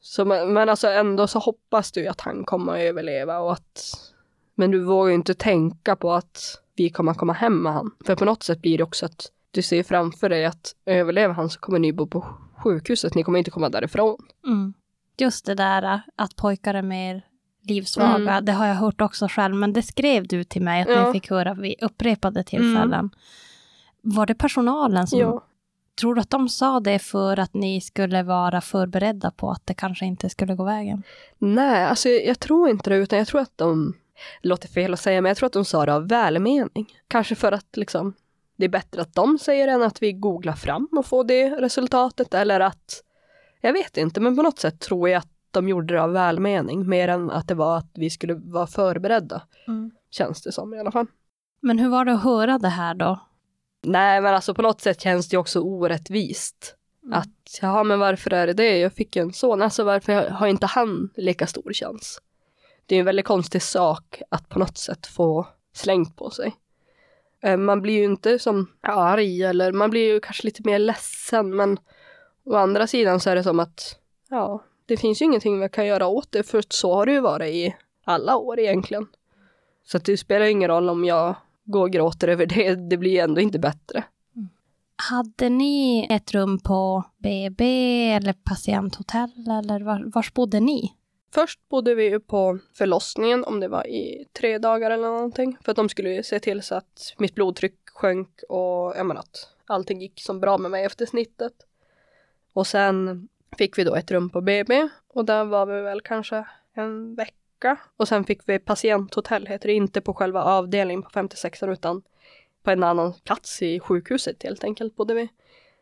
Så, 0.00 0.24
men, 0.24 0.52
men 0.52 0.68
alltså 0.68 0.88
ändå 0.88 1.26
så 1.26 1.38
hoppas 1.38 1.92
du 1.92 2.06
att 2.06 2.20
han 2.20 2.44
kommer 2.44 2.72
att 2.72 2.80
överleva 2.80 3.38
och 3.38 3.52
att 3.52 4.11
men 4.54 4.70
du 4.70 4.78
vågar 4.84 5.08
ju 5.08 5.14
inte 5.14 5.34
tänka 5.34 5.96
på 5.96 6.12
att 6.12 6.58
vi 6.76 6.90
kommer 6.90 7.14
komma 7.14 7.32
hem 7.32 7.62
med 7.62 7.72
han. 7.72 7.90
För 8.06 8.16
på 8.16 8.24
något 8.24 8.42
sätt 8.42 8.62
blir 8.62 8.78
det 8.78 8.84
också 8.84 9.06
att 9.06 9.26
du 9.50 9.62
ser 9.62 9.82
framför 9.82 10.28
dig 10.28 10.44
att 10.44 10.74
överlever 10.86 11.34
han 11.34 11.50
så 11.50 11.60
kommer 11.60 11.78
ni 11.78 11.92
bo 11.92 12.06
på 12.06 12.26
sjukhuset, 12.62 13.14
ni 13.14 13.22
kommer 13.22 13.38
inte 13.38 13.50
komma 13.50 13.68
därifrån. 13.68 14.16
Mm. 14.46 14.74
Just 15.18 15.46
det 15.46 15.54
där 15.54 15.82
äh, 15.94 15.98
att 16.16 16.36
pojkar 16.36 16.74
är 16.74 16.82
mer 16.82 17.22
livsvaga, 17.68 18.14
Mm. 18.32 18.44
det 18.44 18.52
har 18.52 18.66
jag 18.66 18.74
hört 18.74 19.00
också 19.00 19.28
själv, 19.30 19.54
men 19.54 19.72
det 19.72 19.82
skrev 19.82 20.26
du 20.28 20.44
till 20.44 20.62
mig 20.62 20.82
att 20.82 20.88
Ja. 20.88 21.06
ni 21.06 21.12
fick 21.12 21.30
höra 21.30 21.54
vid 21.54 21.74
upprepade 21.82 22.44
tillfällen. 22.44 23.10
Var 24.00 24.26
det 24.26 24.34
personalen 24.34 25.06
som... 25.06 25.18
Ja. 25.18 25.44
Tror 26.00 26.14
du 26.14 26.20
att 26.20 26.30
de 26.30 26.48
sa 26.48 26.80
det 26.80 26.98
för 26.98 27.38
att 27.38 27.54
ni 27.54 27.80
skulle 27.80 28.22
vara 28.22 28.60
förberedda 28.60 29.30
på 29.30 29.50
att 29.50 29.66
det 29.66 29.74
kanske 29.74 30.06
inte 30.06 30.28
skulle 30.30 30.54
gå 30.54 30.64
vägen? 30.64 31.02
Nej, 31.38 31.84
alltså 31.84 32.08
jag, 32.08 32.26
jag 32.26 32.38
tror 32.40 32.68
inte 32.68 32.90
det, 32.90 32.96
utan 32.96 33.18
jag 33.18 33.28
tror 33.28 33.40
att 33.40 33.52
de, 33.58 33.94
det 34.42 34.48
låter 34.48 34.68
fel 34.68 34.92
att 34.92 35.00
säga, 35.00 35.20
men 35.20 35.30
jag 35.30 35.36
tror 35.36 35.46
att 35.46 35.52
de 35.52 35.64
sa 35.64 35.86
det 35.86 35.94
av 35.94 36.08
välmening. 36.08 36.98
Kanske 37.08 37.34
för 37.34 37.52
att 37.52 37.76
liksom, 37.76 38.14
det 38.56 38.64
är 38.64 38.68
bättre 38.68 39.02
att 39.02 39.14
de 39.14 39.38
säger 39.38 39.68
än 39.68 39.82
att 39.82 40.02
vi 40.02 40.12
googlar 40.12 40.52
fram 40.52 40.88
och 40.96 41.06
får 41.06 41.24
det 41.24 41.50
resultatet, 41.50 42.34
eller 42.34 42.60
att, 42.60 43.02
jag 43.60 43.72
vet 43.72 43.96
inte, 43.96 44.20
men 44.20 44.36
på 44.36 44.42
något 44.42 44.58
sätt 44.58 44.80
tror 44.80 45.08
jag 45.08 45.18
att 45.18 45.28
de 45.50 45.68
gjorde 45.68 45.94
det 45.94 46.02
av 46.02 46.12
välmening, 46.12 46.88
mer 46.88 47.08
än 47.08 47.30
att 47.30 47.48
det 47.48 47.54
var 47.54 47.78
att 47.78 47.90
vi 47.94 48.10
skulle 48.10 48.34
vara 48.34 48.66
förberedda, 48.66 49.42
känns 50.10 50.42
det 50.42 50.52
som 50.52 50.74
i 50.74 50.78
alla 50.78 50.92
fall. 50.92 51.06
Men 51.60 51.78
hur 51.78 51.88
var 51.88 52.04
det 52.04 52.12
att 52.12 52.22
höra 52.22 52.58
det 52.58 52.68
här 52.68 52.94
då? 52.94 53.20
Nej, 53.82 54.20
men 54.20 54.34
alltså 54.34 54.54
på 54.54 54.62
något 54.62 54.80
sätt 54.80 55.00
känns 55.00 55.28
det 55.28 55.36
också 55.36 55.60
orättvist. 55.60 56.76
Mm. 57.04 57.18
Att, 57.18 57.58
ja 57.62 57.82
men 57.84 57.98
varför 57.98 58.32
är 58.32 58.46
det 58.46 58.52
det? 58.52 58.78
Jag 58.78 58.92
fick 58.92 59.16
ju 59.16 59.22
en 59.22 59.32
son, 59.32 59.62
alltså 59.62 59.84
varför 59.84 60.30
har 60.30 60.46
inte 60.46 60.66
han 60.66 61.10
lika 61.16 61.46
stor 61.46 61.72
chans? 61.72 62.20
Det 62.92 62.96
är 62.96 63.00
en 63.00 63.06
väldigt 63.06 63.26
konstig 63.26 63.62
sak 63.62 64.22
att 64.28 64.48
på 64.48 64.58
något 64.58 64.78
sätt 64.78 65.06
få 65.06 65.46
slängt 65.72 66.16
på 66.16 66.30
sig. 66.30 66.56
Eh, 67.42 67.56
man 67.56 67.82
blir 67.82 67.94
ju 67.94 68.04
inte 68.04 68.38
som 68.38 68.66
arg 68.80 69.42
eller 69.42 69.72
man 69.72 69.90
blir 69.90 70.12
ju 70.12 70.20
kanske 70.20 70.46
lite 70.46 70.62
mer 70.64 70.78
ledsen 70.78 71.56
men 71.56 71.78
å 72.44 72.54
andra 72.54 72.86
sidan 72.86 73.20
så 73.20 73.30
är 73.30 73.36
det 73.36 73.42
som 73.42 73.60
att 73.60 73.98
ja, 74.30 74.62
det 74.86 74.96
finns 74.96 75.22
ju 75.22 75.24
ingenting 75.24 75.60
vi 75.60 75.68
kan 75.68 75.86
göra 75.86 76.06
åt 76.06 76.32
det 76.32 76.42
för 76.42 76.62
så 76.68 76.94
har 76.94 77.06
det 77.06 77.12
ju 77.12 77.20
varit 77.20 77.54
i 77.54 77.76
alla 78.04 78.36
år 78.36 78.60
egentligen. 78.60 79.06
Så 79.84 79.98
det 79.98 80.16
spelar 80.16 80.46
ingen 80.46 80.68
roll 80.68 80.88
om 80.88 81.04
jag 81.04 81.34
går 81.64 81.82
och 81.82 81.90
gråter 81.90 82.28
över 82.28 82.46
det, 82.46 82.74
det 82.74 82.96
blir 82.96 83.22
ändå 83.22 83.40
inte 83.40 83.58
bättre. 83.58 84.04
Hade 84.96 85.48
ni 85.48 86.06
ett 86.10 86.34
rum 86.34 86.58
på 86.58 87.04
BB 87.18 87.64
eller 88.12 88.32
patienthotell 88.32 89.50
eller 89.58 89.80
var, 89.80 90.10
vars 90.14 90.34
bodde 90.34 90.60
ni? 90.60 90.92
Först 91.34 91.68
bodde 91.68 91.94
vi 91.94 92.04
ju 92.04 92.20
på 92.20 92.58
förlossningen 92.74 93.44
om 93.44 93.60
det 93.60 93.68
var 93.68 93.86
i 93.86 94.28
tre 94.32 94.58
dagar 94.58 94.90
eller 94.90 95.08
någonting. 95.08 95.56
För 95.64 95.72
att 95.72 95.76
de 95.76 95.88
skulle 95.88 96.10
ju 96.10 96.22
se 96.22 96.40
till 96.40 96.62
så 96.62 96.74
att 96.74 97.14
mitt 97.18 97.34
blodtryck 97.34 97.90
sjönk 97.94 98.42
och 98.48 98.96
jag 98.96 99.06
menar 99.06 99.20
att 99.20 99.48
allting 99.66 100.00
gick 100.00 100.20
som 100.20 100.40
bra 100.40 100.58
med 100.58 100.70
mig 100.70 100.84
efter 100.84 101.06
snittet. 101.06 101.52
Och 102.52 102.66
sen 102.66 103.28
fick 103.58 103.78
vi 103.78 103.84
då 103.84 103.94
ett 103.94 104.10
rum 104.10 104.30
på 104.30 104.40
BB 104.40 104.88
och 105.08 105.24
där 105.24 105.44
var 105.44 105.66
vi 105.66 105.80
väl 105.80 106.00
kanske 106.00 106.46
en 106.74 107.14
vecka. 107.14 107.76
Och 107.96 108.08
sen 108.08 108.24
fick 108.24 108.48
vi 108.48 108.58
patienthotell, 108.58 109.46
heter 109.46 109.68
det, 109.68 109.74
inte 109.74 110.00
på 110.00 110.14
själva 110.14 110.44
avdelningen 110.44 111.02
på 111.02 111.10
56 111.10 111.62
utan 111.62 112.02
på 112.62 112.70
en 112.70 112.82
annan 112.82 113.14
plats 113.24 113.62
i 113.62 113.80
sjukhuset 113.80 114.42
helt 114.42 114.64
enkelt 114.64 114.96
bodde 114.96 115.14
vi. 115.14 115.28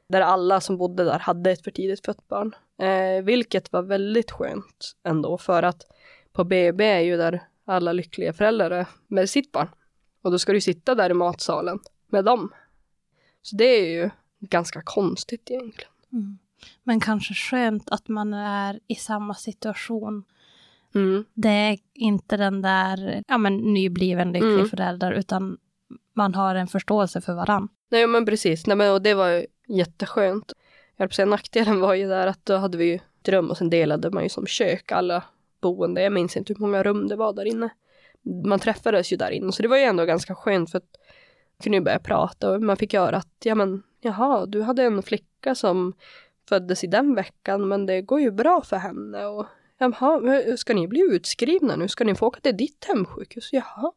Där 0.09 0.21
alla 0.21 0.61
som 0.61 0.77
bodde 0.77 1.05
där 1.05 1.19
hade 1.19 1.51
ett 1.51 1.65
för 1.65 1.71
tidigt 1.71 2.07
fött 2.07 2.29
barn. 2.29 2.55
Eh, 2.81 3.23
vilket 3.23 3.73
var 3.73 3.83
väldigt 3.83 4.31
skönt 4.31 4.97
ändå 5.05 5.39
för 5.39 5.63
att 5.63 5.83
på 6.33 6.45
BB 6.45 6.85
är 6.85 7.01
ju 7.01 7.17
där 7.17 7.43
alla 7.65 7.93
lyckliga 7.93 8.33
föräldrar 8.33 8.71
är 8.71 8.87
med 9.07 9.31
sitt 9.31 9.53
barn. 9.53 9.69
Och 10.23 10.31
då 10.31 10.39
ska 10.39 10.53
du 10.53 10.61
sitta 10.61 10.95
där 10.95 11.11
i 11.11 11.15
matsalen 11.15 11.79
med 12.07 12.25
dem. 12.25 12.53
Så 13.43 13.57
det 13.57 13.65
är 13.65 13.89
ju 13.91 14.11
ganska 14.41 14.83
konstigt 14.85 15.51
egentligen. 15.51 15.93
Men 16.83 17.01
kanske 17.01 17.35
skönt 17.35 17.91
att 17.91 18.09
man 18.09 18.35
är 18.35 18.81
i 18.87 18.95
samma 18.95 19.35
situation. 19.35 20.25
Mm. 20.95 21.25
Det 21.35 21.49
är 21.49 21.79
inte 21.95 22.37
den 22.37 22.63
där 22.63 23.25
ja, 23.29 23.39
men, 23.39 23.57
nybliven 23.57 24.33
lycklig 24.33 24.53
Mm. 24.53 24.69
förälder, 24.69 25.13
utan 25.13 25.59
man 26.13 26.35
har 26.35 26.55
en 26.55 26.69
förståelse 26.69 27.21
för 27.21 27.35
varann. 27.35 27.69
Nej 27.91 28.07
men 28.07 28.27
precis, 28.27 28.67
Nej, 28.67 28.77
men, 28.77 28.93
och 28.93 29.03
det 29.03 29.15
var 29.15 29.47
jätteskönt. 29.69 30.53
Jag 31.01 31.11
på 31.11 31.15
säga 31.15 31.27
nackdelen 31.27 31.81
var 31.81 31.95
ju 31.95 32.09
där 32.09 32.27
att 32.27 32.47
då 32.47 32.57
hade 32.57 32.79
vi 32.79 32.85
ju 32.85 32.95
ett 32.95 33.29
rum 33.29 33.51
och 33.51 33.57
sen 33.57 33.71
delade 33.71 34.11
man 34.11 34.23
ju 34.23 34.29
som 34.29 34.47
kök 34.47 34.93
alla 34.93 35.25
boende. 35.61 36.03
Jag 36.03 36.13
minns 36.13 36.37
inte 36.37 36.53
hur 36.53 36.61
många 36.61 36.83
rum 36.83 37.09
det 37.09 37.17
var 37.17 37.33
där 37.33 37.45
inne. 37.45 37.71
Man 38.45 38.59
träffades 38.59 39.13
ju 39.13 39.17
där 39.17 39.31
inne 39.31 39.53
så 39.53 39.63
det 39.63 39.69
var 39.69 39.77
ju 39.77 39.83
ändå 39.83 40.05
ganska 40.05 40.35
skönt 40.35 40.71
för 40.71 40.79
att 40.79 40.97
man 41.57 41.63
kunde 41.63 41.79
ju 41.79 41.85
börja 41.85 41.99
prata 41.99 42.51
och 42.51 42.63
man 42.63 42.77
fick 42.77 42.95
höra 42.95 43.17
att 43.17 43.37
ja 43.43 43.55
men 43.55 43.83
jaha, 44.01 44.47
du 44.47 44.63
hade 44.63 44.83
en 44.83 45.03
flicka 45.03 45.55
som 45.55 45.93
föddes 46.49 46.85
i 46.85 46.87
den 46.87 47.15
veckan 47.15 47.69
men 47.69 47.87
det 47.87 48.03
går 48.03 48.21
ju 48.21 48.31
bra 48.31 48.63
för 48.63 48.77
henne 48.77 49.27
och 49.27 49.47
jaha, 49.79 50.21
ska 50.57 50.75
ni 50.75 50.89
bli 50.89 51.01
utskrivna 51.01 51.77
nu? 51.77 51.89
Ska 51.89 52.05
ni 52.05 52.15
få 52.15 52.27
åka 52.27 52.41
till 52.41 52.57
ditt 52.57 52.85
hemsjukhus? 52.89 53.49
Jaha. 53.53 53.93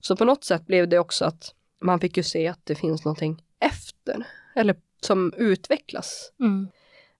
Så 0.00 0.16
på 0.16 0.24
något 0.24 0.44
sätt 0.44 0.66
blev 0.66 0.88
det 0.88 0.98
också 0.98 1.24
att 1.24 1.54
man 1.80 2.00
fick 2.00 2.16
ju 2.16 2.22
se 2.22 2.48
att 2.48 2.66
det 2.66 2.74
finns 2.74 3.04
någonting 3.04 3.42
efter, 3.60 4.26
eller 4.54 4.76
som 5.04 5.32
utvecklas. 5.36 6.32
Mm. 6.40 6.68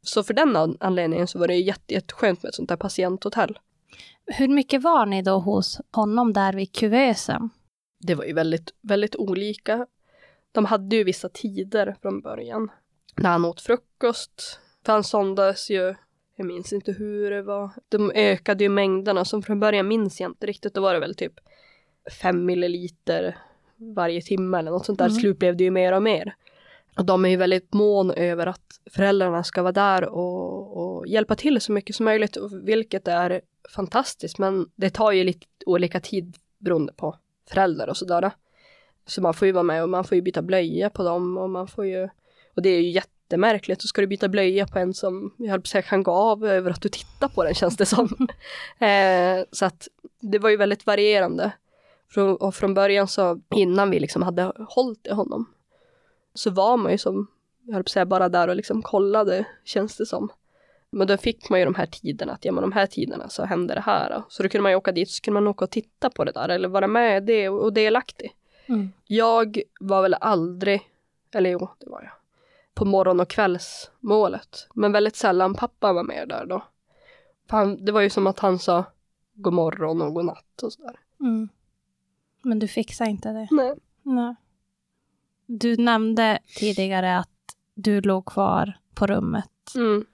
Så 0.03 0.23
för 0.23 0.35
den 0.35 0.57
an- 0.57 0.77
anledningen 0.81 1.27
så 1.27 1.39
var 1.39 1.49
det 1.49 1.55
jätte, 1.55 1.95
jätteskönt 1.95 2.43
med 2.43 2.49
ett 2.49 2.55
sånt 2.55 2.69
där 2.69 2.77
patienthotell. 2.77 3.59
Hur 4.27 4.49
mycket 4.49 4.83
var 4.83 5.07
ni 5.07 5.23
då 5.23 5.39
hos 5.39 5.81
honom 5.93 6.33
där 6.33 6.53
vid 6.53 6.73
kuvösen? 6.73 7.51
Det 7.99 8.15
var 8.15 8.25
ju 8.25 8.33
väldigt, 8.33 8.75
väldigt 8.81 9.17
olika. 9.17 9.87
De 10.53 10.65
hade 10.65 10.97
ju 10.97 11.05
vissa 11.05 11.29
tider 11.29 11.97
från 12.03 12.21
början. 12.21 12.71
När 13.17 13.31
han 13.31 13.45
åt 13.45 13.61
frukost. 13.61 14.61
För 14.87 14.93
han 14.93 15.05
sondades 15.05 15.71
ju, 15.71 15.95
jag 16.37 16.47
minns 16.47 16.73
inte 16.73 16.93
hur 16.93 17.31
det 17.31 17.43
var. 17.43 17.71
De 17.89 18.11
ökade 18.15 18.65
ju 18.65 18.69
mängderna, 18.71 19.25
som 19.25 19.43
från 19.43 19.61
början 19.61 19.89
minns 19.89 20.21
jag 20.21 20.31
inte 20.31 20.47
riktigt. 20.47 20.75
Då 20.75 20.81
var 20.81 20.95
det 20.95 21.01
väl 21.01 21.15
typ 21.15 21.33
fem 22.23 22.47
milliliter 22.47 23.39
varje 23.97 24.23
timme 24.23 24.59
eller 24.59 24.71
något 24.71 24.87
sånt 24.87 24.99
där. 24.99 25.07
Mm. 25.07 25.21
Slut 25.21 25.39
blev 25.39 25.57
det 25.57 25.65
ju 25.65 25.71
mer 25.71 25.93
och 25.93 26.03
mer. 26.03 26.35
Och 26.97 27.05
de 27.05 27.25
är 27.25 27.29
ju 27.29 27.37
väldigt 27.37 27.75
mån 27.75 28.11
över 28.11 28.47
att 28.47 28.81
föräldrarna 28.91 29.45
ska 29.45 29.63
vara 29.63 29.73
där 29.73 30.05
och, 30.05 30.77
och 30.77 31.07
hjälpa 31.07 31.35
till 31.35 31.61
så 31.61 31.73
mycket 31.73 31.97
som 31.97 32.05
möjligt, 32.05 32.37
vilket 32.63 33.09
är 33.09 33.41
fantastiskt. 33.75 34.39
Men 34.39 34.69
det 34.75 34.91
tar 34.91 35.13
ju 35.13 35.25
lite 35.25 35.47
olika 35.67 36.01
tid 36.01 36.37
beroende 36.59 36.93
på 36.93 37.17
föräldrar 37.49 37.89
och 37.89 37.97
sådär. 37.97 38.31
Så 39.07 39.23
man 39.23 39.35
får 39.35 39.47
ju 39.47 39.53
vara 39.53 39.63
med 39.63 39.83
och 39.83 39.89
man 39.89 40.05
får 40.05 40.17
ju 40.17 40.23
byta 40.23 40.43
blöja 40.43 40.91
på 40.91 41.03
dem 41.03 41.39
och 41.39 41.51
man 41.51 41.69
får 41.69 41.87
ju, 41.87 42.09
och 42.57 42.63
det 42.63 42.69
är 42.69 42.81
ju 42.81 42.91
jättemärkligt, 42.91 43.83
så 43.83 43.89
ska 43.89 44.01
du 44.01 44.07
byta 44.07 44.29
blöja 44.29 44.67
på 44.67 44.79
en 44.79 44.95
som, 44.95 45.35
jag 45.39 45.51
höll 45.51 45.61
på 45.61 45.65
att 45.65 45.69
säga, 45.69 45.83
kan 45.83 46.03
gå 46.03 46.13
av 46.13 46.47
över 46.47 46.71
att 46.71 46.83
du 46.83 46.89
tittar 46.89 47.29
på 47.29 47.45
den 47.45 47.55
känns 47.55 47.77
det 47.77 47.87
som. 47.87 48.05
eh, 48.79 49.45
så 49.51 49.65
att 49.65 49.89
det 50.21 50.39
var 50.39 50.51
ju 50.51 50.57
väldigt 50.57 50.87
varierande. 50.87 51.53
Och 52.39 52.55
från 52.55 52.75
början 52.75 53.09
så, 53.09 53.41
innan 53.55 53.91
vi 53.91 54.01
liksom 54.01 54.23
hade 54.23 54.53
hållit 54.69 55.07
i 55.07 55.13
honom, 55.13 55.54
så 56.35 56.51
var 56.51 56.77
man 56.77 56.93
ju 56.93 56.99
som, 56.99 57.27
jag 57.63 57.75
höll 57.75 57.83
på 57.83 57.87
att 57.87 57.91
säga, 57.91 58.07
bara 58.07 58.29
där 58.29 58.49
och 58.49 58.57
liksom 58.57 58.83
kollade, 58.83 59.45
känns 59.65 59.97
det 59.97 60.07
som. 60.07 60.29
Men 60.91 61.07
då 61.07 61.17
fick 61.17 61.51
man 61.51 61.59
ju 61.59 61.65
de 61.65 61.75
här 61.75 61.87
tiderna, 61.87 62.33
att 62.33 62.45
ja 62.45 62.53
men 62.53 62.63
de 62.63 62.73
här 62.73 62.87
tiderna 62.87 63.29
så 63.29 63.45
hände 63.45 63.75
det 63.75 63.81
här. 63.81 64.11
Då. 64.11 64.25
Så 64.29 64.43
då 64.43 64.49
kunde 64.49 64.63
man 64.63 64.73
ju 64.73 64.77
åka 64.77 64.93
dit, 64.93 65.11
så 65.11 65.23
kunde 65.23 65.41
man 65.41 65.49
åka 65.49 65.65
och 65.65 65.71
titta 65.71 66.11
på 66.11 66.25
det 66.25 66.33
där 66.33 66.49
eller 66.49 66.69
vara 66.69 66.87
med 66.87 67.23
det 67.23 67.49
och, 67.49 67.63
och 67.63 67.73
delaktig. 67.73 68.33
Mm. 68.67 68.93
Jag 69.07 69.63
var 69.81 70.03
väl 70.03 70.15
aldrig, 70.15 70.81
eller 71.33 71.51
jo, 71.51 71.69
det 71.79 71.91
var 71.91 72.03
jag, 72.03 72.13
på 72.75 72.85
morgon 72.85 73.21
och 73.21 73.29
kvällsmålet. 73.29 74.69
Men 74.75 74.93
väldigt 74.93 75.17
sällan 75.17 75.55
pappa 75.55 75.93
var 75.93 76.03
med 76.03 76.29
där 76.29 76.47
då. 76.47 76.65
För 77.51 77.57
han, 77.57 77.85
det 77.85 77.93
var 77.93 78.01
ju 78.01 78.11
som 78.11 78.27
att 78.27 78.39
han 78.39 78.59
sa 78.59 78.85
god 79.35 79.53
morgon 79.53 80.03
och 80.03 80.15
god 80.15 80.25
natt 80.25 80.63
och 80.63 80.73
sådär. 80.73 80.97
Mm. 81.21 81.49
Men 82.43 82.59
du 82.59 82.69
fixade 82.69 83.11
inte 83.11 83.29
det? 83.29 83.49
Nej. 83.51 83.75
Nej. 84.03 84.35
Du 85.47 85.77
nämnde 85.77 86.39
tidigare 86.57 87.19
att 87.19 87.29
du 87.75 88.01
låg 88.01 88.27
kvar 88.27 88.79
på 88.95 89.07
rummet 89.07 89.51
Mm. 89.77 90.05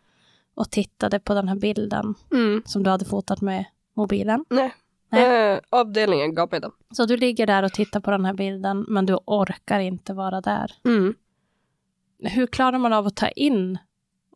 och 0.54 0.70
tittade 0.70 1.18
på 1.20 1.34
den 1.34 1.48
här 1.48 1.56
bilden 1.56 2.14
Mm. 2.32 2.62
som 2.66 2.82
du 2.82 2.90
hade 2.90 3.04
fotat 3.04 3.40
med 3.40 3.64
mobilen. 3.94 4.44
Nej. 4.50 4.74
Nej. 5.08 5.52
Eh, 5.54 5.60
avdelningen 5.70 6.34
gav 6.34 6.48
mig 6.50 6.60
den. 6.60 6.70
Så 6.90 7.06
du 7.06 7.16
ligger 7.16 7.46
där 7.46 7.62
och 7.62 7.72
tittar 7.72 8.00
på 8.00 8.10
den 8.10 8.24
här 8.24 8.34
bilden, 8.34 8.84
men 8.88 9.06
du 9.06 9.14
orkar 9.26 9.80
inte 9.80 10.14
vara 10.14 10.40
där. 10.40 10.72
Mm. 10.84 11.14
Hur 12.18 12.46
klarar 12.46 12.78
man 12.78 12.92
av 12.92 13.06
att 13.06 13.16
ta 13.16 13.28
in? 13.28 13.78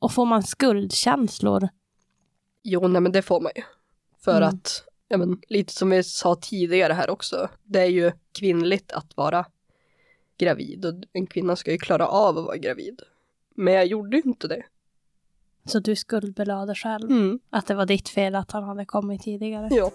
Och 0.00 0.12
får 0.12 0.26
man 0.26 0.42
skuldkänslor? 0.42 1.68
Jo, 2.62 2.88
nej 2.88 3.00
men 3.00 3.12
det 3.12 3.22
får 3.22 3.40
man 3.40 3.52
ju. 3.56 3.62
För 4.24 4.36
Mm. 4.36 4.48
att, 4.48 4.84
ja 5.08 5.16
men 5.16 5.40
lite 5.48 5.72
som 5.72 5.90
vi 5.90 6.02
sa 6.02 6.34
tidigare 6.34 6.92
här 6.92 7.10
också, 7.10 7.48
det 7.64 7.80
är 7.80 7.86
ju 7.90 8.12
kvinnligt 8.38 8.92
att 8.92 9.16
vara 9.16 9.46
gravid 10.38 10.84
och 10.84 10.94
en 11.12 11.26
kvinna 11.26 11.56
ska 11.56 11.70
ju 11.72 11.78
klara 11.78 12.06
av 12.06 12.38
att 12.38 12.44
vara 12.44 12.56
gravid. 12.56 13.02
Men 13.56 13.74
jag 13.74 13.86
gjorde 13.86 14.22
inte 14.24 14.48
det. 14.48 14.62
Så 15.64 15.78
du 15.78 15.96
skuldbelade 15.96 16.74
själv? 16.74 17.10
Mm. 17.10 17.38
Att 17.50 17.66
det 17.66 17.74
var 17.74 17.86
ditt 17.86 18.08
fel 18.08 18.34
att 18.34 18.52
han 18.52 18.64
hade 18.64 18.84
kommit 18.84 19.22
tidigare? 19.22 19.68
Ja. 19.70 19.90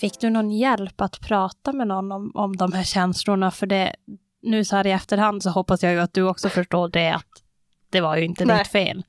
Fick 0.00 0.20
du 0.20 0.30
någon 0.30 0.50
hjälp 0.50 1.00
att 1.00 1.20
prata 1.20 1.72
med 1.72 1.88
någon 1.88 2.12
om, 2.12 2.32
om 2.34 2.56
de 2.56 2.72
här 2.72 2.84
känslorna? 2.84 3.50
För 3.50 3.66
det, 3.66 3.94
nu 4.42 4.64
så 4.64 4.76
här 4.76 4.86
i 4.86 4.90
efterhand 4.90 5.42
så 5.42 5.50
hoppas 5.50 5.82
jag 5.82 5.92
ju 5.92 5.98
att 5.98 6.14
du 6.14 6.22
också 6.22 6.48
förstår 6.48 6.88
det 6.88 7.14
att 7.14 7.42
det 7.90 8.00
var 8.00 8.16
ju 8.16 8.24
inte 8.24 8.44
Nej. 8.44 8.58
ditt 8.58 8.68
fel. 8.68 9.04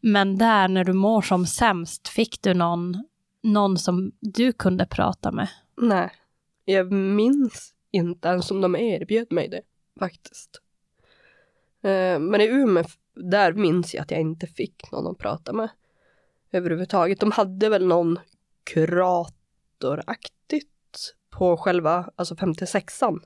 Men 0.00 0.38
där 0.38 0.68
när 0.68 0.84
du 0.84 0.92
mår 0.92 1.22
som 1.22 1.46
sämst, 1.46 2.08
fick 2.08 2.42
du 2.42 2.54
någon, 2.54 3.04
någon 3.42 3.78
som 3.78 4.12
du 4.20 4.52
kunde 4.52 4.86
prata 4.86 5.32
med? 5.32 5.48
Nej, 5.76 6.10
jag 6.64 6.92
minns 6.92 7.74
inte 7.90 8.28
ens 8.28 8.50
om 8.50 8.60
de 8.60 8.76
erbjöd 8.76 9.32
mig 9.32 9.48
det 9.48 9.60
faktiskt. 9.98 10.60
Eh, 11.82 12.18
men 12.18 12.40
i 12.40 12.46
Umeå, 12.46 12.84
där 13.14 13.52
minns 13.52 13.94
jag 13.94 14.02
att 14.02 14.10
jag 14.10 14.20
inte 14.20 14.46
fick 14.46 14.92
någon 14.92 15.06
att 15.06 15.18
prata 15.18 15.52
med 15.52 15.68
överhuvudtaget. 16.52 17.20
De 17.20 17.30
hade 17.30 17.68
väl 17.68 17.86
någon 17.86 18.18
kuratoraktigt 18.64 20.68
på 21.30 21.56
själva, 21.56 22.10
alltså 22.16 22.34
56an. 22.34 23.20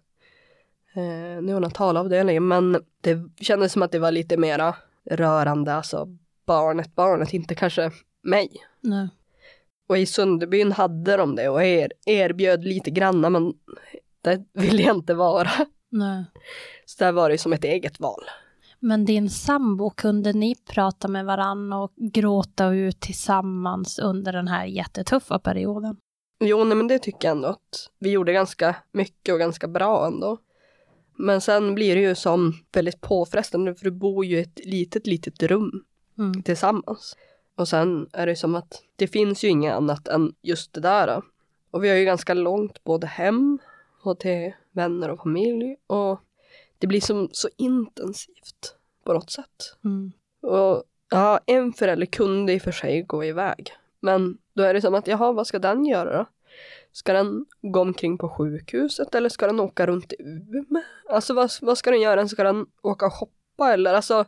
Eh, 0.94 1.42
neonatalavdelningen, 1.42 2.48
men 2.48 2.84
det 3.00 3.18
kändes 3.40 3.72
som 3.72 3.82
att 3.82 3.92
det 3.92 3.98
var 3.98 4.10
lite 4.10 4.36
mera 4.36 4.76
rörande, 5.04 5.74
alltså 5.74 6.08
barnet, 6.47 6.95
barnet, 6.95 7.34
inte 7.34 7.55
kanske 7.55 7.90
mig. 8.22 8.49
Nej. 8.80 9.09
Och 9.88 9.99
i 9.99 10.07
Sunderbyn 10.07 10.72
hade 10.72 11.16
de 11.16 11.36
det 11.36 11.49
och 11.49 11.64
er, 11.64 11.93
erbjöd 12.07 12.64
lite 12.64 12.90
granna 12.90 13.30
men 13.30 13.53
det 14.22 14.45
ville 14.53 14.82
jag 14.82 14.97
inte 14.97 15.14
vara. 15.14 15.51
Nej. 15.88 16.24
Så 16.84 17.05
där 17.05 17.12
var 17.12 17.30
det 17.30 17.38
som 17.38 17.53
ett 17.53 17.64
eget 17.64 18.01
val. 18.01 18.24
Men 18.80 19.05
din 19.05 19.30
sambo, 19.30 19.90
kunde 19.90 20.32
ni 20.32 20.55
prata 20.55 21.09
med 21.09 21.24
varann 21.24 21.72
och 21.72 21.93
gråta 21.97 22.68
ut 22.68 23.01
tillsammans 23.01 23.99
under 23.99 24.32
den 24.32 24.49
här 24.49 24.64
jättetuffa 24.64 25.38
perioden? 25.38 25.97
Jo, 26.40 26.64
nej, 26.64 26.76
men 26.76 26.88
det 26.88 26.99
tycker 26.99 27.28
jag 27.28 27.36
ändå 27.36 27.49
att 27.49 27.90
vi 27.99 28.11
gjorde 28.11 28.32
ganska 28.32 28.76
mycket 28.93 29.32
och 29.32 29.38
ganska 29.38 29.68
bra 29.68 30.07
ändå. 30.07 30.38
Men 31.16 31.40
sen 31.40 31.74
blir 31.74 31.95
det 31.95 32.01
ju 32.01 32.14
som 32.14 32.55
väldigt 32.72 33.01
påfrestande 33.01 33.74
för 33.74 33.84
du 33.84 33.90
bor 33.90 34.24
ju 34.24 34.38
i 34.38 34.43
ett 34.43 34.61
litet, 34.64 35.07
litet 35.07 35.43
rum 35.43 35.84
Mm. 36.18 36.42
tillsammans. 36.42 37.16
Och 37.54 37.68
sen 37.68 38.08
är 38.12 38.26
det 38.26 38.36
som 38.36 38.54
att 38.54 38.82
det 38.96 39.06
finns 39.06 39.44
ju 39.44 39.48
inget 39.48 39.74
annat 39.74 40.08
än 40.08 40.34
just 40.42 40.72
det 40.72 40.80
där. 40.80 41.22
Och 41.70 41.84
vi 41.84 41.88
har 41.88 41.96
ju 41.96 42.04
ganska 42.04 42.34
långt 42.34 42.84
både 42.84 43.06
hem 43.06 43.58
och 44.02 44.18
till 44.18 44.52
vänner 44.70 45.08
och 45.08 45.22
familj. 45.22 45.76
Och 45.86 46.20
det 46.78 46.86
blir 46.86 47.00
som 47.00 47.28
så 47.32 47.48
intensivt 47.56 48.76
på 49.04 49.12
något 49.12 49.30
sätt. 49.30 49.76
Mm. 49.84 50.12
Och 50.42 50.84
ja, 51.10 51.40
en 51.46 51.72
förälder 51.72 52.06
kunde 52.06 52.52
i 52.52 52.58
och 52.58 52.62
för 52.62 52.72
sig 52.72 53.02
gå 53.02 53.24
iväg. 53.24 53.72
Men 54.00 54.38
då 54.54 54.62
är 54.62 54.74
det 54.74 54.80
som 54.80 54.94
att, 54.94 55.06
jaha, 55.06 55.32
vad 55.32 55.46
ska 55.46 55.58
den 55.58 55.86
göra 55.86 56.18
då? 56.18 56.26
Ska 56.92 57.12
den 57.12 57.46
gå 57.62 57.80
omkring 57.80 58.18
på 58.18 58.28
sjukhuset 58.28 59.14
eller 59.14 59.28
ska 59.28 59.46
den 59.46 59.60
åka 59.60 59.86
runt 59.86 60.12
i 60.12 60.16
Umeå? 60.22 60.82
Alltså 61.08 61.34
vad, 61.34 61.50
vad 61.60 61.78
ska 61.78 61.90
den 61.90 62.00
göra? 62.00 62.28
Ska 62.28 62.44
den 62.44 62.66
åka 62.82 63.06
och 63.06 63.12
shoppa 63.12 63.72
eller? 63.72 63.94
Alltså 63.94 64.24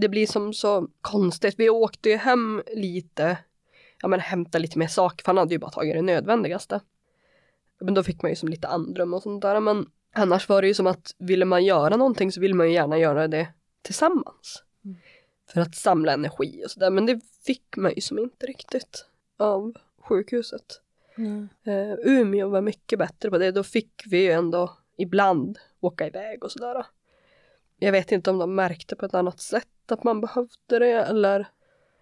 det 0.00 0.08
blir 0.08 0.26
som 0.26 0.52
så 0.52 0.88
konstigt. 1.00 1.54
Vi 1.58 1.70
åkte 1.70 2.08
ju 2.08 2.16
hem 2.16 2.62
lite, 2.74 3.38
ja 4.02 4.08
men 4.08 4.20
hämta 4.20 4.58
lite 4.58 4.78
mer 4.78 4.86
saker 4.86 5.24
för 5.24 5.28
han 5.28 5.38
hade 5.38 5.54
ju 5.54 5.58
bara 5.58 5.70
tagit 5.70 5.94
det 5.94 6.02
nödvändigaste. 6.02 6.80
Men 7.80 7.94
då 7.94 8.02
fick 8.02 8.22
man 8.22 8.30
ju 8.30 8.36
som 8.36 8.48
lite 8.48 8.68
andrum 8.68 9.14
och 9.14 9.22
sånt 9.22 9.42
där 9.42 9.60
men 9.60 9.86
annars 10.14 10.48
var 10.48 10.62
det 10.62 10.68
ju 10.68 10.74
som 10.74 10.86
att 10.86 11.14
ville 11.18 11.44
man 11.44 11.64
göra 11.64 11.96
någonting 11.96 12.32
så 12.32 12.40
vill 12.40 12.54
man 12.54 12.68
ju 12.68 12.74
gärna 12.74 12.98
göra 12.98 13.28
det 13.28 13.48
tillsammans. 13.82 14.64
Mm. 14.84 14.96
För 15.52 15.60
att 15.60 15.74
samla 15.74 16.12
energi 16.12 16.62
och 16.64 16.70
sådär 16.70 16.90
men 16.90 17.06
det 17.06 17.20
fick 17.46 17.76
man 17.76 17.92
ju 17.94 18.00
som 18.00 18.18
inte 18.18 18.46
riktigt 18.46 19.06
av 19.38 19.74
sjukhuset. 19.98 20.80
Mm. 21.16 21.48
Uh, 21.68 21.94
Umeå 22.04 22.48
var 22.48 22.60
mycket 22.60 22.98
bättre 22.98 23.30
på 23.30 23.38
det. 23.38 23.50
Då 23.50 23.62
fick 23.62 24.02
vi 24.06 24.22
ju 24.22 24.30
ändå 24.30 24.76
ibland 24.98 25.58
åka 25.80 26.06
iväg 26.06 26.44
och 26.44 26.52
sådär. 26.52 26.86
Jag 27.82 27.92
vet 27.92 28.12
inte 28.12 28.30
om 28.30 28.38
de 28.38 28.54
märkte 28.54 28.96
på 28.96 29.06
ett 29.06 29.14
annat 29.14 29.40
sätt 29.40 29.92
att 29.92 30.04
man 30.04 30.20
behövde 30.20 30.78
det 30.78 31.04
eller 31.04 31.48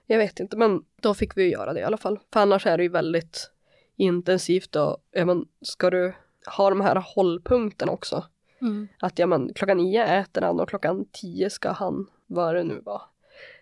jag 0.06 0.18
vet 0.18 0.40
inte 0.40 0.56
men 0.56 0.84
då 1.00 1.14
fick 1.14 1.36
vi 1.36 1.50
göra 1.50 1.72
det 1.72 1.80
i 1.80 1.82
alla 1.82 1.96
fall. 1.96 2.18
För 2.32 2.40
annars 2.40 2.66
är 2.66 2.76
det 2.76 2.82
ju 2.82 2.88
väldigt 2.88 3.50
intensivt 3.96 4.76
och 4.76 4.96
ja, 5.10 5.24
men, 5.24 5.46
ska 5.62 5.90
du 5.90 6.14
ha 6.56 6.70
de 6.70 6.80
här 6.80 7.04
hållpunkterna 7.14 7.92
också. 7.92 8.24
Mm. 8.60 8.88
Att 8.98 9.18
ja 9.18 9.26
men 9.26 9.54
klockan 9.54 9.76
nio 9.76 10.04
äter 10.04 10.42
han 10.42 10.60
och 10.60 10.68
klockan 10.68 11.04
tio 11.12 11.50
ska 11.50 11.70
han, 11.70 12.06
vad 12.26 12.54
det 12.54 12.64
nu 12.64 12.80
var. 12.84 13.02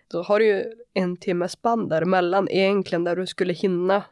Då 0.07 0.21
har 0.21 0.39
du 0.39 0.45
ju 0.45 0.73
en 0.93 1.17
timmes 1.17 1.61
band 1.61 1.89
däremellan 1.89 2.47
egentligen 2.49 3.03
där 3.03 3.15
du 3.15 3.27
skulle 3.27 3.53
hinna, 3.53 4.03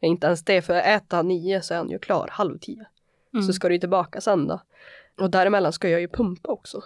inte 0.00 0.26
ens 0.26 0.44
det 0.44 0.62
för 0.62 1.00
han 1.08 1.28
nio 1.28 1.62
så 1.62 1.74
är 1.74 1.78
han 1.78 1.90
ju 1.90 1.98
klar 1.98 2.28
halv 2.30 2.58
tio. 2.58 2.86
Mm. 3.34 3.46
Så 3.46 3.52
ska 3.52 3.68
du 3.68 3.78
tillbaka 3.78 4.20
sen 4.20 4.46
då. 4.46 4.60
Och 5.20 5.30
däremellan 5.30 5.72
ska 5.72 5.88
jag 5.88 6.00
ju 6.00 6.08
pumpa 6.08 6.52
också 6.52 6.82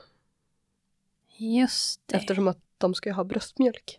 Just 1.38 2.00
det. 2.06 2.16
eftersom 2.16 2.48
att 2.48 2.58
de 2.78 2.94
ska 2.94 3.12
ha 3.12 3.24
bröstmjölk. 3.24 3.98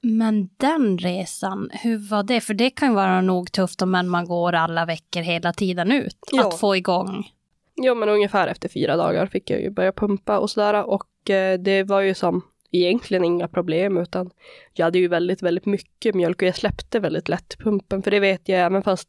Men 0.00 0.48
den 0.56 0.98
resan, 0.98 1.70
hur 1.72 2.10
var 2.10 2.22
det? 2.22 2.40
För 2.40 2.54
det 2.54 2.70
kan 2.70 2.88
ju 2.88 2.94
vara 2.94 3.20
nog 3.20 3.52
tufft 3.52 3.82
om 3.82 3.90
man 3.90 4.24
går 4.24 4.52
alla 4.52 4.84
veckor 4.84 5.20
hela 5.20 5.52
tiden 5.52 5.92
ut. 5.92 6.18
Ja. 6.32 6.48
Att 6.48 6.60
få 6.60 6.76
igång. 6.76 7.32
Ja 7.74 7.94
men 7.94 8.08
ungefär 8.08 8.48
efter 8.48 8.68
fyra 8.68 8.96
dagar 8.96 9.26
fick 9.26 9.50
jag 9.50 9.60
ju 9.60 9.70
börja 9.70 9.92
pumpa 9.92 10.38
och 10.38 10.50
sådär 10.50 10.84
och 10.84 11.30
eh, 11.30 11.58
det 11.58 11.82
var 11.82 12.00
ju 12.00 12.14
som 12.14 12.42
egentligen 12.70 13.24
inga 13.24 13.48
problem 13.48 13.98
utan 13.98 14.30
jag 14.72 14.84
hade 14.84 14.98
ju 14.98 15.08
väldigt, 15.08 15.42
väldigt 15.42 15.66
mycket 15.66 16.14
mjölk 16.14 16.42
och 16.42 16.48
jag 16.48 16.56
släppte 16.56 17.00
väldigt 17.00 17.28
lätt 17.28 17.58
pumpen 17.58 18.02
för 18.02 18.10
det 18.10 18.20
vet 18.20 18.48
jag 18.48 18.60
även 18.60 18.82
fast 18.82 19.08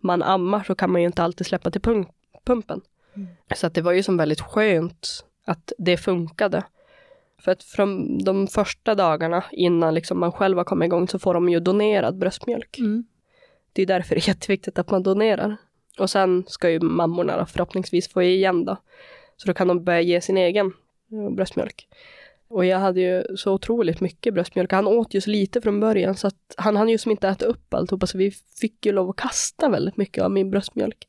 man 0.00 0.22
ammar 0.22 0.62
så 0.62 0.74
kan 0.74 0.92
man 0.92 1.00
ju 1.00 1.06
inte 1.06 1.22
alltid 1.22 1.46
släppa 1.46 1.70
till 1.70 1.80
pump 1.80 2.08
pumpen. 2.44 2.80
Mm. 3.14 3.28
Så 3.54 3.66
att 3.66 3.74
det 3.74 3.82
var 3.82 3.92
ju 3.92 4.02
som 4.02 4.16
väldigt 4.16 4.40
skönt 4.40 5.24
att 5.44 5.72
det 5.78 5.96
funkade. 5.96 6.64
För 7.44 7.52
att 7.52 7.62
från 7.62 8.18
de 8.18 8.46
första 8.46 8.94
dagarna 8.94 9.44
innan 9.52 9.94
liksom 9.94 10.20
man 10.20 10.32
själv 10.32 10.56
har 10.56 10.64
kommit 10.64 10.86
igång 10.86 11.08
så 11.08 11.18
får 11.18 11.34
de 11.34 11.48
ju 11.48 11.60
donerad 11.60 12.18
bröstmjölk. 12.18 12.78
Mm. 12.78 13.04
Det 13.72 13.82
är 13.82 13.86
därför 13.86 14.14
det 14.14 14.26
är 14.26 14.28
jätteviktigt 14.28 14.78
att 14.78 14.90
man 14.90 15.02
donerar. 15.02 15.56
Och 15.98 16.10
sen 16.10 16.44
ska 16.46 16.70
ju 16.70 16.80
mammorna 16.80 17.36
då 17.38 17.46
förhoppningsvis 17.46 18.08
få 18.08 18.22
igen 18.22 18.64
då. 18.64 18.76
Så 19.36 19.46
då 19.46 19.54
kan 19.54 19.68
de 19.68 19.84
börja 19.84 20.00
ge 20.00 20.20
sin 20.20 20.36
egen 20.36 20.66
eh, 21.12 21.30
bröstmjölk. 21.30 21.88
Och 22.48 22.64
jag 22.64 22.78
hade 22.78 23.00
ju 23.00 23.36
så 23.36 23.52
otroligt 23.52 24.00
mycket 24.00 24.34
bröstmjölk. 24.34 24.72
Han 24.72 24.86
åt 24.86 25.14
ju 25.14 25.20
så 25.20 25.30
lite 25.30 25.60
från 25.60 25.80
början 25.80 26.14
så 26.14 26.26
att 26.26 26.54
han 26.56 26.76
hann 26.76 26.88
ju 26.88 26.98
som 26.98 27.10
inte 27.10 27.28
äta 27.28 27.46
upp 27.46 27.74
alltihopa 27.74 28.06
så 28.06 28.18
vi 28.18 28.30
fick 28.60 28.86
ju 28.86 28.92
lov 28.92 29.10
att 29.10 29.16
kasta 29.16 29.68
väldigt 29.68 29.96
mycket 29.96 30.24
av 30.24 30.30
min 30.30 30.50
bröstmjölk. 30.50 31.08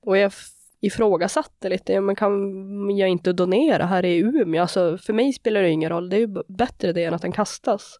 Och 0.00 0.16
jag 0.16 0.32
ifrågasatte 0.80 1.68
lite, 1.68 1.92
ja, 1.92 2.00
men 2.00 2.16
kan 2.16 2.96
jag 2.96 3.08
inte 3.08 3.32
donera 3.32 3.86
här 3.86 4.04
i 4.04 4.18
Umeå? 4.18 4.62
Alltså 4.62 4.98
för 4.98 5.12
mig 5.12 5.32
spelar 5.32 5.62
det 5.62 5.70
ingen 5.70 5.90
roll, 5.90 6.10
det 6.10 6.16
är 6.16 6.20
ju 6.20 6.42
bättre 6.48 6.92
det 6.92 7.04
än 7.04 7.14
att 7.14 7.22
den 7.22 7.32
kastas. 7.32 7.98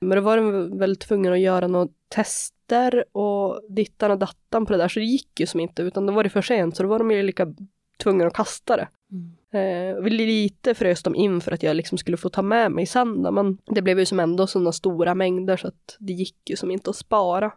Men 0.00 0.16
då 0.16 0.22
var 0.22 0.36
de 0.36 0.78
väl 0.78 0.96
tvungna 0.96 1.32
att 1.32 1.40
göra 1.40 1.66
några 1.66 1.88
tester 2.08 3.04
och 3.12 3.62
dittan 3.68 4.10
och 4.10 4.18
dattan 4.18 4.66
på 4.66 4.72
det 4.72 4.78
där 4.78 4.88
så 4.88 4.98
det 4.98 5.04
gick 5.04 5.40
ju 5.40 5.46
som 5.46 5.60
inte 5.60 5.82
utan 5.82 6.06
då 6.06 6.12
var 6.12 6.24
det 6.24 6.30
för 6.30 6.42
sent 6.42 6.76
så 6.76 6.82
då 6.82 6.88
var 6.88 6.98
de 6.98 7.10
ju 7.10 7.22
lika 7.22 7.54
tvungna 8.02 8.26
att 8.26 8.34
kasta 8.34 8.76
det. 8.76 8.88
Mm. 9.10 9.96
Eh, 9.96 10.02
lite 10.02 10.74
frös 10.74 11.02
de 11.02 11.14
in 11.14 11.40
för 11.40 11.52
att 11.52 11.62
jag 11.62 11.76
liksom 11.76 11.98
skulle 11.98 12.16
få 12.16 12.28
ta 12.28 12.42
med 12.42 12.72
mig 12.72 12.86
sen 12.86 13.22
men 13.22 13.58
det 13.66 13.82
blev 13.82 13.98
ju 13.98 14.06
som 14.06 14.20
ändå 14.20 14.46
sådana 14.46 14.72
stora 14.72 15.14
mängder 15.14 15.56
så 15.56 15.68
att 15.68 15.96
det 15.98 16.12
gick 16.12 16.50
ju 16.50 16.56
som 16.56 16.70
inte 16.70 16.90
att 16.90 16.96
spara. 16.96 17.52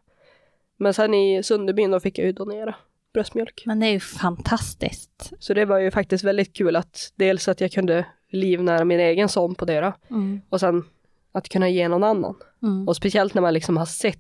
Men 0.78 0.94
sen 0.94 1.14
i 1.14 1.44
Sunderbyn 1.44 1.92
då 1.92 2.00
fick 2.00 2.18
jag 2.18 2.26
ju 2.26 2.32
donera 2.32 2.76
bröstmjölk. 3.16 3.64
Men 3.66 3.80
det 3.80 3.86
är 3.88 3.92
ju 3.92 4.00
fantastiskt. 4.00 5.34
Så 5.40 5.54
det 5.54 5.66
var 5.66 5.80
ju 5.80 5.92
faktiskt 5.92 6.24
väldigt 6.24 6.54
kul 6.54 6.76
att 6.76 7.14
dels 7.16 7.48
att 7.48 7.62
jag 7.62 7.72
kunde 7.72 8.06
livnära 8.32 8.86
min 8.86 9.00
egen 9.00 9.30
son 9.30 9.56
på 9.56 9.66
det 9.66 9.80
då, 9.80 9.94
Mm. 10.10 10.42
och 10.50 10.60
sen 10.60 10.84
att 11.32 11.50
kunna 11.50 11.70
ge 11.70 11.88
någon 11.88 12.04
annan. 12.04 12.36
Mm. 12.64 12.88
Och 12.88 12.96
speciellt 12.96 13.34
när 13.34 13.42
man 13.42 13.54
liksom 13.54 13.78
har 13.78 13.86
sett 13.86 14.20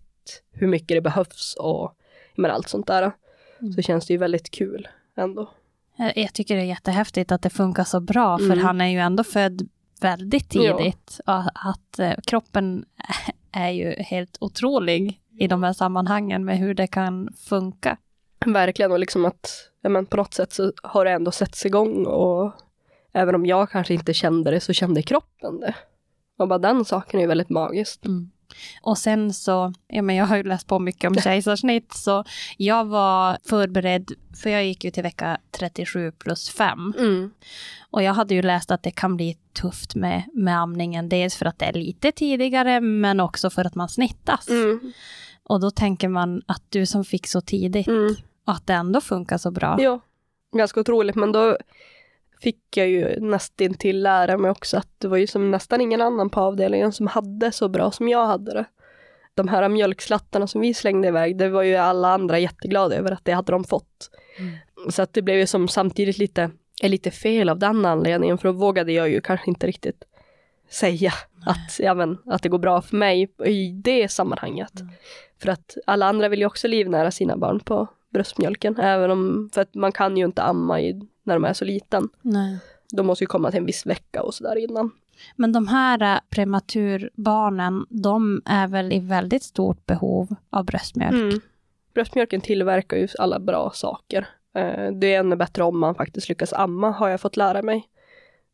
hur 0.51 0.67
mycket 0.67 0.87
det 0.97 1.01
behövs 1.01 1.55
och 1.59 1.93
men 2.35 2.51
allt 2.51 2.69
sånt 2.69 2.87
där. 2.87 3.11
Mm. 3.61 3.73
Så 3.73 3.81
känns 3.81 4.07
det 4.07 4.13
ju 4.13 4.17
väldigt 4.17 4.51
kul 4.51 4.87
ändå. 5.17 5.49
Jag 6.15 6.33
tycker 6.33 6.55
det 6.55 6.61
är 6.61 6.65
jättehäftigt 6.65 7.31
att 7.31 7.41
det 7.41 7.49
funkar 7.49 7.83
så 7.83 7.99
bra, 7.99 8.37
för 8.37 8.45
Mm. 8.45 8.59
han 8.65 8.81
är 8.81 8.87
ju 8.87 8.99
ändå 8.99 9.23
född 9.23 9.69
väldigt 10.01 10.55
Ja. 10.55 10.77
tidigt. 10.77 11.19
Och 11.25 11.69
att 11.69 11.99
eh, 11.99 12.13
kroppen 12.25 12.85
är 13.51 13.69
ju 13.69 13.91
helt 13.99 14.37
otrolig 14.41 15.21
i 15.39 15.47
de 15.47 15.63
här 15.63 15.73
sammanhangen 15.73 16.45
med 16.45 16.57
hur 16.57 16.73
det 16.73 16.87
kan 16.87 17.33
funka. 17.37 17.97
Verkligen 18.53 18.91
och 18.91 18.99
liksom 18.99 19.25
att 19.25 19.69
men 19.81 20.05
på 20.05 20.17
något 20.17 20.33
sätt 20.33 20.53
så 20.53 20.73
har 20.83 21.05
det 21.05 21.11
ändå 21.11 21.31
sätts 21.31 21.65
igång 21.65 22.05
och 22.05 22.53
även 23.13 23.35
om 23.35 23.45
jag 23.45 23.69
kanske 23.69 23.93
inte 23.93 24.13
kände 24.13 24.51
det 24.51 24.59
så 24.59 24.73
kände 24.73 25.01
kroppen 25.01 25.59
det. 25.59 25.75
Och 26.37 26.47
bara 26.47 26.59
den 26.59 26.85
saken 26.85 27.19
är 27.19 27.23
ju 27.23 27.27
väldigt 27.27 27.49
magiskt. 27.49 28.05
Mm. 28.05 28.31
Och 28.81 28.97
sen 28.97 29.33
så, 29.33 29.73
ja 29.87 30.01
men 30.01 30.15
jag 30.15 30.25
har 30.25 30.37
ju 30.37 30.43
läst 30.43 30.67
på 30.67 30.79
mycket 30.79 31.09
om 31.09 31.15
kejsarsnitt, 31.21 31.93
så 31.93 32.23
jag 32.57 32.85
var 32.85 33.37
förberedd, 33.43 34.11
för 34.43 34.49
jag 34.49 34.65
gick 34.65 34.83
ju 34.83 34.91
till 34.91 35.03
vecka 35.03 35.37
37 35.51 36.11
plus 36.11 36.49
5. 36.49 36.93
Mm. 36.97 37.31
Och 37.91 38.03
jag 38.03 38.13
hade 38.13 38.35
ju 38.35 38.41
läst 38.41 38.71
att 38.71 38.83
det 38.83 38.91
kan 38.91 39.15
bli 39.15 39.37
tufft 39.53 39.95
med, 39.95 40.23
med 40.33 40.59
amningen, 40.59 41.09
dels 41.09 41.35
för 41.35 41.45
att 41.45 41.59
det 41.59 41.65
är 41.65 41.73
lite 41.73 42.11
tidigare, 42.11 42.81
men 42.81 43.19
också 43.19 43.49
för 43.49 43.65
att 43.65 43.75
man 43.75 43.89
snittas. 43.89 44.49
Mm. 44.49 44.93
Och 45.43 45.59
då 45.59 45.71
tänker 45.71 46.07
man 46.07 46.41
att 46.45 46.63
du 46.69 46.85
som 46.85 47.05
fick 47.05 47.27
så 47.27 47.41
tidigt, 47.41 47.87
Mm. 47.87 48.15
Och 48.45 48.53
att 48.53 48.67
det 48.67 48.73
ändå 48.73 49.01
funkar 49.01 49.37
så 49.37 49.51
bra. 49.51 49.77
Ja, 49.79 49.99
ganska 50.55 50.79
otroligt. 50.79 51.15
Men 51.15 51.31
då 51.31 51.57
fick 52.41 52.77
jag 52.77 52.87
ju 52.87 53.19
nästan 53.19 53.73
till 53.73 54.03
lära 54.03 54.37
mig 54.37 54.51
också 54.51 54.77
att 54.77 54.89
det 54.97 55.07
var 55.07 55.17
ju 55.17 55.27
som 55.27 55.51
nästan 55.51 55.81
ingen 55.81 56.01
annan 56.01 56.29
på 56.29 56.41
avdelningen 56.41 56.91
som 56.91 57.07
hade 57.07 57.51
så 57.51 57.69
bra 57.69 57.91
som 57.91 58.09
jag 58.09 58.25
hade 58.25 58.53
det. 58.53 58.65
De 59.33 59.47
här 59.47 59.69
mjölkslattarna 59.69 60.47
som 60.47 60.61
vi 60.61 60.73
slängde 60.73 61.07
iväg, 61.07 61.37
det 61.37 61.49
var 61.49 61.63
ju 61.63 61.75
alla 61.75 62.13
andra 62.13 62.39
jätteglada 62.39 62.95
över 62.95 63.11
att 63.11 63.25
det 63.25 63.31
hade 63.31 63.51
de 63.51 63.63
fått. 63.63 64.09
Mm. 64.39 64.91
Så 64.91 65.01
att 65.01 65.13
det 65.13 65.21
blev 65.21 65.37
ju 65.37 65.47
som 65.47 65.67
samtidigt 65.67 66.17
lite, 66.17 66.51
lite 66.83 67.11
fel 67.11 67.49
av 67.49 67.59
den 67.59 67.85
anledningen, 67.85 68.37
för 68.37 68.47
då 68.47 68.51
vågade 68.51 68.91
jag 68.91 69.09
ju 69.09 69.21
kanske 69.21 69.49
inte 69.49 69.67
riktigt 69.67 70.03
säga 70.69 71.13
att, 71.45 71.79
ja, 71.79 71.93
men, 71.93 72.17
att 72.25 72.43
det 72.43 72.49
går 72.49 72.59
bra 72.59 72.81
för 72.81 72.95
mig 72.97 73.29
i 73.45 73.71
det 73.71 74.11
sammanhanget. 74.11 74.79
Mm. 74.79 74.93
För 75.41 75.49
att 75.49 75.77
alla 75.85 76.05
andra 76.05 76.29
vill 76.29 76.39
ju 76.39 76.45
också 76.45 76.67
livnära 76.67 77.11
sina 77.11 77.37
barn 77.37 77.59
på 77.59 77.87
bröstmjölken, 78.13 78.79
även 78.79 79.11
om, 79.11 79.49
för 79.53 79.61
att 79.61 79.75
man 79.75 79.91
kan 79.91 80.17
ju 80.17 80.25
inte 80.25 80.43
amma 80.43 80.81
i, 80.81 81.01
när 81.23 81.33
de 81.33 81.45
är 81.45 81.53
så 81.53 81.65
liten. 81.65 82.09
Nej. 82.21 82.59
De 82.91 83.07
måste 83.07 83.23
ju 83.23 83.27
komma 83.27 83.51
till 83.51 83.59
en 83.59 83.65
viss 83.65 83.85
vecka 83.85 84.23
och 84.23 84.33
sådär 84.33 84.55
innan. 84.55 84.91
Men 85.35 85.51
de 85.51 85.67
här 85.67 86.15
äh, 86.15 86.19
prematurbarnen, 86.29 87.85
de 87.89 88.41
är 88.45 88.67
väl 88.67 88.93
i 88.93 88.99
väldigt 88.99 89.43
stort 89.43 89.85
behov 89.85 90.35
av 90.49 90.65
bröstmjölk? 90.65 91.13
Mm. 91.13 91.39
Bröstmjölken 91.93 92.41
tillverkar 92.41 92.97
ju 92.97 93.07
alla 93.19 93.39
bra 93.39 93.71
saker. 93.73 94.27
Eh, 94.55 94.91
det 94.91 95.13
är 95.13 95.19
ännu 95.19 95.35
bättre 95.35 95.63
om 95.63 95.79
man 95.79 95.95
faktiskt 95.95 96.29
lyckas 96.29 96.53
amma, 96.53 96.91
har 96.91 97.09
jag 97.09 97.21
fått 97.21 97.37
lära 97.37 97.61
mig. 97.61 97.89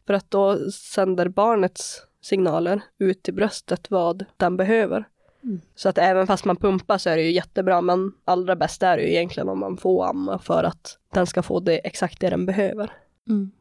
För 0.07 0.13
att 0.13 0.31
då 0.31 0.71
sänder 0.71 1.27
barnets 1.27 2.01
signaler 2.21 2.81
ut 2.97 3.23
till 3.23 3.33
bröstet 3.33 3.91
vad 3.91 4.25
den 4.37 4.57
behöver. 4.57 5.07
Mm. 5.43 5.61
Så 5.75 5.89
att 5.89 5.97
även 5.97 6.27
fast 6.27 6.45
man 6.45 6.55
pumpar 6.55 6.97
så 6.97 7.09
är 7.09 7.17
det 7.17 7.23
ju 7.23 7.31
jättebra, 7.31 7.81
men 7.81 8.13
allra 8.25 8.55
bäst 8.55 8.83
är 8.83 8.97
det 8.97 9.03
ju 9.03 9.09
egentligen 9.09 9.49
om 9.49 9.59
man 9.59 9.77
får 9.77 10.05
amma 10.05 10.39
för 10.39 10.63
att 10.63 10.97
den 11.13 11.27
ska 11.27 11.43
få 11.43 11.59
det 11.59 11.87
exakt 11.87 12.19
det 12.19 12.29
den 12.29 12.45
behöver. 12.45 12.91
Mm. 13.29 13.51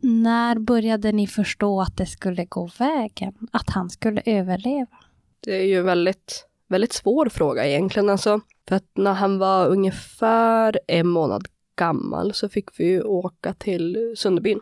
När 0.00 0.58
började 0.58 1.12
ni 1.12 1.26
förstå 1.26 1.80
att 1.80 1.96
det 1.96 2.06
skulle 2.06 2.44
gå 2.44 2.70
vägen? 2.78 3.34
Att 3.52 3.70
han 3.70 3.90
skulle 3.90 4.22
överleva? 4.26 4.96
Det 5.40 5.56
är 5.56 5.64
ju 5.64 5.78
en 5.78 5.84
väldigt, 5.84 6.46
väldigt 6.68 6.92
svår 6.92 7.28
fråga 7.28 7.66
egentligen. 7.66 8.10
Alltså, 8.10 8.40
för 8.68 8.76
att 8.76 8.90
när 8.94 9.12
han 9.12 9.38
var 9.38 9.68
ungefär 9.68 10.80
en 10.86 11.08
månad 11.08 11.48
gammal 11.76 12.34
så 12.34 12.48
fick 12.48 12.80
vi 12.80 12.84
ju 12.84 13.02
åka 13.02 13.54
till 13.54 14.14
Sunderbyn. 14.16 14.60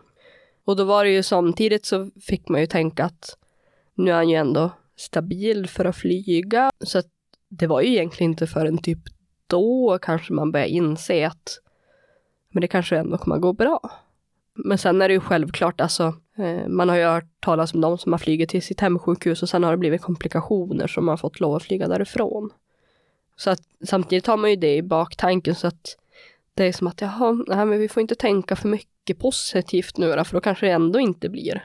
Och 0.65 0.77
då 0.77 0.85
var 0.85 1.05
det 1.05 1.11
ju 1.11 1.23
samtidigt 1.23 1.87
så 1.87 2.11
fick 2.21 2.49
man 2.49 2.61
ju 2.61 2.67
tänka 2.67 3.05
att 3.05 3.39
nu 3.95 4.11
är 4.11 4.15
han 4.15 4.29
ju 4.29 4.37
ändå 4.37 4.71
stabil 5.03 5.67
för 5.67 5.85
att 5.85 5.97
flyga. 5.97 6.71
Så 6.81 6.99
att 6.99 7.07
det 7.49 7.67
var 7.67 7.81
ju 7.81 7.89
egentligen 7.89 8.33
inte 8.33 8.47
förrän 8.47 8.79
typ 8.79 8.99
då 9.47 9.99
kanske 10.03 10.33
man 10.33 10.53
började 10.53 10.71
inse 10.71 11.27
att 11.27 11.59
men 12.53 12.61
det 12.61 12.69
kanske 12.69 12.97
ändå 12.97 13.19
kommer 13.19 13.37
att 13.37 13.43
gå 13.43 13.53
bra. 13.53 13.91
Men 14.55 14.79
sen 14.79 15.03
är 15.03 15.09
det 15.09 15.15
ju 15.15 15.21
självklart, 15.21 15.81
alltså, 15.81 16.15
eh, 16.39 16.69
man 16.69 16.89
har 16.89 16.97
ju 16.97 17.05
hört 17.05 17.41
talas 17.41 17.75
om 17.75 17.81
de 17.81 17.99
som 17.99 18.13
har 18.13 18.19
flugit 18.19 18.49
till 18.51 18.63
sitt 18.63 18.81
hemsjukhus 18.81 19.43
och 19.43 19.49
sen 19.49 19.65
har 19.65 19.71
det 19.71 19.77
blivit 19.77 20.03
komplikationer 20.03 20.87
som 20.87 21.05
man 21.05 21.19
fått 21.19 21.41
lov 21.41 21.55
att 21.55 21.63
flyga 21.63 21.89
därifrån. 21.89 22.51
Så 23.37 23.51
att 23.51 23.61
samtidigt 23.85 24.27
har 24.27 24.37
man 24.37 24.51
ju 24.51 24.57
det 24.57 24.77
i 24.77 24.83
baktanken 24.83 25.55
så 25.55 25.67
att 25.67 25.97
det 26.55 26.65
är 26.65 26.73
som 26.73 26.87
att 26.87 27.01
jaha, 27.01 27.45
nej, 27.47 27.67
men 27.67 27.79
vi 27.79 27.89
får 27.89 28.01
inte 28.01 28.15
tänka 28.15 28.57
för 28.57 28.69
mycket 28.69 29.19
positivt 29.19 29.97
nu 29.97 30.13
då, 30.17 30.25
för 30.25 30.35
då 30.35 30.41
kanske 30.41 30.67
det 30.67 30.73
ändå 30.73 31.01
inte 31.01 31.29
blir. 31.29 31.65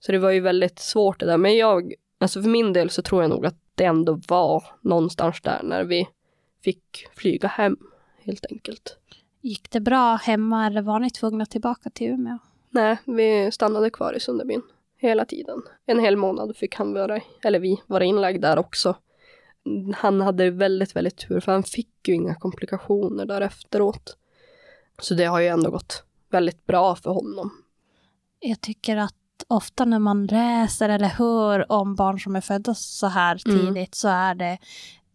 Så 0.00 0.12
det 0.12 0.18
var 0.18 0.30
ju 0.30 0.40
väldigt 0.40 0.78
svårt 0.78 1.20
det 1.20 1.26
där, 1.26 1.36
men 1.36 1.56
jag, 1.56 1.94
alltså 2.18 2.42
för 2.42 2.48
min 2.48 2.72
del 2.72 2.90
så 2.90 3.02
tror 3.02 3.22
jag 3.22 3.30
nog 3.30 3.46
att 3.46 3.56
det 3.74 3.84
ändå 3.84 4.20
var 4.28 4.64
någonstans 4.80 5.40
där 5.40 5.60
när 5.62 5.84
vi 5.84 6.08
fick 6.64 7.06
flyga 7.16 7.48
hem, 7.48 7.76
helt 8.22 8.46
enkelt. 8.50 8.98
Gick 9.40 9.70
det 9.70 9.80
bra 9.80 10.14
hemma 10.14 10.66
eller 10.66 10.82
var 10.82 11.00
ni 11.00 11.10
tvungna 11.10 11.46
tillbaka 11.46 11.90
till 11.90 12.10
Umeå? 12.10 12.38
Nej, 12.70 12.96
vi 13.06 13.50
stannade 13.52 13.90
kvar 13.90 14.16
i 14.16 14.20
Sunderbyn 14.20 14.62
hela 14.96 15.24
tiden. 15.24 15.62
En 15.86 15.98
hel 15.98 16.16
månad 16.16 16.56
fick 16.56 16.74
han 16.74 16.92
vara, 16.92 17.20
eller 17.42 17.58
vi, 17.58 17.82
vara 17.86 18.04
inlagd 18.04 18.42
där 18.42 18.58
också. 18.58 18.96
Han 19.96 20.20
hade 20.20 20.50
väldigt, 20.50 20.96
väldigt 20.96 21.28
tur 21.28 21.40
för 21.40 21.52
han 21.52 21.62
fick 21.62 22.08
ju 22.08 22.14
inga 22.14 22.34
komplikationer 22.34 23.26
där 23.26 23.40
efteråt. 23.40 24.16
Så 24.98 25.14
det 25.14 25.24
har 25.24 25.40
ju 25.40 25.46
ändå 25.46 25.70
gått 25.70 26.04
väldigt 26.30 26.66
bra 26.66 26.96
för 26.96 27.10
honom. 27.10 27.50
Jag 28.40 28.60
tycker 28.60 28.96
att 28.96 29.14
ofta 29.48 29.84
när 29.84 29.98
man 29.98 30.26
läser 30.26 30.88
eller 30.88 31.08
hör 31.08 31.72
om 31.72 31.94
barn 31.94 32.20
som 32.20 32.36
är 32.36 32.40
födda 32.40 32.74
så 32.74 33.06
här 33.06 33.42
mm. 33.46 33.58
tidigt 33.58 33.76
mm. 33.76 33.88
så 33.92 34.08
är 34.08 34.34
det 34.34 34.58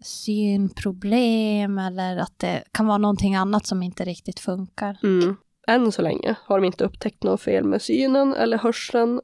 synproblem 0.02 1.78
eller 1.78 2.18
att 2.18 2.40
det 2.40 2.64
kan 2.72 2.88
vara 2.88 2.98
någonting 2.98 3.36
annat 3.36 3.66
som 3.66 3.84
inte 3.84 4.06
riktigt 4.06 4.40
funkar. 4.40 4.98
Mm. 5.04 5.36
Än 5.68 5.92
så 5.92 6.02
länge 6.02 6.36
har 6.44 6.60
de 6.60 6.66
inte 6.66 6.84
upptäckt 6.84 7.24
något 7.24 7.42
fel 7.42 7.64
med 7.64 7.82
synen 7.82 8.34
eller 8.34 8.58
hörseln. 8.58 9.22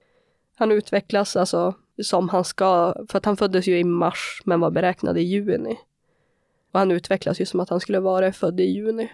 Han 0.56 0.72
utvecklas 0.72 1.36
alltså 1.36 1.74
som 2.04 2.30
han 2.30 2.44
ska, 2.44 2.96
för 3.10 3.18
att 3.18 3.26
han 3.26 3.38
föddes 3.38 3.68
ju 3.68 3.80
i 3.80 3.84
mars 3.84 4.42
men 4.46 4.60
var 4.60 4.72
beräknad 4.72 5.18
i 5.18 5.22
juni. 5.22 5.80
Och 6.72 6.80
han 6.80 6.92
utvecklas 6.92 7.42
ju 7.42 7.46
som 7.46 7.60
att 7.60 7.70
han 7.70 7.80
skulle 7.80 8.00
vara 8.00 8.32
född 8.32 8.60
i 8.60 8.64
juni. 8.64 9.12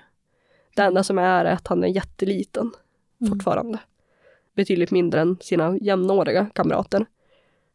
Det 0.75 0.81
enda 0.81 1.03
som 1.03 1.17
är 1.17 1.45
är 1.45 1.53
att 1.53 1.67
han 1.67 1.83
är 1.83 1.87
jätteliten 1.87 2.71
mm. 3.21 3.31
fortfarande. 3.31 3.79
Betydligt 4.61 4.91
mindre 4.91 5.21
än 5.21 5.37
sina 5.41 5.77
jämnåriga 5.77 6.45
kamrater. 6.53 7.05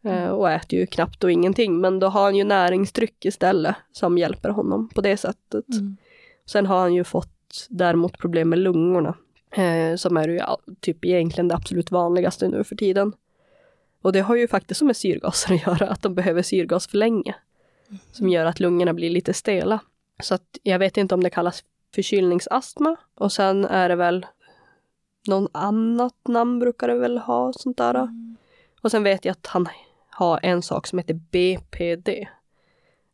Mm. 0.05 0.32
och 0.32 0.51
äter 0.51 0.78
ju 0.78 0.87
knappt 0.87 1.24
och 1.24 1.30
ingenting. 1.30 1.80
Men 1.80 1.99
då 1.99 2.07
har 2.07 2.22
han 2.22 2.37
ju 2.37 2.45
näringsdryck 2.45 3.24
istället 3.24 3.76
som 3.93 4.18
hjälper 4.18 4.49
honom 4.49 4.89
på 4.89 5.01
det 5.01 5.16
sättet. 5.16 5.68
Mm. 5.72 5.97
Sen 6.47 6.66
har 6.66 6.78
han 6.78 6.95
ju 6.95 7.05
fått 7.05 7.66
däremot 7.68 8.18
problem 8.18 8.49
med 8.49 8.59
lungorna. 8.59 9.14
Eh, 9.51 9.97
som 9.97 10.16
är 10.16 10.28
ju 10.28 10.41
typ 10.80 11.05
egentligen 11.05 11.49
det 11.49 11.55
absolut 11.55 11.91
vanligaste 11.91 12.49
nu 12.49 12.64
för 12.64 12.76
tiden. 12.76 13.12
Och 14.03 14.12
det 14.12 14.20
har 14.20 14.37
ju 14.37 14.49
faktiskt 14.49 14.82
med 14.82 14.97
syrgaser 14.97 15.55
att 15.55 15.66
göra, 15.66 15.89
att 15.89 16.03
de 16.03 16.14
behöver 16.14 16.43
syrgas 16.43 16.87
för 16.87 16.99
länge. 16.99 17.34
Mm. 17.89 17.99
Som 18.12 18.28
gör 18.28 18.45
att 18.45 18.61
lungorna 18.61 18.95
blir 18.95 19.11
lite 19.11 19.32
stela. 19.32 19.80
Så 20.22 20.34
att 20.34 20.59
jag 20.62 20.78
vet 20.78 20.97
inte 20.97 21.14
om 21.14 21.22
det 21.22 21.30
kallas 21.30 21.64
förkylningsastma. 21.95 22.97
Och 23.14 23.32
sen 23.32 23.64
är 23.64 23.89
det 23.89 23.97
väl 23.97 24.26
någon 25.29 25.49
annat 25.53 26.29
namn 26.29 26.59
brukar 26.59 26.89
det 26.89 26.95
väl 26.95 27.18
ha, 27.18 27.53
sånt 27.53 27.77
där. 27.77 27.95
Mm. 27.95 28.37
Och 28.81 28.91
sen 28.91 29.03
vet 29.03 29.24
jag 29.24 29.33
att 29.33 29.47
han 29.47 29.68
ha 30.18 30.39
en 30.39 30.62
sak 30.62 30.87
som 30.87 30.99
heter 30.99 31.14
BPD. 31.14 32.09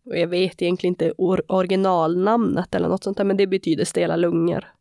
Och 0.04 0.18
jag 0.18 0.26
vet 0.26 0.62
egentligen 0.62 0.92
inte 0.92 1.12
or 1.18 1.42
originalnamnet 1.48 2.74
eller 2.74 2.88
något 2.88 3.04
sånt 3.04 3.16
där, 3.16 3.24
men 3.24 3.36
det 3.36 3.46
betyder 3.46 3.84
stela 3.84 4.16
lungor. 4.16 4.72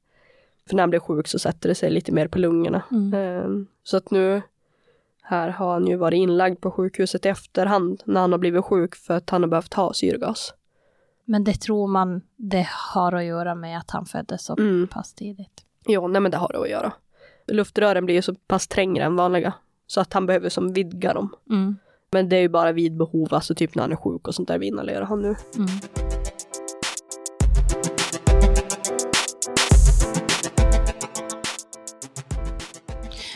För 0.68 0.76
när 0.76 0.84
han 0.84 0.90
blir 0.90 1.00
sjuk 1.00 1.28
så 1.28 1.40
sätter 1.40 1.70
det 1.70 1.76
sig 1.76 1.90
lite 1.90 2.12
mer 2.12 2.28
på 2.28 2.40
lungorna. 2.40 2.84
Mm. 2.92 3.44
Um, 3.46 3.68
så 3.84 3.98
att 3.98 4.12
nu 4.12 4.42
här 5.22 5.50
har 5.50 5.74
han 5.74 5.88
ju 5.88 5.96
varit 5.96 6.18
inlagd 6.18 6.62
på 6.62 6.72
sjukhuset 6.72 7.26
i 7.26 7.30
efterhand 7.30 8.04
när 8.06 8.22
han 8.22 8.32
har 8.32 8.40
blivit 8.40 8.66
sjuk 8.66 8.96
för 8.96 9.14
att 9.14 9.30
han 9.30 9.44
har 9.44 9.50
behövt 9.50 9.74
ha 9.74 9.94
syrgas. 9.94 10.54
Men 11.26 11.44
det 11.44 11.54
tror 11.54 11.88
man 11.88 12.22
det 12.36 12.68
har 12.94 13.12
att 13.12 13.24
göra 13.24 13.56
med 13.56 13.78
att 13.78 13.92
han 13.92 14.06
föddes 14.06 14.46
så 14.46 14.56
mm. 14.60 14.88
pass 14.88 15.14
tidigt? 15.14 15.66
Jo, 15.88 16.08
nej 16.08 16.22
men 16.22 16.32
det 16.32 16.38
har 16.38 16.52
det 16.54 16.60
att 16.60 16.70
göra. 16.70 16.94
Luftrören 17.48 18.06
blir 18.06 18.16
ju 18.16 18.22
så 18.22 18.36
pass 18.36 18.68
trängre 18.68 19.04
än 19.04 19.16
vanliga 19.16 19.54
så 19.88 20.02
att 20.02 20.14
han 20.14 20.26
behöver 20.26 20.50
som 20.50 20.74
vidga 20.74 21.14
dem. 21.14 21.36
Mm. 21.50 21.78
Men 22.12 22.30
det 22.30 22.36
är 22.36 22.42
ju 22.42 22.50
bara 22.50 22.72
vid 22.72 22.98
behov, 22.98 23.34
alltså 23.34 23.56
typ 23.56 23.76
när 23.76 23.84
han 23.84 23.92
är 23.92 23.96
sjuk 23.96 24.28
och 24.28 24.36
sånt 24.36 24.48
där 24.48 24.60
vi 24.60 24.68
inhalerar 24.68 25.06
han 25.06 25.22
nu. 25.22 25.36
Mm. 25.56 25.70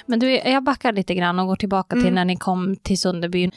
Men 0.06 0.20
du, 0.20 0.32
jag 0.32 0.64
backar 0.64 0.92
lite 0.94 1.16
grann 1.16 1.40
och 1.40 1.48
går 1.48 1.56
tillbaka 1.56 1.96
till 1.96 2.02
mm. 2.02 2.16
när 2.16 2.26
ni 2.26 2.36
kom 2.36 2.76
till 2.76 3.00
Sunderbyn. 3.00 3.52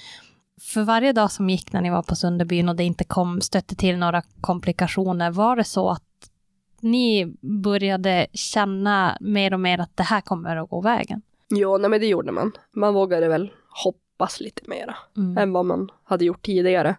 För 0.60 0.82
varje 0.82 1.12
dag 1.12 1.30
som 1.30 1.50
gick 1.50 1.72
när 1.72 1.80
ni 1.80 1.90
var 1.90 2.02
på 2.02 2.16
Sunderbyn 2.16 2.68
och 2.68 2.76
det 2.76 2.84
inte 2.84 3.04
kom, 3.04 3.40
stötte 3.40 3.74
till 3.76 3.98
några 3.98 4.22
komplikationer, 4.40 5.30
var 5.30 5.56
det 5.56 5.64
så 5.64 5.90
att 5.90 6.02
ni 6.82 7.36
började 7.40 8.26
känna 8.32 9.16
mer 9.20 9.54
och 9.54 9.60
mer 9.60 9.78
att 9.80 9.96
det 9.96 10.02
här 10.02 10.20
kommer 10.20 10.56
att 10.56 10.70
gå 10.70 10.80
vägen? 10.80 11.22
Ja, 11.48 11.78
nej 11.78 11.90
men 11.90 12.00
det 12.00 12.06
gjorde 12.06 12.32
man. 12.32 12.52
Man 12.72 12.94
vågade 12.94 13.28
väl 13.28 13.52
hoppa 13.84 14.08
hoppas 14.18 14.40
lite 14.40 14.62
mera 14.66 14.96
mm. 15.16 15.38
än 15.38 15.52
vad 15.52 15.64
man 15.64 15.90
hade 16.04 16.24
gjort 16.24 16.42
tidigare. 16.42 16.96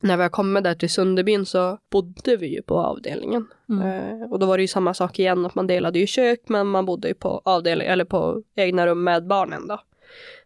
När 0.00 0.16
vi 0.16 0.28
kom 0.28 0.54
där 0.54 0.74
till 0.74 0.90
Sunderbyn 0.90 1.46
så 1.46 1.78
bodde 1.90 2.36
vi 2.36 2.54
ju 2.54 2.62
på 2.62 2.78
avdelningen. 2.78 3.46
Mm. 3.68 3.82
Eh, 3.82 4.32
och 4.32 4.38
då 4.38 4.46
var 4.46 4.56
det 4.56 4.62
ju 4.62 4.68
samma 4.68 4.94
sak 4.94 5.18
igen, 5.18 5.46
att 5.46 5.54
man 5.54 5.66
delade 5.66 5.98
ju 5.98 6.06
kök 6.06 6.40
men 6.46 6.66
man 6.66 6.86
bodde 6.86 7.08
ju 7.08 7.14
på 7.14 7.42
avdelning 7.44 7.88
eller 7.88 8.04
på 8.04 8.42
egna 8.56 8.86
rum 8.86 9.04
med 9.04 9.26
barnen 9.26 9.68
då. 9.68 9.80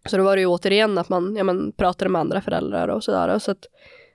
Så 0.09 0.17
då 0.17 0.23
var 0.23 0.37
det 0.37 0.41
ju 0.41 0.47
återigen 0.47 0.99
att 0.99 1.09
man 1.09 1.37
ja, 1.37 1.45
men, 1.45 1.73
pratade 1.73 2.11
med 2.11 2.21
andra 2.21 2.41
föräldrar 2.41 2.89
och 2.89 3.05
sådär. 3.05 3.39
Så 3.39 3.51
att 3.51 3.67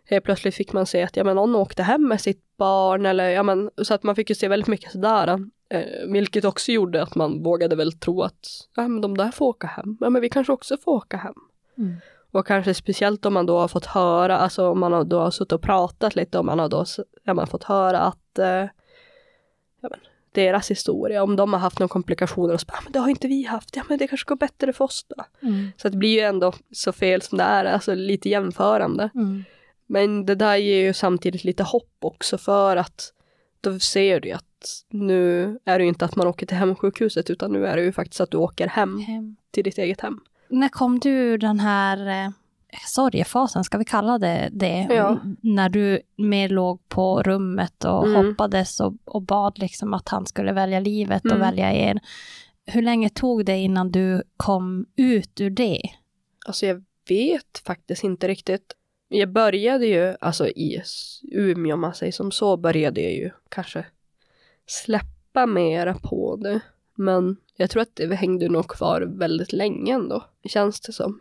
helt 0.06 0.26
plötsligt 0.26 0.56
fick 0.56 0.74
man 0.74 0.86
se 0.86 1.04
att 1.04 1.18
ja, 1.18 1.24
men, 1.24 1.36
någon 1.36 1.56
åkte 1.56 1.84
hem 1.84 2.08
med 2.08 2.22
sitt 2.22 2.58
barn 2.58 3.06
eller 3.06 3.30
ja, 3.30 3.44
men, 3.44 3.70
så 3.78 3.94
att 3.94 4.04
man 4.04 4.16
fick 4.16 4.30
ju 4.30 4.36
se 4.36 4.48
väldigt 4.48 4.68
mycket 4.68 4.92
sådär. 4.92 5.40
Eh, 5.70 6.08
vilket 6.08 6.46
också 6.46 6.72
gjorde 6.72 7.04
att 7.04 7.16
man 7.16 7.44
vågade 7.44 7.76
väl 7.76 7.92
tro 7.92 8.22
att 8.22 8.48
ja, 8.76 8.88
men 8.88 9.02
de 9.02 9.18
där 9.18 9.32
får 9.32 9.46
åka 9.46 9.68
hem. 9.68 9.98
Ja, 10.00 10.10
men 10.10 10.22
vi 10.22 10.30
kanske 10.30 10.54
också 10.54 10.78
får 10.78 10.92
åka 10.92 11.18
hem. 11.18 11.36
Mm. 11.78 11.96
Och 12.32 12.48
kanske 12.48 12.74
speciellt 12.74 13.26
om 13.26 13.34
man 13.34 13.46
då 13.46 13.60
har 13.60 13.68
fått 13.68 13.86
höra, 13.86 14.38
alltså 14.38 14.70
om 14.70 14.80
man 14.80 15.10
då 15.10 15.20
har 15.20 15.32
suttit 15.32 15.52
och 15.52 15.62
pratat 15.62 16.16
lite, 16.16 16.40
om 16.40 16.46
man 16.46 16.60
har 16.60 16.70
då 16.70 16.86
ja, 17.24 17.34
man 17.34 17.48
fått 17.48 17.64
höra 17.64 18.00
att 18.00 18.40
eh, 18.40 18.46
ja, 19.82 19.90
men, 19.90 20.00
deras 20.32 20.72
historia, 20.72 21.24
om 21.24 21.36
de 21.36 21.54
har 21.54 21.60
haft 21.60 21.80
några 21.80 21.88
komplikationer 21.90 22.54
och 22.54 22.60
så 22.60 22.66
bara, 22.66 22.78
"Ah, 22.78 22.82
men 22.84 22.92
det 22.92 23.00
har 23.00 23.10
inte 23.10 23.28
vi 23.28 23.44
haft, 23.44 23.76
ja 23.76 23.84
men 23.90 23.98
det 23.98 24.08
kanske 24.08 24.28
går 24.28 24.36
bättre 24.36 24.74
för 24.74 24.86
oss 24.86 25.06
då. 25.10 25.48
Mm. 25.48 25.72
Så 25.78 25.90
det 25.90 25.98
blir 25.98 26.14
ju 26.14 26.20
ändå 26.20 26.54
så 26.72 26.92
fel 26.92 27.22
som 27.22 27.38
det 27.38 27.44
är, 27.44 27.66
alltså 27.66 27.96
lite 27.96 28.30
jämförande. 28.30 29.10
Mm. 29.16 29.44
Men 29.92 30.26
det 30.26 30.36
där 30.36 30.56
ger 30.56 30.82
ju 30.84 30.94
samtidigt 30.94 31.44
lite 31.44 31.64
hopp 31.64 31.98
också 32.00 32.38
för 32.38 32.78
att 32.78 33.14
då 33.62 33.80
ser 33.80 34.20
du 34.20 34.28
ju 34.28 34.34
att 34.34 34.84
nu 34.90 35.44
är 35.66 35.78
det 35.80 35.84
ju 35.84 35.90
inte 35.90 36.06
att 36.06 36.16
man 36.16 36.28
åker 36.28 36.46
till 36.46 36.58
hemsjukhuset 36.58 37.30
utan 37.30 37.52
nu 37.52 37.66
är 37.68 37.76
det 37.76 37.84
ju 37.84 37.92
faktiskt 37.92 38.22
att 38.22 38.32
du 38.32 38.38
åker 38.38 38.68
hem 38.68 39.00
Hem. 39.00 39.36
till 39.52 39.64
ditt 39.64 39.78
eget 39.78 40.02
hem. 40.02 40.20
När 40.50 40.70
kom 40.70 41.00
du 41.00 41.10
ur 41.10 41.38
den 41.38 41.60
här 41.60 42.26
eh, 42.26 42.32
sorgefasen, 42.88 43.64
ska 43.64 43.78
vi 43.78 43.86
kalla 43.86 44.18
det 44.18 44.50
det? 44.52 44.88
Ja. 44.90 45.20
När 45.42 45.70
du 45.70 46.02
mer 46.16 46.50
låg 46.50 46.90
på 46.90 47.24
rummet 47.24 47.86
och 47.86 48.08
Mm. 48.08 48.26
hoppades 48.26 48.80
och, 48.80 48.94
och 49.06 49.22
bad 49.22 49.60
liksom 49.60 49.94
att 49.94 50.10
han 50.10 50.26
skulle 50.26 50.54
välja 50.54 50.80
livet 50.80 51.26
och 51.26 51.32
Mm. 51.32 51.42
välja 51.42 51.74
er. 51.74 52.00
Hur 52.66 52.82
länge 52.82 53.10
tog 53.10 53.46
det 53.46 53.58
innan 53.58 53.92
du 53.92 54.24
kom 54.38 54.86
ut 54.96 55.42
ur 55.42 55.50
det? 55.50 55.82
Alltså 56.46 56.66
jag 56.66 56.84
vet 57.10 57.62
faktiskt 57.66 58.04
inte 58.04 58.28
riktigt. 58.28 58.76
Jag 59.14 59.30
började 59.30 59.86
ju, 59.86 60.16
alltså 60.20 60.48
i 60.48 60.84
Umeå 61.32 61.74
om 61.74 61.82
man 61.82 61.94
säger 61.94 62.12
som 62.12 62.32
så, 62.32 62.58
började 62.58 63.02
jag 63.02 63.14
ju 63.14 63.32
kanske 63.50 63.86
släppa 64.66 65.46
mera 65.46 65.94
på 65.94 66.36
det. 66.36 66.60
Men 66.96 67.38
jag 67.56 67.70
tror 67.70 67.82
att 67.82 67.96
det 67.96 68.16
hängde 68.16 68.50
nog 68.50 68.68
kvar 68.68 69.02
väldigt 69.02 69.54
länge 69.54 69.94
ändå, 69.94 70.24
känns 70.46 70.82
det 70.82 70.94
som. 70.94 71.20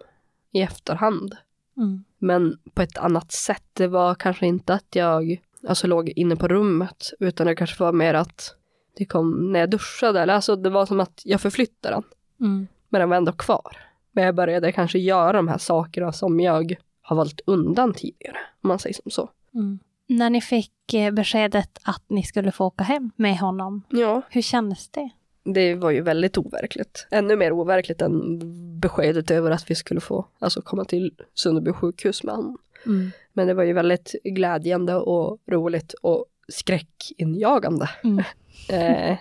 I 0.53 0.61
efterhand. 0.61 1.37
Mm. 1.77 2.05
Men 2.19 2.59
på 2.75 2.83
ett 2.83 2.99
annat 2.99 3.33
sätt. 3.33 3.65
Det 3.73 3.87
var 3.87 4.15
kanske 4.15 4.47
inte 4.47 4.75
att 4.75 4.95
jag 4.97 5.41
alltså, 5.69 5.87
låg 5.87 6.09
inne 6.09 6.37
på 6.37 6.49
rummet, 6.49 7.13
utan 7.21 7.47
det 7.47 7.55
kanske 7.57 7.83
var 7.83 7.93
mer 7.93 8.15
att 8.15 8.55
det 8.97 9.05
kom 9.05 9.53
när 9.53 9.61
jag 9.61 9.71
duschade. 9.71 10.21
Eller 10.21 10.35
alltså 10.35 10.57
det 10.57 10.71
var 10.71 10.87
som 10.87 11.01
att 11.01 11.23
jag 11.25 11.41
förflyttade 11.41 11.95
den, 11.95 12.05
Mm. 12.41 12.67
men 12.89 13.01
den 13.01 13.09
var 13.09 13.17
ändå 13.17 13.33
kvar. 13.33 13.77
Men 14.13 14.25
jag 14.25 14.35
började 14.35 14.73
kanske 14.73 14.99
göra 14.99 15.33
de 15.33 15.49
här 15.49 15.59
sakerna 15.59 16.13
som 16.13 16.41
jag 16.41 16.77
har 17.11 17.17
valt 17.17 17.41
undan 17.47 17.95
tidigare, 17.95 18.37
om 18.61 18.69
man 18.69 18.79
säger 18.79 18.95
som 18.95 19.11
så. 19.11 19.31
Mm. 19.55 19.79
När 20.07 20.31
ni 20.31 20.41
fick 20.41 20.95
eh, 20.95 21.11
beskedet 21.13 21.79
att 21.83 22.03
ni 22.09 22.23
skulle 22.23 22.53
få 22.53 22.65
åka 22.65 22.85
hem 22.85 23.11
med 23.17 23.39
honom, 23.39 23.83
Ja, 23.89 24.23
hur 24.31 24.43
kändes 24.43 24.89
det? 24.89 25.11
det 25.45 25.75
var 25.75 25.91
ju 25.91 26.01
väldigt 26.01 26.39
overkligt. 26.39 27.07
Ännu 27.11 27.37
mer 27.37 27.53
overkligt 27.53 28.03
än 28.03 28.39
beskedet 28.81 29.31
över 29.31 29.51
att 29.51 29.71
vi 29.71 29.75
skulle 29.75 30.01
få 30.01 30.27
alltså, 30.39 30.63
komma 30.63 30.85
till 30.85 31.15
Sunderby 31.35 31.73
sjukhus 31.73 32.23
med 32.23 32.35
honom. 32.35 32.59
Mm. 32.87 33.11
Men 33.33 33.47
det 33.47 33.55
var 33.55 33.63
ju 33.63 33.73
väldigt 33.73 34.15
glädjande 34.25 34.95
och 34.95 35.39
roligt 35.47 35.93
och 35.93 36.27
skräckinjagande. 36.49 37.91
Mm. 38.05 38.25
Eh, 38.71 39.17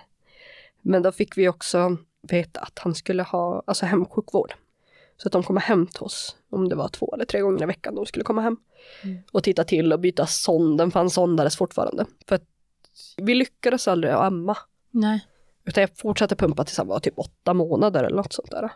men 0.81 1.01
då 1.01 1.11
fick 1.11 1.37
vi 1.37 1.49
också 1.49 1.97
veta 2.21 2.59
att 2.59 2.79
han 2.79 2.95
skulle 2.95 3.23
ha 3.23 3.63
alltså 3.67 3.85
hemsjukvård. 3.85 4.53
Så 5.22 5.28
att 5.28 5.32
de 5.32 5.43
kommer 5.43 5.61
hem 5.61 5.88
till 5.88 6.01
oss, 6.01 6.36
om 6.49 6.70
det 6.70 6.76
var 6.76 6.88
två 6.88 7.13
eller 7.13 7.26
tre 7.26 7.41
gånger 7.41 7.63
i 7.63 7.65
veckan 7.65 7.95
de 7.95 8.05
skulle 8.05 8.24
komma 8.24 8.41
hem. 8.41 8.57
Mm. 9.03 9.17
Och 9.32 9.43
titta 9.43 9.63
till 9.63 9.93
och 9.93 9.99
byta 9.99 10.26
sonden, 10.26 10.91
för 10.91 10.99
han 10.99 11.09
sondades 11.09 11.57
fortfarande. 11.57 12.05
För 12.28 12.36
att 12.36 12.43
vi 13.17 13.36
lyckades 13.36 13.88
aldrig 13.88 14.13
amma. 14.13 14.57
Nej. 14.91 15.26
Utan 15.65 15.82
jag 15.82 15.89
fortsatte 15.97 16.36
pumpa 16.36 16.63
tills 16.63 16.78
han 16.78 16.88
var 16.88 16.99
typ 16.99 17.20
åtta 17.20 17.53
månader 17.53 18.03
eller 18.03 18.15
något 18.15 18.34
sånt 18.34 18.51
där. 18.51 18.70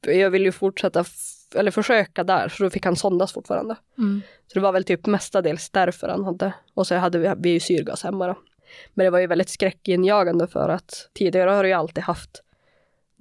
Jag 0.00 0.30
ville 0.30 0.44
ju 0.44 0.52
fortsätta, 0.52 1.04
eller 1.54 1.70
försöka 1.70 2.24
där, 2.24 2.48
så 2.48 2.62
då 2.62 2.70
fick 2.70 2.84
han 2.84 2.96
sondas 2.96 3.32
fortfarande. 3.32 3.76
Mm. 3.98 4.22
Så 4.46 4.54
det 4.54 4.60
var 4.60 4.72
väl 4.72 4.84
typ 4.84 5.06
mestadels 5.06 5.70
därför 5.70 6.08
han 6.08 6.24
hade. 6.24 6.52
Och 6.74 6.86
så 6.86 6.94
hade 6.94 7.18
vi, 7.18 7.32
vi 7.36 7.50
ju 7.50 7.60
syrgas 7.60 8.02
hemma 8.02 8.26
då. 8.26 8.36
Men 8.94 9.04
det 9.04 9.10
var 9.10 9.18
ju 9.18 9.26
väldigt 9.26 9.48
skräckinjagande 9.48 10.46
för 10.46 10.68
att 10.68 11.10
tidigare 11.12 11.50
har 11.50 11.64
ju 11.64 11.72
alltid 11.72 12.04
haft 12.04 12.42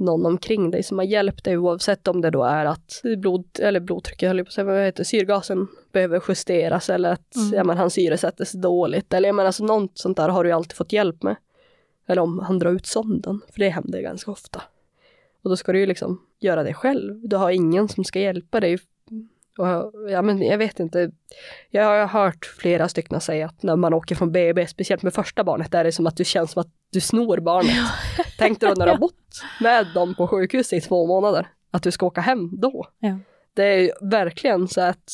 någon 0.03 0.25
omkring 0.25 0.71
dig 0.71 0.83
som 0.83 0.97
har 0.97 1.05
hjälpt 1.05 1.43
dig 1.43 1.57
oavsett 1.57 2.07
om 2.07 2.21
det 2.21 2.29
då 2.29 2.43
är 2.43 2.65
att 2.65 3.01
blod, 3.17 3.45
eller 3.59 3.79
blodtrycket, 3.79 4.27
höll 4.27 4.37
jag 4.37 4.45
på 4.45 4.49
att 4.49 4.53
säga, 4.53 4.65
vad 4.65 4.83
heter 4.83 5.03
syrgasen 5.03 5.67
behöver 5.91 6.23
justeras 6.27 6.89
eller 6.89 7.11
att 7.11 7.35
Mm. 7.35 7.53
ja, 7.53 7.63
men, 7.63 7.77
han 7.77 7.89
syresättes 7.89 8.51
dåligt. 8.51 9.13
Eller 9.13 9.29
jag 9.29 9.35
menar, 9.35 9.47
alltså, 9.47 9.65
något 9.65 9.97
sånt 9.97 10.17
där 10.17 10.29
har 10.29 10.43
du 10.43 10.51
alltid 10.51 10.73
fått 10.73 10.93
hjälp 10.93 11.23
med. 11.23 11.35
Eller 12.07 12.21
om 12.21 12.39
han 12.39 12.59
drar 12.59 12.71
ut 12.71 12.85
sonden, 12.85 13.41
för 13.51 13.59
det 13.59 13.69
händer 13.69 14.01
ganska 14.01 14.31
ofta. 14.31 14.61
Och 15.43 15.49
då 15.49 15.55
ska 15.55 15.71
du 15.71 15.79
ju 15.79 15.85
liksom 15.85 16.21
göra 16.39 16.63
det 16.63 16.73
själv. 16.73 17.27
Du 17.27 17.35
har 17.35 17.51
ingen 17.51 17.89
som 17.89 18.03
ska 18.03 18.19
hjälpa 18.19 18.59
dig. 18.59 18.79
Och, 19.57 19.93
ja, 20.09 20.21
men 20.21 20.41
jag 20.41 20.57
vet 20.57 20.79
inte. 20.79 21.11
Jag 21.69 21.83
har 21.85 22.07
hört 22.07 22.45
flera 22.45 22.87
stycken 22.89 23.21
säga 23.21 23.45
att 23.45 23.63
när 23.63 23.75
man 23.75 23.93
åker 23.93 24.15
från 24.15 24.31
BB, 24.31 24.67
speciellt 24.67 25.03
med 25.03 25.13
första 25.13 25.43
barnet, 25.43 25.71
där 25.71 25.79
är 25.79 25.83
det 25.83 25.91
som 25.91 26.07
att 26.07 26.17
du 26.17 26.25
känns 26.25 26.51
som 26.51 26.61
att 26.61 26.71
du 26.91 27.01
snor 27.01 27.37
barnet. 27.37 27.75
Tänk 28.37 28.59
dig 28.59 28.69
då 28.69 28.75
när 28.75 28.85
du 28.85 28.91
har 28.91 28.99
bott 28.99 29.41
med 29.61 29.87
dem 29.93 30.15
på 30.15 30.27
sjukhus 30.27 30.73
i 30.73 30.81
två 30.81 31.07
månader, 31.07 31.47
att 31.71 31.83
du 31.83 31.91
ska 31.91 32.05
åka 32.05 32.21
hem 32.21 32.59
då. 32.59 32.87
Ja. 32.99 33.19
Det 33.53 33.63
är 33.63 33.91
verkligen 34.09 34.67
så 34.67 34.81
att 34.81 35.11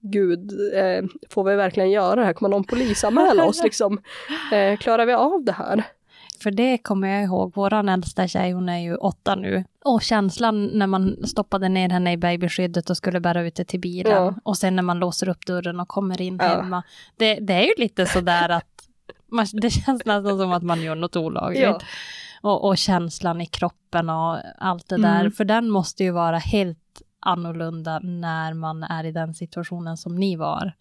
Gud, 0.00 0.50
eh, 0.74 1.04
får 1.30 1.44
vi 1.44 1.56
verkligen 1.56 1.90
göra 1.90 2.16
det 2.16 2.24
här? 2.24 2.32
Kommer 2.32 2.48
någon 2.48 2.64
polisanmäla 2.64 3.44
oss 3.44 3.62
liksom? 3.64 3.98
Eh, 4.52 4.76
klarar 4.76 5.06
vi 5.06 5.12
av 5.12 5.44
det 5.44 5.52
här? 5.52 5.84
För 6.42 6.50
det 6.50 6.78
kommer 6.78 7.08
jag 7.08 7.22
ihåg, 7.24 7.54
våran 7.54 7.88
äldsta 7.88 8.28
tjej, 8.28 8.52
hon 8.52 8.68
är 8.68 8.78
ju 8.78 8.94
åtta 8.96 9.34
nu. 9.34 9.64
Och 9.84 10.02
känslan 10.02 10.66
när 10.66 10.86
man 10.86 11.26
stoppade 11.26 11.68
ner 11.68 11.88
henne 11.88 12.12
i 12.12 12.16
babyskyddet 12.16 12.90
och 12.90 12.96
skulle 12.96 13.20
bära 13.20 13.42
ut 13.42 13.54
det 13.54 13.64
till 13.64 13.80
bilen. 13.80 14.12
Ja. 14.12 14.34
Och 14.42 14.56
sen 14.58 14.76
när 14.76 14.82
man 14.82 14.98
låser 14.98 15.28
upp 15.28 15.46
dörren 15.46 15.80
och 15.80 15.88
kommer 15.88 16.20
in 16.20 16.38
Ja. 16.42 16.48
hemma. 16.48 16.82
Det, 17.16 17.34
det 17.34 17.52
är 17.54 17.62
ju 17.62 17.72
lite 17.78 18.06
sådär 18.06 18.48
att 18.48 18.88
man, 19.26 19.46
det 19.52 19.70
känns 19.70 20.04
nästan 20.04 20.38
som 20.38 20.52
att 20.52 20.62
man 20.62 20.82
gör 20.82 20.94
något 20.94 21.16
olagligt. 21.16 21.62
Ja. 21.62 21.78
Och, 22.42 22.64
och 22.68 22.78
känslan 22.78 23.40
i 23.40 23.46
kroppen 23.46 24.10
och 24.10 24.38
allt 24.58 24.88
det 24.88 24.94
Mm. 24.94 25.10
där. 25.24 25.30
För 25.30 25.44
den 25.44 25.70
måste 25.70 26.04
ju 26.04 26.10
vara 26.10 26.38
helt 26.38 27.02
annorlunda 27.20 27.98
när 27.98 28.54
man 28.54 28.82
är 28.82 29.04
i 29.04 29.12
den 29.12 29.34
situationen 29.34 29.96
som 29.96 30.16
ni 30.16 30.36
var. 30.36 30.72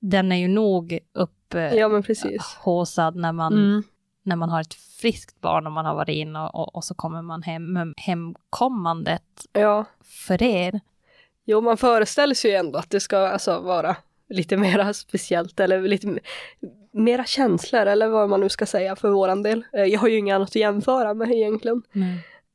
Den 0.00 0.32
är 0.32 0.36
ju 0.36 0.48
nog 0.48 0.98
upp 1.12 1.54
eh, 1.54 1.60
ja, 1.62 1.88
när 1.88 3.32
man 3.32 3.52
Mm. 3.52 3.82
När 4.24 4.36
man 4.36 4.48
har 4.48 4.60
ett 4.60 4.74
friskt 4.74 5.40
barn 5.40 5.66
och 5.66 5.72
man 5.72 5.84
har 5.86 5.94
varit 5.94 6.08
in 6.08 6.36
och, 6.36 6.54
och, 6.54 6.76
och 6.76 6.84
så 6.84 6.94
kommer 6.94 7.22
man 7.22 7.42
hem. 7.42 7.72
Men 7.72 7.94
hemkommandet 7.96 9.46
Ja. 9.52 9.84
för 10.04 10.42
er, 10.42 10.80
Jo, 11.46 11.60
man 11.60 11.76
föreställer 11.76 12.34
sig 12.34 12.50
ju 12.50 12.56
ändå 12.56 12.78
att 12.78 12.90
det 12.90 13.00
ska 13.00 13.18
alltså 13.18 13.60
vara 13.60 13.96
lite 14.28 14.56
mera 14.56 14.94
speciellt 14.94 15.60
eller 15.60 15.82
lite 15.82 16.18
mera 16.92 17.24
känslor 17.24 17.86
eller 17.86 18.08
vad 18.08 18.28
man 18.28 18.40
nu 18.40 18.48
ska 18.48 18.66
säga 18.66 18.96
för 18.96 19.10
våran 19.10 19.42
del. 19.42 19.64
Eh, 19.72 19.84
Jag 19.84 20.00
har 20.00 20.08
ju 20.08 20.18
inget 20.18 20.34
annat 20.34 20.48
att 20.48 20.54
jämföra 20.54 21.14
med 21.14 21.30
egentligen. 21.32 21.82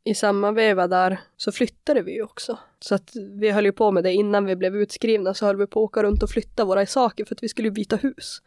I 0.03 0.15
samma 0.15 0.51
veva 0.51 0.87
där 0.87 1.19
så 1.37 1.51
flyttade 1.51 2.01
vi 2.01 2.13
ju 2.15 2.23
också. 2.23 2.57
Så 2.79 2.95
att 2.95 3.11
vi 3.39 3.51
höll 3.51 3.65
ju 3.65 3.71
på 3.71 3.91
med 3.91 4.03
det 4.03 4.13
innan 4.13 4.45
vi 4.45 4.55
blev 4.55 4.75
utskrivna 4.75 5.33
så 5.33 5.45
höll 5.45 5.57
vi 5.57 5.67
på 5.67 5.79
att 5.79 5.83
åka 5.83 6.03
runt 6.03 6.23
och 6.23 6.29
flytta 6.29 6.65
våra 6.65 6.85
saker 6.85 7.25
för 7.25 7.35
att 7.35 7.43
vi 7.43 7.49
skulle 7.49 7.71
byta 7.71 7.95
hus. 7.95 8.41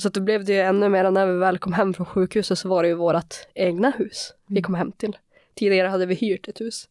Så 0.00 0.08
att 0.08 0.14
då 0.14 0.20
blev 0.20 0.44
det 0.44 0.52
ju 0.52 0.60
ännu 0.60 0.88
mer 0.88 1.10
när 1.10 1.26
vi 1.26 1.38
väl 1.38 1.58
kom 1.58 1.72
hem 1.72 1.94
från 1.94 2.06
sjukhuset 2.06 2.58
så 2.58 2.68
var 2.68 2.82
det 2.82 2.88
ju 2.88 2.94
vårt 2.94 3.34
egna 3.54 3.90
hus 3.90 4.32
vi 4.46 4.52
Mm. 4.52 4.62
kom 4.62 4.74
hem 4.74 4.92
till. 4.92 5.16
Tidigare 5.54 5.88
hade 5.88 6.06
vi 6.06 6.14
hyrt 6.14 6.48
ett 6.48 6.60
hus. 6.60 6.88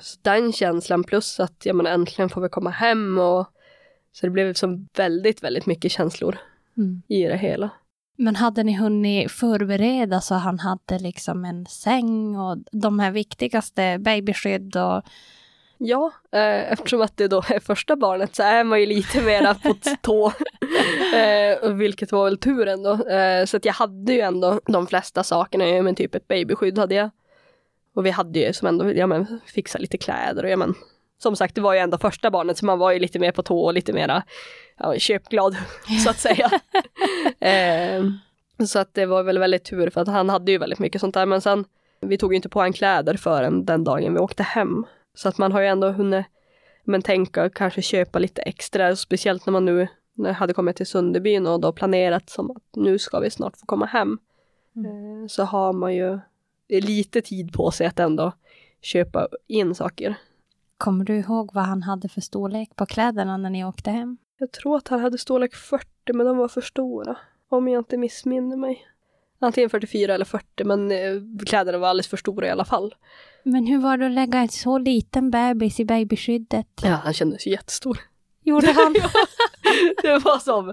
Så 0.00 0.18
den 0.22 0.52
känslan 0.52 1.04
plus 1.04 1.40
att 1.40 1.66
ja, 1.66 1.72
men 1.72 1.86
äntligen 1.86 2.28
får 2.28 2.40
vi 2.40 2.48
komma 2.48 2.70
hem 2.70 3.18
och 3.18 3.46
så 4.12 4.26
det 4.26 4.30
blev 4.30 4.54
som 4.54 4.88
väldigt, 4.96 5.42
väldigt 5.42 5.66
mycket 5.66 5.92
känslor 5.92 6.38
Mm. 6.76 7.02
i 7.08 7.22
det 7.24 7.36
hela. 7.36 7.70
Men 8.16 8.36
hade 8.36 8.62
ni 8.62 8.76
hunnit 8.76 9.30
förbereda 9.32 10.20
så 10.20 10.34
han 10.34 10.58
hade 10.58 10.98
liksom 10.98 11.44
en 11.44 11.66
säng 11.66 12.36
och 12.36 12.58
de 12.72 12.98
här 12.98 13.10
viktigaste 13.10 13.98
babyskydd 13.98 14.76
och 14.76 15.02
Ja, 15.78 16.12
eh, 16.32 16.72
eftersom 16.72 17.00
att 17.00 17.16
det 17.16 17.28
då 17.28 17.38
är 17.48 17.60
första 17.60 17.96
barnet 17.96 18.36
så 18.36 18.42
är 18.42 18.64
man 18.64 18.80
ju 18.80 18.86
lite 18.86 19.20
mera 19.20 19.54
på 19.54 19.74
tå. 20.02 20.26
eh, 21.16 21.72
vilket 21.72 22.12
var 22.12 22.24
väl 22.24 22.38
tur 22.38 22.68
ändå. 22.68 22.92
Eh, 23.06 23.44
så 23.44 23.56
att 23.56 23.64
jag 23.64 23.72
hade 23.72 24.12
ju 24.12 24.20
ändå 24.20 24.60
de 24.66 24.86
flesta 24.86 25.24
sakerna, 25.24 25.82
men 25.82 25.94
typ 25.94 26.14
ett 26.14 26.28
babyskydd 26.28 26.78
hade 26.78 26.94
jag. 26.94 27.10
Och 27.94 28.06
vi 28.06 28.10
hade 28.10 28.38
ju 28.38 28.52
som 28.52 28.68
ändå, 28.68 28.92
ja 28.92 29.06
men 29.06 29.40
fixa 29.46 29.78
lite 29.78 29.98
kläder 29.98 30.44
och 30.44 30.50
ja 30.50 30.56
men 30.56 30.74
som 31.18 31.36
sagt 31.36 31.54
det 31.54 31.60
var 31.60 31.74
ju 31.74 31.78
ändå 31.78 31.98
första 31.98 32.30
barnet 32.30 32.58
så 32.58 32.66
man 32.66 32.78
var 32.78 32.92
ju 32.92 32.98
lite 32.98 33.18
mer 33.18 33.32
på 33.32 33.42
tå 33.42 33.60
och 33.60 33.74
lite 33.74 33.92
mera 33.92 34.22
ja, 34.76 34.94
köpglad 34.98 35.56
så 36.04 36.10
att 36.10 36.18
säga. 36.18 36.50
eh, 37.40 38.04
så 38.66 38.78
att 38.78 38.94
det 38.94 39.06
var 39.06 39.22
väl 39.22 39.38
väldigt 39.38 39.64
tur 39.64 39.90
för 39.90 40.00
att 40.00 40.08
han 40.08 40.28
hade 40.28 40.52
ju 40.52 40.58
väldigt 40.58 40.78
mycket 40.78 41.00
sånt 41.00 41.14
där 41.14 41.26
men 41.26 41.40
sen 41.40 41.64
vi 42.00 42.18
tog 42.18 42.32
ju 42.32 42.36
inte 42.36 42.48
på 42.48 42.60
han 42.60 42.72
kläder 42.72 43.16
förrän 43.16 43.64
den 43.64 43.84
dagen 43.84 44.14
vi 44.14 44.20
åkte 44.20 44.42
hem. 44.42 44.86
Så 45.18 45.28
att 45.28 45.38
man 45.38 45.52
har 45.52 45.60
ju 45.60 45.66
ändå 45.66 45.90
hunnit 45.90 46.26
men 46.84 47.02
tänka 47.02 47.50
kanske 47.50 47.82
köpa 47.82 48.18
lite 48.18 48.42
extra, 48.42 48.96
speciellt 48.96 49.46
när 49.46 49.52
man 49.52 49.64
nu 49.64 49.88
när 50.14 50.30
jag 50.30 50.34
hade 50.34 50.54
kommit 50.54 50.76
till 50.76 50.86
Sunderbyn 50.86 51.46
och 51.46 51.60
då 51.60 51.72
planerat 51.72 52.30
som 52.30 52.50
att 52.50 52.62
nu 52.76 52.98
ska 52.98 53.20
vi 53.20 53.30
snart 53.30 53.56
få 53.56 53.66
komma 53.66 53.86
hem. 53.86 54.18
Mm. 54.76 55.22
Eh, 55.22 55.26
Så 55.26 55.44
har 55.44 55.72
man 55.72 55.94
ju 55.94 56.18
lite 56.68 57.20
tid 57.20 57.52
på 57.52 57.70
sig 57.70 57.86
att 57.86 57.98
ändå 57.98 58.32
köpa 58.80 59.28
in 59.46 59.74
saker. 59.74 60.14
kommer 60.76 61.04
du 61.04 61.16
ihåg 61.16 61.50
vad 61.54 61.64
han 61.64 61.82
hade 61.82 62.08
för 62.08 62.20
storlek 62.20 62.76
på 62.76 62.86
kläderna 62.86 63.36
när 63.36 63.50
ni 63.50 63.64
åkte 63.64 63.90
hem? 63.90 64.16
Jag 64.38 64.52
tror 64.52 64.76
att 64.76 64.88
han 64.88 65.00
hade 65.00 65.18
storlek 65.18 65.54
40 65.54 65.86
men 66.14 66.26
de 66.26 66.36
var 66.36 66.48
för 66.48 66.60
stora. 66.60 67.16
Om 67.48 67.68
jag 67.68 67.80
inte 67.80 67.96
missminner 67.96 68.56
mig. 68.56 68.86
Antingen 69.40 69.70
44 69.70 70.14
eller 70.14 70.24
40, 70.24 70.64
men 70.64 70.90
eh, 70.90 70.98
kläderna 71.46 71.78
var 71.78 71.88
alldeles 71.88 72.08
för 72.08 72.16
stora 72.16 72.46
i 72.46 72.50
alla 72.50 72.64
fall. 72.64 72.94
Men 73.42 73.66
hur 73.66 73.78
var 73.78 73.96
det 73.96 74.06
att 74.06 74.12
lägga 74.12 74.38
en 74.38 74.48
så 74.48 74.78
liten 74.78 75.30
bebis 75.30 75.80
i 75.80 75.84
babyskyddet? 75.84 76.66
Ja, 76.82 77.00
han 77.04 77.12
kändes 77.12 77.46
jättestor. 77.46 77.98
Gjorde 78.42 78.72
han? 78.72 78.92
det 80.02 80.18
var 80.18 80.38
som, 80.38 80.72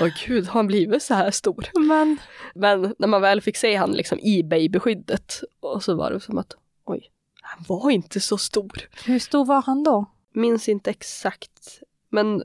åh 0.00 0.08
gud, 0.26 0.46
har 0.46 0.52
han 0.52 0.66
blivit 0.66 1.02
så 1.02 1.14
här 1.14 1.30
stor? 1.30 1.68
Men, 1.74 2.16
Men 2.54 2.94
när 2.98 3.08
man 3.08 3.22
väl 3.22 3.40
fick 3.40 3.56
se 3.56 3.76
han 3.76 3.92
liksom 3.92 4.18
i 4.18 4.42
babyskyddet, 4.42 5.40
och 5.60 5.82
så 5.82 5.94
var 5.94 6.10
det 6.10 6.20
som 6.20 6.38
att, 6.38 6.54
oj, 6.84 7.10
han 7.42 7.64
var 7.68 7.90
inte 7.90 8.20
så 8.20 8.38
stor. 8.38 8.88
hur 9.06 9.18
stor 9.18 9.44
var 9.44 9.62
han 9.62 9.82
då? 9.82 10.06
Minns 10.34 10.68
inte 10.68 10.90
exakt. 10.90 11.80
Men 12.14 12.42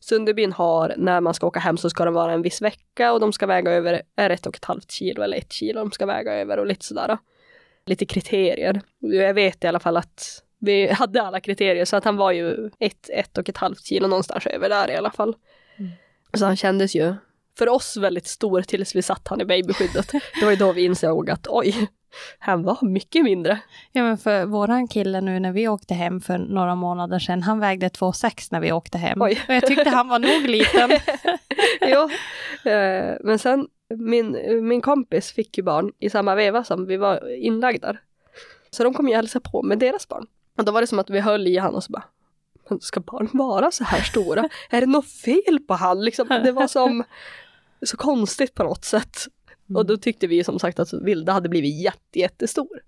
Sunderbyn 0.00 0.52
har, 0.52 0.94
när 0.96 1.20
man 1.20 1.34
ska 1.34 1.46
åka 1.46 1.60
hem 1.60 1.76
så 1.76 1.90
ska 1.90 2.04
det 2.04 2.10
vara 2.10 2.32
en 2.32 2.42
viss 2.42 2.62
vecka 2.62 3.12
och 3.12 3.20
de 3.20 3.32
ska 3.32 3.46
väga 3.46 3.72
över, 3.72 4.02
är 4.16 4.30
ett 4.30 4.46
och 4.46 4.56
ett 4.56 4.64
halvt 4.64 4.90
kilo 4.90 5.22
eller 5.22 5.36
ett 5.36 5.52
kilo 5.52 5.80
de 5.80 5.92
ska 5.92 6.06
väga 6.06 6.34
över 6.34 6.58
och 6.58 6.66
lite 6.66 6.84
sådär. 6.84 7.18
Lite 7.86 8.06
kriterier. 8.06 8.80
Jag 8.98 9.34
vet 9.34 9.64
i 9.64 9.66
alla 9.66 9.80
fall 9.80 9.96
att 9.96 10.42
vi 10.58 10.88
hade 10.92 11.22
alla 11.22 11.40
kriterier 11.40 11.84
så 11.84 11.96
att 11.96 12.04
han 12.04 12.16
var 12.16 12.32
ju 12.32 12.70
ett, 12.78 13.10
ett 13.10 13.38
och 13.38 13.48
ett 13.48 13.56
halvt 13.56 13.84
kilo 13.84 14.06
någonstans 14.06 14.46
över 14.46 14.68
där 14.68 14.90
i 14.90 14.96
alla 14.96 15.10
fall. 15.10 15.36
Mm. 15.78 15.90
Så 16.34 16.44
han 16.44 16.56
kändes 16.56 16.94
ju 16.94 17.14
för 17.58 17.68
oss 17.68 17.96
väldigt 17.96 18.26
stor 18.26 18.62
tills 18.62 18.94
vi 18.94 19.02
satt 19.02 19.28
han 19.28 19.40
i 19.40 19.44
babyskyddet. 19.44 20.10
Det 20.40 20.44
var 20.44 20.50
ju 20.50 20.56
då 20.56 20.72
vi 20.72 20.84
insåg 20.84 21.30
att 21.30 21.46
oj, 21.48 21.88
han 22.38 22.62
var 22.62 22.78
mycket 22.82 23.24
mindre. 23.24 23.60
Ja, 23.92 24.02
men 24.02 24.18
för 24.18 24.44
våran 24.44 24.88
kille 24.88 25.20
nu 25.20 25.40
när 25.40 25.52
vi 25.52 25.68
åkte 25.68 25.94
hem 25.94 26.20
för 26.20 26.38
några 26.38 26.74
månader 26.74 27.18
sedan, 27.18 27.42
han 27.42 27.60
vägde 27.60 27.88
2,6 27.88 28.48
när 28.50 28.60
vi 28.60 28.72
åkte 28.72 28.98
hem. 28.98 29.22
Oj. 29.22 29.40
Och 29.48 29.54
jag 29.54 29.66
tyckte 29.66 29.90
han 29.90 30.08
var 30.08 30.18
nog 30.18 30.48
liten. 30.48 30.90
ja, 31.80 32.10
eh, 32.70 33.14
men 33.20 33.38
sen 33.38 33.68
min, 33.94 34.38
min 34.68 34.80
kompis 34.80 35.32
fick 35.32 35.58
ju 35.58 35.64
barn 35.64 35.92
i 35.98 36.10
samma 36.10 36.34
veva 36.34 36.64
som 36.64 36.86
vi 36.86 36.96
var 36.96 37.36
inlagda. 37.36 37.96
Så 38.70 38.84
de 38.84 38.94
kom 38.94 39.08
ju 39.08 39.14
hälsa 39.14 39.40
på 39.40 39.62
med 39.62 39.78
deras 39.78 40.08
barn. 40.08 40.26
Och 40.58 40.64
då 40.64 40.72
var 40.72 40.80
det 40.80 40.86
som 40.86 40.98
att 40.98 41.10
vi 41.10 41.20
höll 41.20 41.46
i 41.46 41.58
han 41.58 41.74
och 41.74 41.84
så 41.84 41.92
bara 41.92 42.04
"Men 42.70 42.80
Ska 42.80 43.00
barn 43.00 43.28
vara 43.32 43.70
så 43.70 43.84
här 43.84 44.00
stora? 44.00 44.48
Är 44.70 44.80
det 44.80 44.86
något 44.86 45.10
fel 45.10 45.60
på 45.68 45.74
han? 45.74 46.04
Liksom, 46.04 46.28
det 46.28 46.52
var 46.52 46.66
som 46.66 47.04
så 47.82 47.96
konstigt 47.96 48.54
på 48.54 48.64
något 48.64 48.84
sätt. 48.84 49.26
Och 49.74 49.86
då 49.86 49.96
tyckte 49.96 50.26
vi 50.26 50.44
som 50.44 50.58
sagt 50.58 50.78
att 50.78 50.92
Vilda 50.92 51.32
hade 51.32 51.48
blivit 51.48 51.82
jätte, 51.82 52.18
jättestor. 52.18 52.80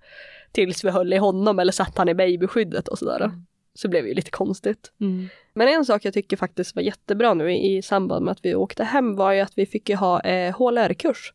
Tills 0.53 0.85
vi 0.85 0.91
höll 0.91 1.13
i 1.13 1.17
honom 1.17 1.59
eller 1.59 1.73
satt 1.73 1.99
han 1.99 2.09
i 2.09 2.15
babyskyddet 2.15 2.89
och 2.89 2.99
sådär. 2.99 3.21
Mm. 3.21 3.47
Så 3.75 3.89
blev 3.89 4.03
det 4.03 4.09
ju 4.09 4.15
lite 4.15 4.31
konstigt. 4.31 4.93
Mm. 5.01 5.29
Men 5.55 5.69
en 5.69 5.85
sak 5.85 6.05
jag 6.05 6.15
tycker 6.15 6.37
faktiskt 6.37 6.77
var 6.77 6.83
jättebra 6.83 7.35
nu 7.35 7.57
i 7.57 7.83
samband 7.83 8.25
med 8.25 8.33
att 8.33 8.45
vi 8.45 8.55
åkte 8.55 8.85
hem 8.85 9.17
var 9.17 9.33
ju 9.33 9.41
att 9.41 9.59
vi 9.59 9.67
fick 9.67 9.89
ju 9.89 9.97
ha 9.97 10.21
eh, 10.21 10.57
HLR-kurs 10.57 11.33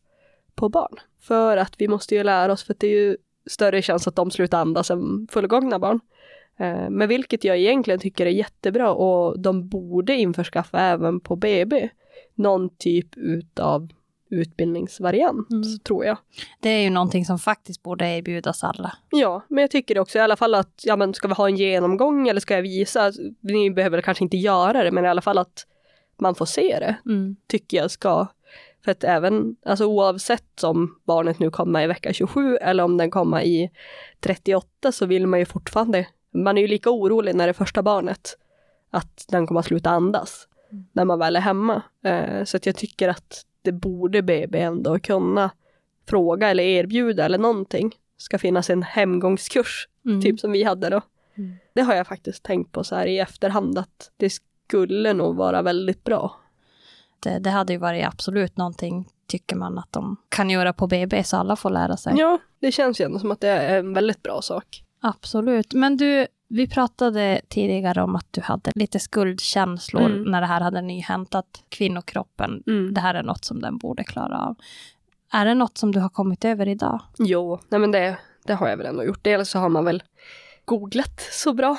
på 0.54 0.68
barn. 0.68 0.96
För 1.20 1.56
att 1.56 1.74
vi 1.78 1.88
måste 1.88 2.14
ju 2.14 2.22
lära 2.22 2.52
oss, 2.52 2.62
för 2.62 2.74
att 2.74 2.80
det 2.80 2.86
är 2.86 3.00
ju 3.00 3.16
större 3.46 3.82
chans 3.82 4.08
att 4.08 4.16
de 4.16 4.30
slutar 4.30 4.60
andas 4.60 4.90
än 4.90 5.28
fullgångna 5.30 5.78
barn. 5.78 6.00
Eh, 6.58 6.90
men 6.90 7.08
vilket 7.08 7.44
jag 7.44 7.58
egentligen 7.58 8.00
tycker 8.00 8.26
är 8.26 8.30
jättebra 8.30 8.92
och 8.92 9.40
de 9.40 9.68
borde 9.68 10.14
införskaffa 10.14 10.80
även 10.80 11.20
på 11.20 11.36
BB 11.36 11.88
någon 12.34 12.76
typ 12.76 13.16
utav 13.16 13.88
utbildningsvariant, 14.30 15.50
Mm. 15.50 15.78
tror 15.78 16.04
jag. 16.04 16.16
Det 16.60 16.68
är 16.68 16.80
ju 16.82 16.90
någonting 16.90 17.24
som 17.24 17.38
faktiskt 17.38 17.82
borde 17.82 18.06
erbjudas 18.06 18.64
alla. 18.64 18.96
Ja, 19.10 19.42
men 19.48 19.62
jag 19.62 19.70
tycker 19.70 19.98
också 19.98 20.18
i 20.18 20.20
alla 20.20 20.36
fall 20.36 20.54
att, 20.54 20.80
ja 20.84 20.96
men 20.96 21.14
ska 21.14 21.28
vi 21.28 21.34
ha 21.34 21.48
en 21.48 21.56
genomgång 21.56 22.28
eller 22.28 22.40
ska 22.40 22.54
jag 22.54 22.62
visa? 22.62 23.12
Ni 23.40 23.70
behöver 23.70 24.00
kanske 24.00 24.24
inte 24.24 24.36
göra 24.36 24.84
det, 24.84 24.90
men 24.90 25.04
i 25.04 25.08
alla 25.08 25.20
fall 25.22 25.38
att 25.38 25.66
man 26.18 26.34
får 26.34 26.46
se 26.46 26.76
det, 26.80 26.96
Mm. 27.06 27.36
tycker 27.46 27.76
jag 27.76 27.90
ska. 27.90 28.26
För 28.84 28.90
att 28.90 29.04
även, 29.04 29.56
alltså 29.64 29.84
oavsett 29.86 30.64
om 30.64 30.98
barnet 31.04 31.38
nu 31.38 31.50
kommer 31.50 31.82
i 31.82 31.86
vecka 31.86 32.12
27 32.12 32.56
eller 32.56 32.84
om 32.84 32.96
den 32.96 33.10
kommer 33.10 33.40
i 33.42 33.70
38 34.20 34.92
så 34.92 35.06
vill 35.06 35.26
man 35.26 35.38
ju 35.38 35.44
fortfarande, 35.44 36.06
man 36.34 36.58
är 36.58 36.62
ju 36.62 36.68
lika 36.68 36.90
orolig 36.90 37.34
när 37.34 37.46
det 37.46 37.50
är 37.50 37.52
första 37.52 37.82
barnet, 37.82 38.38
att 38.90 39.24
den 39.28 39.46
kommer 39.46 39.60
att 39.60 39.66
sluta 39.66 39.90
andas 39.90 40.48
Mm. 40.72 40.84
när 40.92 41.04
man 41.04 41.18
väl 41.18 41.36
är 41.36 41.40
hemma. 41.40 41.82
Eh, 42.04 42.44
så 42.44 42.56
att 42.56 42.66
jag 42.66 42.76
tycker 42.76 43.08
att 43.08 43.42
det 43.64 43.72
borde 43.72 44.22
BB 44.22 44.58
ändå 44.60 44.98
kunna 44.98 45.50
fråga 46.08 46.50
eller 46.50 46.62
erbjuda 46.62 47.24
eller 47.24 47.38
någonting. 47.38 47.94
Ska 48.16 48.38
finnas 48.38 48.70
en 48.70 48.82
hemgångskurs, 48.82 49.88
Mm. 50.04 50.22
typ 50.22 50.40
som 50.40 50.52
vi 50.52 50.62
hade 50.64 50.88
då. 50.90 51.00
Mm. 51.34 51.56
Det 51.74 51.80
har 51.82 51.94
jag 51.94 52.06
faktiskt 52.06 52.42
tänkt 52.42 52.72
på 52.72 52.84
så 52.84 52.94
här 52.96 53.06
i 53.06 53.18
efterhand 53.18 53.78
att 53.78 54.10
det 54.16 54.30
skulle 54.66 55.12
nog 55.12 55.36
vara 55.36 55.62
väldigt 55.62 56.04
bra. 56.04 56.40
Det, 57.22 57.38
det 57.38 57.50
hade 57.50 57.72
ju 57.72 57.78
varit 57.78 58.06
absolut 58.06 58.56
någonting, 58.56 59.08
tycker 59.26 59.56
man, 59.56 59.78
att 59.78 59.92
de 59.92 60.16
kan 60.28 60.50
göra 60.50 60.72
på 60.72 60.86
BB 60.86 61.24
så 61.24 61.36
alla 61.36 61.56
får 61.56 61.70
lära 61.70 61.96
sig. 61.96 62.14
Ja, 62.16 62.38
det 62.60 62.72
känns 62.72 63.00
ju 63.00 63.04
ändå 63.04 63.18
som 63.18 63.30
att 63.30 63.40
det 63.40 63.48
är 63.48 63.78
en 63.78 63.94
väldigt 63.94 64.22
bra 64.22 64.42
sak. 64.42 64.82
Absolut. 65.00 65.74
Men 65.74 65.96
du, 65.96 66.26
vi 66.48 66.68
pratade 66.68 67.40
tidigare 67.48 68.02
om 68.02 68.16
att 68.16 68.26
du 68.30 68.40
hade 68.40 68.70
lite 68.74 68.98
skuldkänslor 69.00 70.02
Mm. 70.06 70.22
när 70.22 70.40
det 70.40 70.46
här 70.46 70.60
hade 70.60 70.80
nyhänt, 70.82 71.34
att 71.34 71.62
kvinnokroppen, 71.68 72.62
det 72.94 73.00
här 73.00 73.14
är 73.14 73.22
något 73.22 73.44
som 73.44 73.60
den 73.60 73.78
borde 73.78 74.04
klara 74.04 74.38
av. 74.38 74.56
Är 75.32 75.44
det 75.44 75.54
något 75.54 75.78
som 75.78 75.92
du 75.92 76.00
har 76.00 76.08
kommit 76.08 76.44
över 76.44 76.68
idag? 76.68 77.00
Jo, 77.18 77.60
nej 77.68 77.80
men 77.80 77.90
det, 77.90 78.16
det 78.46 78.54
har 78.54 78.68
jag 78.68 78.76
väl 78.76 78.86
ändå 78.86 79.04
gjort. 79.04 79.18
Dels 79.24 79.50
så 79.50 79.58
har 79.58 79.68
man 79.68 79.84
väl 79.84 80.02
googlat 80.64 81.20
så 81.32 81.52
bra. 81.52 81.76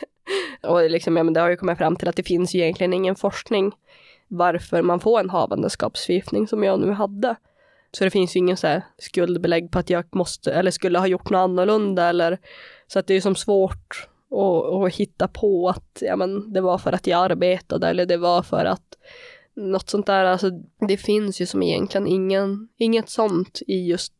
och 0.62 0.90
liksom, 0.90 1.16
ja, 1.16 1.22
men 1.22 1.34
det 1.34 1.40
har 1.40 1.48
ju 1.50 1.56
kommit 1.56 1.78
fram 1.78 1.96
till 1.96 2.08
att 2.08 2.16
det 2.16 2.22
finns 2.22 2.54
ju 2.54 2.58
egentligen 2.60 2.92
ingen 2.92 3.16
forskning 3.16 3.72
varför 4.28 4.82
man 4.82 5.00
får 5.00 5.20
en 5.20 5.30
havandeskapsförgiftning 5.30 6.48
som 6.48 6.62
jag 6.64 6.80
nu 6.80 6.92
hade. 6.92 7.36
Så 7.92 8.04
det 8.04 8.10
finns 8.10 8.36
ju 8.36 8.38
ingen 8.38 8.56
så 8.56 8.66
här 8.66 8.82
skuldbelägg 8.98 9.70
på 9.70 9.78
att 9.78 9.90
jag 9.90 10.04
måste 10.16 10.52
eller 10.52 10.70
skulle 10.70 10.98
ha 10.98 11.06
gjort 11.06 11.30
något 11.30 11.38
annorlunda 11.38 12.08
eller 12.08 12.38
så 12.92 12.98
att 12.98 13.06
det 13.06 13.14
är 13.14 13.20
som 13.20 13.34
svårt 13.34 14.08
att, 14.30 14.64
att 14.64 14.94
hitta 14.94 15.28
på 15.28 15.68
att 15.68 15.98
ja, 16.00 16.16
men 16.16 16.52
det 16.52 16.60
var 16.60 16.78
för 16.78 16.92
att 16.92 17.06
jag 17.06 17.24
arbetade 17.24 17.88
eller 17.88 18.06
det 18.06 18.16
var 18.16 18.42
för 18.42 18.64
att 18.64 18.96
något 19.54 19.90
sånt 19.90 20.06
där. 20.06 20.24
Alltså, 20.24 20.50
det 20.88 20.96
finns 20.96 21.40
ju 21.40 21.46
som 21.46 21.62
egentligen 21.62 22.06
ingen, 22.06 22.68
inget 22.76 23.08
sånt 23.08 23.62
i 23.66 23.86
just 23.86 24.12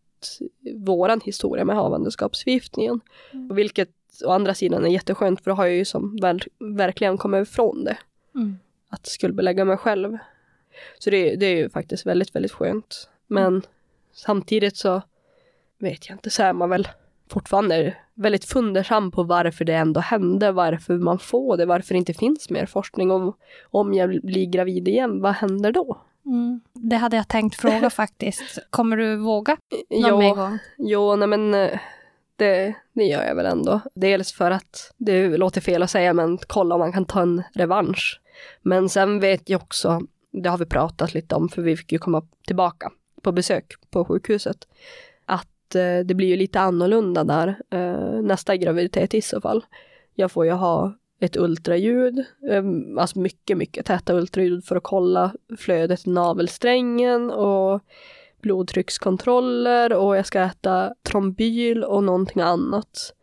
våran 0.74 1.20
historia 1.24 1.64
med 1.64 1.76
havandeskapsförgiftningen. 1.76 3.00
Mm. 3.32 3.56
Vilket 3.56 3.90
å 4.24 4.30
andra 4.30 4.54
sidan 4.54 4.84
är 4.84 4.88
jätteskönt 4.88 5.44
för 5.44 5.50
då 5.50 5.54
har 5.54 5.66
jag 5.66 5.76
ju 5.76 5.84
som 5.84 6.16
väl, 6.16 6.42
verkligen 6.58 7.18
kommit 7.18 7.48
ifrån 7.48 7.84
det. 7.84 7.98
Att 8.88 9.06
skuldbelägga 9.06 9.64
mig 9.64 9.76
själv. 9.76 10.18
Så 10.98 11.10
det, 11.10 11.36
det 11.36 11.46
är 11.46 11.56
ju 11.56 11.70
faktiskt 11.70 12.06
väldigt, 12.06 12.34
väldigt 12.34 12.52
skönt. 12.52 13.08
Men 13.26 13.62
samtidigt 14.12 14.76
så 14.76 15.02
vet 15.78 16.08
jag 16.08 16.14
inte, 16.14 16.30
så 16.30 16.42
är 16.42 16.52
man 16.52 16.70
väl 16.70 16.88
fortfarande 17.28 17.96
väldigt 18.14 18.44
fundersam 18.44 19.10
på 19.10 19.22
varför 19.22 19.64
det 19.64 19.74
ändå 19.74 20.00
hände, 20.00 20.52
varför 20.52 20.98
man 20.98 21.18
får 21.18 21.56
det, 21.56 21.66
varför 21.66 21.94
det 21.94 21.98
inte 21.98 22.14
finns 22.14 22.50
mer 22.50 22.66
forskning 22.66 23.10
om 23.10 23.32
om 23.70 23.94
jag 23.94 24.08
blir 24.22 24.46
gravid 24.46 24.88
igen, 24.88 25.20
vad 25.20 25.32
händer 25.32 25.72
då? 25.72 25.98
Mm. 26.26 26.60
Det 26.72 26.96
hade 26.96 27.16
jag 27.16 27.28
tänkt 27.28 27.56
fråga 27.56 27.90
faktiskt. 27.90 28.58
Kommer 28.70 28.96
du 28.96 29.16
våga 29.16 29.56
någon 29.90 30.24
Jo, 30.24 30.34
gång? 30.34 30.58
jo 30.78 31.16
nej 31.16 31.28
men 31.28 31.54
eh, 31.54 31.78
det, 32.36 32.74
det 32.92 33.04
gör 33.04 33.24
jag 33.24 33.34
väl 33.34 33.46
ändå. 33.46 33.80
Dels 33.94 34.32
för 34.32 34.50
att 34.50 34.92
det 34.96 35.36
låter 35.36 35.60
fel 35.60 35.82
att 35.82 35.90
säga, 35.90 36.12
men 36.12 36.38
kolla 36.46 36.74
om 36.74 36.78
man 36.78 36.92
kan 36.92 37.04
ta 37.04 37.22
en 37.22 37.42
revansch. 37.54 38.20
Men 38.62 38.88
sen 38.88 39.20
vet 39.20 39.48
jag 39.48 39.62
också, 39.62 40.00
det 40.32 40.48
har 40.48 40.58
vi 40.58 40.66
pratat 40.66 41.14
lite 41.14 41.34
om, 41.34 41.48
för 41.48 41.62
vi 41.62 41.76
fick 41.76 41.92
ju 41.92 41.98
komma 41.98 42.22
tillbaka 42.46 42.90
på 43.22 43.32
besök 43.32 43.72
på 43.90 44.04
sjukhuset, 44.04 44.56
att 45.72 45.74
eh, 45.74 46.06
det 46.06 46.14
blir 46.14 46.28
ju 46.28 46.36
lite 46.36 46.60
annorlunda 46.60 47.24
där 47.24 47.56
eh, 47.70 48.22
nästa 48.22 48.56
graviditet 48.56 49.14
i 49.14 49.22
så 49.22 49.40
fall. 49.40 49.64
Jag 50.14 50.32
får 50.32 50.44
ju 50.44 50.52
ha 50.52 50.92
ett 51.20 51.36
ultraljud, 51.36 52.18
eh, 52.50 52.64
alltså 52.98 53.18
mycket, 53.18 53.56
mycket 53.56 53.86
täta 53.86 54.14
ultraljud 54.14 54.64
för 54.64 54.76
att 54.76 54.82
kolla 54.82 55.34
flödet 55.58 56.06
i 56.06 56.10
navelsträngen 56.10 57.30
och 57.30 57.80
blodtryckskontroller 58.42 59.92
och 59.92 60.16
jag 60.16 60.26
ska 60.26 60.40
äta 60.40 60.94
trombyl 61.02 61.84
och 61.84 62.04
någonting 62.04 62.42
annat. 62.42 63.14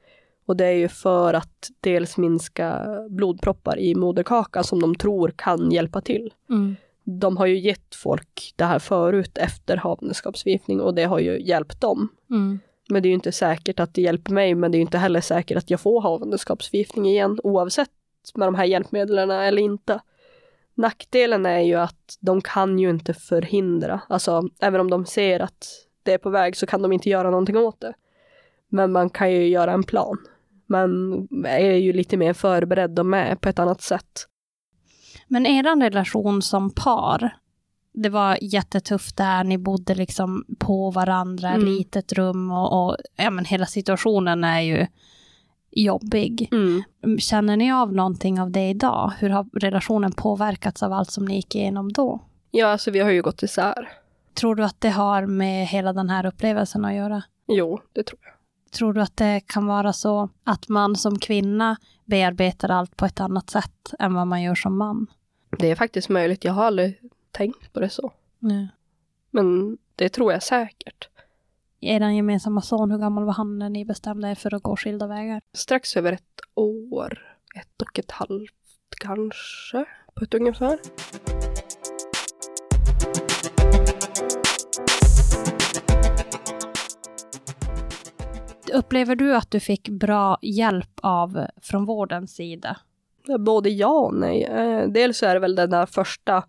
Och 0.46 0.56
det 0.56 0.66
är 0.66 0.74
ju 0.74 0.88
för 0.88 1.34
att 1.34 1.70
dels 1.82 2.18
minska 2.18 2.86
blodproppar 3.10 3.80
i 3.80 3.96
moderkakan 3.96 4.64
som 4.64 4.82
de 4.82 4.96
tror 4.96 5.34
kan 5.36 5.72
hjälpa 5.72 6.02
till. 6.02 6.34
Mm. 6.50 6.76
De 7.10 7.38
har 7.38 7.46
ju 7.46 7.60
gett 7.60 7.96
folk 7.96 8.54
det 8.56 8.64
här 8.64 8.80
förut 8.80 9.38
efter 9.38 9.78
havandeskapsförgiftning 9.78 10.82
och 10.82 10.96
det 10.96 11.04
har 11.04 11.20
ju 11.20 11.42
hjälpt 11.42 11.82
dem. 11.82 12.10
Mm. 12.30 12.60
Men 12.90 13.04
det 13.04 13.08
är 13.08 13.10
ju 13.10 13.16
inte 13.16 13.32
säkert 13.32 13.80
att 13.80 13.94
det 13.94 14.02
hjälper 14.02 14.32
mig, 14.32 14.56
men 14.56 14.72
det 14.72 14.76
är 14.76 14.80
ju 14.80 14.86
inte 14.86 14.98
heller 14.98 15.22
säkert 15.22 15.58
att 15.58 15.70
jag 15.70 15.80
får 15.80 16.02
havandeskapsförgiftning 16.02 17.06
igen, 17.06 17.40
oavsett 17.44 17.90
med 18.36 18.48
de 18.48 18.56
här 18.56 18.66
hjälpmedlen 18.66 19.32
eller 19.32 19.62
inte. 19.62 20.00
Nackdelen 20.74 21.46
är 21.46 21.60
ju 21.60 21.76
att 21.76 22.18
de 22.20 22.42
kan 22.42 22.80
ju 22.80 22.90
inte 22.90 23.14
förhindra, 23.14 24.02
alltså 24.10 24.50
även 24.60 24.82
om 24.82 24.90
de 24.90 25.06
ser 25.06 25.40
att 25.40 25.68
det 26.04 26.14
är 26.14 26.18
på 26.18 26.30
väg 26.30 26.58
så 26.58 26.66
kan 26.66 26.82
de 26.82 26.92
inte 26.92 27.10
göra 27.10 27.30
någonting 27.30 27.58
åt 27.58 27.82
det. 27.82 27.94
Men 28.70 28.92
man 28.92 29.10
kan 29.10 29.32
ju 29.32 29.48
göra 29.48 29.72
en 29.72 29.84
plan. 29.84 30.18
Man 30.66 31.28
är 31.46 31.76
ju 31.76 31.94
lite 31.94 32.18
mer 32.18 32.34
förberedd 32.34 33.00
och 33.00 33.06
med 33.06 33.42
på 33.42 33.50
ett 33.50 33.60
annat 33.60 33.82
sätt. 33.82 34.28
Men 35.30 35.46
er 35.46 35.64
relation 35.64 36.42
som 36.42 36.70
par, 36.70 37.38
det 37.94 38.10
var 38.10 38.38
jättetufft 38.42 39.18
där, 39.18 39.44
ni 39.44 39.58
bodde 39.58 39.96
liksom 39.96 40.46
på 40.60 40.92
varandra, 40.92 41.50
Mm. 41.50 41.66
litet 41.66 42.14
rum 42.14 42.52
och, 42.52 42.86
och 42.86 42.98
ja, 43.16 43.30
men 43.30 43.46
hela 43.46 43.66
situationen 43.66 44.44
är 44.44 44.60
ju 44.62 44.88
jobbig. 45.72 46.50
Mm. 46.52 47.20
Känner 47.20 47.58
ni 47.58 47.72
av 47.74 47.94
någonting 47.94 48.42
av 48.42 48.52
det 48.52 48.70
idag? 48.70 49.14
Hur 49.20 49.30
har 49.30 49.48
relationen 49.54 50.12
påverkats 50.12 50.84
av 50.84 50.94
allt 50.94 51.12
som 51.12 51.26
ni 51.26 51.36
gick 51.36 51.56
igenom 51.56 51.94
då? 51.94 52.20
Ja, 52.52 52.68
alltså 52.68 52.92
vi 52.92 53.00
har 53.00 53.10
ju 53.10 53.22
gått 53.22 53.44
isär. 53.44 53.90
Tror 54.34 54.56
du 54.56 54.64
att 54.64 54.82
det 54.82 54.90
har 54.90 55.26
med 55.26 55.68
hela 55.68 55.94
den 55.94 56.10
här 56.10 56.26
upplevelsen 56.26 56.86
att 56.86 56.94
göra? 56.94 57.24
Jo, 57.48 57.80
det 57.94 58.04
tror 58.04 58.20
jag. 58.24 58.34
Tror 58.72 58.94
du 58.94 59.02
att 59.02 59.18
det 59.18 59.42
kan 59.46 59.66
vara 59.66 59.94
så 59.94 60.30
att 60.44 60.70
man 60.70 60.96
som 60.96 61.20
kvinna 61.20 61.78
bearbetar 62.06 62.70
allt 62.70 62.98
på 62.98 63.06
ett 63.06 63.20
annat 63.20 63.50
sätt 63.50 63.94
än 64.00 64.14
vad 64.14 64.28
man 64.28 64.42
gör 64.42 64.56
som 64.56 64.78
man? 64.78 65.08
Det 65.58 65.72
är 65.72 65.76
faktiskt 65.76 66.10
möjligt. 66.10 66.44
Jag 66.44 66.54
har 66.54 66.64
aldrig 66.64 67.02
tänkt 67.32 67.74
på 67.74 67.80
det 67.80 67.90
så. 67.90 68.12
Nu. 68.40 68.68
Men 69.32 69.78
det 69.96 70.10
tror 70.10 70.32
jag 70.32 70.44
säkert. 70.44 71.10
Er 71.82 72.10
gemensamma 72.10 72.62
son, 72.62 72.92
hur 72.92 72.98
gammal 72.98 73.26
var 73.26 73.34
han 73.34 73.60
när 73.60 73.70
ni 73.70 73.86
bestämde 73.86 74.30
er 74.30 74.36
för 74.36 74.56
att 74.56 74.64
gå 74.64 74.76
skilda 74.76 75.08
vägar? 75.08 75.42
Strax 75.54 75.98
över 75.98 76.12
ett 76.12 76.42
år. 76.56 77.38
Ett 77.56 77.82
och 77.82 78.00
ett 78.00 78.12
halvt 78.12 78.54
kanske. 79.00 79.86
På 80.14 80.24
ett 80.24 80.34
ungefär. 80.34 80.80
Upplever 88.74 89.16
du 89.16 89.36
att 89.36 89.52
du 89.52 89.60
fick 89.60 89.90
bra 89.90 90.40
hjälp 90.42 91.00
av 91.02 91.46
från 91.62 91.86
vårdens 91.86 92.36
sida? 92.36 92.78
Både 93.40 93.70
ja 93.70 94.00
och 94.00 94.14
nej. 94.14 94.44
Eh, 94.44 94.88
Dels 94.88 95.24
är 95.24 95.34
det 95.34 95.40
väl 95.40 95.56
den 95.56 95.70
där 95.70 95.86
första 95.86 96.44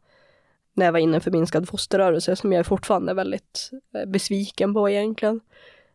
när 0.75 0.85
jag 0.85 0.93
var 0.93 0.99
inne 0.99 1.21
för 1.21 1.31
minskad 1.31 1.69
fosterrörelse 1.69 2.37
som 2.37 2.53
jag 2.53 2.67
fortfarande 2.67 3.13
är 3.13 3.15
väldigt 3.15 3.71
eh, 3.95 4.11
besviken 4.11 4.75
på 4.75 4.91
egentligen. 4.91 5.41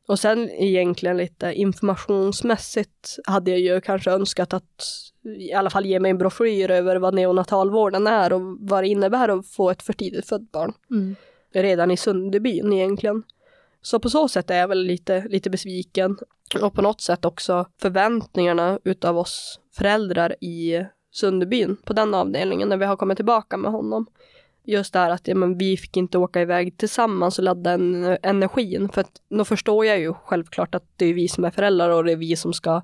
Och 0.07 0.19
sen 0.19 0.49
egentligen 0.49 1.17
lite 1.17 1.53
informationsmässigt 1.53 3.17
hade 3.25 3.51
jag 3.51 3.59
ju 3.59 3.81
kanske 3.81 4.11
önskat 4.11 4.53
att 4.53 4.83
i 5.37 5.53
alla 5.53 5.69
fall 5.69 5.85
ge 5.85 5.99
mig 5.99 6.11
en 6.11 6.17
broschyr 6.17 6.71
över 6.71 6.95
vad 6.95 7.13
neonatalvården 7.13 8.07
är 8.07 8.33
och 8.33 8.41
vad 8.59 8.83
det 8.83 8.87
innebär 8.87 9.29
att 9.29 9.47
få 9.47 9.69
ett 9.69 9.83
för 9.83 9.93
tidigt 9.93 10.29
fött 10.29 10.51
barn. 10.51 10.73
Mm. 10.91 11.15
Redan 11.53 11.91
i 11.91 11.97
Sunderbyn 11.97 12.73
egentligen. 12.73 13.23
Så 13.81 13.99
på 13.99 14.09
så 14.09 14.27
sätt 14.27 14.49
är 14.49 14.57
jag 14.57 14.67
väl 14.67 14.83
lite, 14.83 15.27
lite 15.29 15.49
besviken. 15.49 16.17
Och 16.61 16.73
på 16.73 16.81
något 16.81 17.01
sätt 17.01 17.25
också 17.25 17.65
förväntningarna 17.81 18.79
utav 18.83 19.17
oss 19.17 19.59
föräldrar 19.77 20.35
i 20.43 20.85
Sunderbyn 21.11 21.77
på 21.83 21.93
den 21.93 22.13
avdelningen 22.13 22.69
när 22.69 22.77
vi 22.77 22.85
har 22.85 22.95
kommit 22.95 23.17
tillbaka 23.17 23.57
med 23.57 23.71
honom. 23.71 24.05
Just 24.63 24.93
det 24.93 24.99
här 24.99 25.09
att 25.09 25.27
ja, 25.27 25.35
men 25.35 25.57
vi 25.57 25.77
fick 25.77 25.97
inte 25.97 26.17
åka 26.17 26.41
iväg 26.41 26.77
tillsammans 26.77 27.37
och 27.37 27.43
ladda 27.43 27.71
en, 27.71 28.17
energin. 28.21 28.89
För 28.89 29.01
att 29.01 29.21
då 29.29 29.45
förstår 29.45 29.85
jag 29.85 29.99
ju 29.99 30.13
självklart 30.13 30.75
att 30.75 30.85
det 30.95 31.05
är 31.05 31.13
vi 31.13 31.27
som 31.27 31.45
är 31.45 31.51
föräldrar 31.51 31.89
och 31.89 32.03
det 32.03 32.11
är 32.11 32.15
vi 32.15 32.35
som 32.35 32.53
ska 32.53 32.81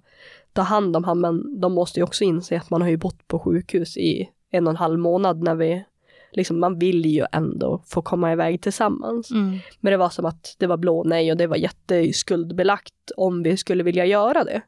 ta 0.54 0.62
hand 0.62 0.96
om 0.96 1.04
honom. 1.04 1.22
Men 1.22 1.62
de 1.62 1.74
måste 1.74 2.00
ju 2.00 2.04
också 2.04 2.24
inse 2.24 2.58
att 2.58 2.70
man 2.70 2.82
har 2.82 2.90
ju 2.90 2.98
bott 2.98 3.28
på 3.28 3.40
sjukhus 3.40 3.98
i 3.98 4.30
en 4.52 4.68
och 4.68 4.72
en 4.72 4.78
halv 4.78 5.00
månad 5.00 5.44
när 5.44 5.56
vi 5.56 5.86
liksom, 6.32 6.60
man 6.60 6.80
vill 6.80 7.06
ju 7.06 7.26
ändå 7.32 7.84
få 7.86 8.02
komma 8.02 8.32
iväg 8.32 8.62
tillsammans. 8.62 9.32
Mm. 9.32 9.60
Men 9.80 9.92
det 9.92 9.98
var 9.98 10.10
som 10.10 10.26
att 10.26 10.56
det 10.58 10.68
var 10.68 10.78
blå 10.78 11.04
nej 11.04 11.32
och 11.32 11.38
det 11.38 11.48
var 11.48 11.58
jätteskuldbelagt 11.58 13.12
om 13.18 13.44
vi 13.44 13.58
skulle 13.58 13.84
vilja 13.84 14.06
göra 14.06 14.44
det. 14.44 14.62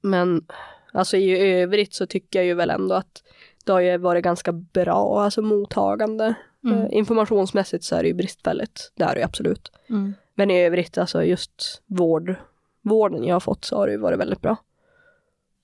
Men 0.00 0.46
alltså 0.92 1.16
i 1.16 1.52
övrigt 1.60 1.94
så 1.94 2.06
tycker 2.06 2.38
jag 2.38 2.46
ju 2.46 2.54
väl 2.54 2.70
ändå 2.70 2.94
att 2.94 3.22
det 3.64 3.72
har 3.72 3.80
ju 3.80 3.96
varit 3.96 4.24
ganska 4.24 4.52
bra, 4.52 5.22
alltså 5.22 5.42
mottagande. 5.42 6.34
Mm. 6.64 6.78
Eh, 6.78 6.86
informationsmässigt 6.90 7.84
så 7.84 7.96
är 7.96 8.02
det 8.02 8.08
ju 8.08 8.14
bristfälligt, 8.14 8.92
det 8.94 9.04
är 9.04 9.14
det 9.14 9.20
ju 9.20 9.24
absolut. 9.24 9.72
Mm. 9.88 10.14
Men 10.34 10.50
i 10.50 10.64
övrigt, 10.64 10.98
alltså 10.98 11.24
just 11.24 11.82
vård, 11.86 12.34
vården 12.82 13.24
jag 13.24 13.34
har 13.34 13.40
fått 13.40 13.64
så 13.64 13.76
har 13.76 13.86
det 13.86 13.92
ju 13.92 13.98
varit 13.98 14.18
väldigt 14.18 14.40
bra. 14.40 14.56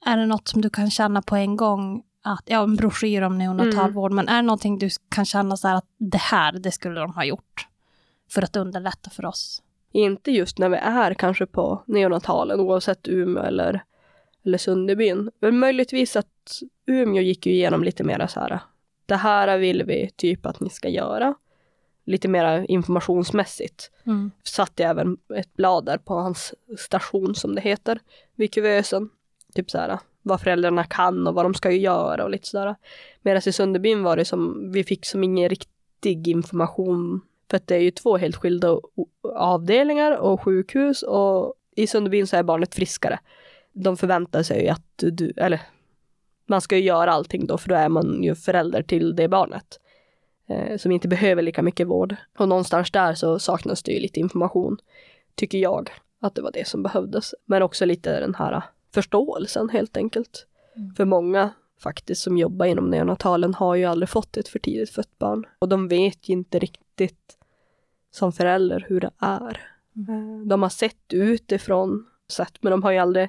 Är 0.07 0.16
det 0.16 0.27
något 0.27 0.49
som 0.49 0.62
du 0.62 0.70
kan 0.70 0.91
känna 0.91 1.22
på 1.22 1.37
en 1.37 1.57
gång? 1.57 2.03
Att, 2.22 2.43
ja, 2.47 2.62
en 2.62 2.77
broschyr 2.77 3.22
om 3.22 3.39
neonatalvård, 3.39 4.12
men 4.12 4.29
är 4.29 4.37
det 4.37 4.43
någonting 4.43 4.79
du 4.79 4.89
kan 5.09 5.24
känna 5.24 5.57
så 5.57 5.68
här 5.68 5.77
att 5.77 5.89
det 5.99 6.18
här, 6.18 6.53
det 6.53 6.70
skulle 6.70 7.01
de 7.01 7.14
ha 7.14 7.24
gjort 7.24 7.66
för 8.31 8.43
att 8.43 8.57
underlätta 8.57 9.11
för 9.11 9.24
oss? 9.24 9.62
Inte 9.93 10.31
just 10.31 10.59
när 10.59 10.68
vi 10.68 10.77
är 10.77 11.14
kanske 11.14 11.47
på 11.47 11.83
neonatalen, 11.87 12.61
oavsett 12.61 13.09
Umeå 13.09 13.43
eller, 13.43 13.85
eller 14.47 14.59
Sunderbyn. 14.59 15.30
Men 15.40 15.59
möjligtvis 15.59 16.16
att 16.16 16.62
Umeå 16.86 17.22
gick 17.22 17.47
ju 17.47 17.53
igenom 17.53 17.84
lite 17.84 18.05
mera 18.05 18.28
så 18.28 18.40
här, 18.40 18.59
det 19.07 19.16
här 19.16 19.59
vill 19.59 19.82
vi 19.82 20.11
typ 20.16 20.47
att 20.47 20.61
ni 20.61 20.70
ska 20.70 20.88
göra. 20.88 21.34
Lite 22.05 22.28
mera 22.28 22.64
informationsmässigt. 22.64 23.90
Mm. 24.07 24.30
Satte 24.42 24.82
jag 24.82 24.90
även 24.90 25.16
ett 25.34 25.55
blad 25.55 25.84
där 25.84 25.99
på 25.99 26.14
hans 26.14 26.55
station 26.78 27.34
som 27.34 27.55
det 27.55 27.61
heter, 27.61 27.99
vid 28.34 28.53
kuvösen. 28.53 29.09
Typ 29.55 29.70
så 29.70 29.78
här, 29.78 29.99
vad 30.22 30.40
föräldrarna 30.40 30.84
kan 30.84 31.26
och 31.26 31.34
vad 31.34 31.44
de 31.44 31.55
ska 31.55 31.70
göra 31.70 32.24
och 32.24 32.30
lite 32.30 32.49
sådär. 32.49 32.76
Medan 33.22 33.42
i 33.47 33.53
Sunderbyn 33.53 34.03
var 34.03 34.16
det 34.16 34.24
som, 34.24 34.72
vi 34.72 34.84
fick 34.84 35.07
som 35.07 35.24
ingen 35.24 35.49
riktig 35.49 36.28
information. 36.28 37.20
För 37.51 37.57
att 37.57 37.66
det 37.66 37.74
är 37.74 37.80
ju 37.80 37.90
två 37.90 38.16
helt 38.16 38.36
skilda 38.36 38.80
avdelningar 39.34 40.16
och 40.16 40.42
sjukhus 40.42 41.03
och 41.03 41.55
i 41.76 41.86
Sunderbyn 41.86 42.26
så 42.26 42.36
är 42.36 42.42
barnet 42.42 42.74
friskare. 42.74 43.18
De 43.79 43.97
förväntar 43.97 44.43
sig 44.43 44.68
att 44.68 44.83
du, 44.97 45.33
eller 45.37 45.61
man 46.47 46.61
ska 46.61 46.77
ju 46.77 46.83
göra 46.83 47.12
allting 47.12 47.47
då 47.47 47.59
för 47.59 47.68
då 47.68 47.74
är 47.74 47.89
man 47.89 48.22
ju 48.22 48.35
förälder 48.35 48.83
till 48.83 49.16
det 49.16 49.29
barnet. 49.29 49.81
Eh, 50.49 50.77
som 50.77 50.93
inte 50.93 51.09
behöver 51.09 51.43
lika 51.43 51.62
mycket 51.62 51.87
vård. 51.87 52.16
Och 52.39 52.49
någonstans 52.49 52.91
där 52.91 53.14
så 53.14 53.39
saknas 53.39 53.83
det 53.83 53.93
ju 53.93 54.01
lite 54.01 54.20
information, 54.20 54.77
tycker 55.35 55.59
jag, 55.59 55.91
att 56.20 56.35
det 56.35 56.43
var 56.43 56.53
det 56.53 56.68
som 56.68 56.83
behövdes. 56.83 57.35
Men 57.45 57.62
också 57.62 57.85
lite 57.85 58.20
den 58.20 58.35
här 58.35 58.62
förståelsen 58.95 59.68
helt 59.68 59.97
enkelt. 59.97 60.47
Mm. 60.77 60.95
För 60.95 61.05
många 61.05 61.51
faktiskt 61.81 62.22
som 62.22 62.39
jobbar 62.39 62.66
inom 62.66 62.91
neonatalen 62.91 63.55
har 63.55 63.74
ju 63.74 63.85
aldrig 63.85 64.09
fått 64.09 64.37
ett 64.37 64.49
för 64.49 64.59
tidigt 64.59 64.91
fött 64.91 65.18
barn. 65.18 65.47
Och 65.59 65.68
de 65.68 65.89
vet 65.89 66.29
ju 66.29 66.33
inte 66.33 66.59
riktigt 66.59 67.37
som 68.11 68.33
förälder 68.33 68.85
hur 68.89 69.01
det 69.01 69.11
är. 69.18 69.61
Eh, 70.09 70.47
De 70.47 70.62
har 70.62 70.70
sett 70.70 71.12
utifrån, 71.12 72.07
sett, 72.29 72.62
men 72.62 72.70
de 72.70 72.83
har 72.83 72.91
ju 72.91 72.99
aldrig 72.99 73.29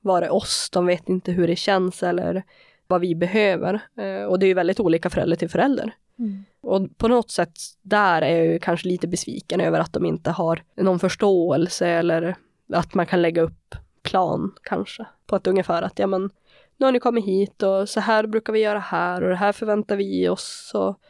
varit 0.00 0.30
oss. 0.30 0.70
De 0.72 0.86
vet 0.86 1.08
inte 1.08 1.32
hur 1.32 1.46
det 1.46 1.56
känns 1.56 2.02
eller 2.02 2.42
vad 2.86 3.00
vi 3.00 3.14
behöver. 3.14 3.80
Eh, 3.96 4.24
Och 4.24 4.38
det 4.38 4.46
är 4.46 4.48
ju 4.48 4.54
väldigt 4.54 4.80
olika 4.80 5.10
förälder 5.10 5.36
till 5.36 5.48
förälder. 5.50 5.94
Mm. 6.18 6.44
Och 6.60 6.98
på 6.98 7.08
något 7.08 7.30
sätt 7.30 7.58
där 7.82 8.22
är 8.22 8.36
jag 8.36 8.46
ju 8.46 8.58
kanske 8.58 8.88
lite 8.88 9.08
besviken 9.08 9.60
över 9.60 9.80
att 9.80 9.92
de 9.92 10.04
inte 10.04 10.30
har 10.30 10.62
någon 10.76 10.98
förståelse 10.98 11.88
eller 11.88 12.36
att 12.72 12.94
man 12.94 13.06
kan 13.06 13.22
lägga 13.22 13.42
upp 13.42 13.74
plan 14.02 14.52
kanske. 14.62 15.06
På 15.26 15.36
att 15.36 15.46
ungefär 15.46 15.82
att 15.82 15.98
ja 15.98 16.06
men 16.06 16.30
nu 16.76 16.86
har 16.86 16.92
ni 16.92 17.00
kommit 17.00 17.24
hit 17.24 17.62
och 17.62 17.88
så 17.88 18.00
här 18.00 18.26
brukar 18.26 18.52
vi 18.52 18.60
göra 18.60 18.78
här 18.78 19.22
och 19.22 19.28
det 19.28 19.36
här 19.36 19.52
förväntar 19.52 19.96
vi 19.96 20.28
oss 20.28 20.72
och 20.74 21.00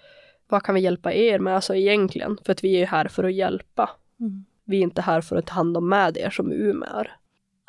vad 0.49 0.63
kan 0.63 0.75
vi 0.75 0.81
hjälpa 0.81 1.13
er 1.13 1.39
med 1.39 1.55
alltså 1.55 1.75
egentligen? 1.75 2.39
För 2.45 2.53
att 2.53 2.65
vi 2.65 2.83
är 2.83 2.87
här 2.87 3.09
för 3.09 3.25
att 3.25 3.35
hjälpa. 3.35 3.91
Mm. 4.21 4.45
Vi 4.65 4.79
är 4.79 4.83
inte 4.83 5.03
här 5.03 5.21
för 5.21 5.37
att 5.37 5.47
ta 5.47 5.55
hand 5.55 5.77
om 5.77 5.89
med 5.89 6.17
er 6.17 6.31
som 6.31 6.53
Umeå 6.53 6.89
är. 6.89 7.17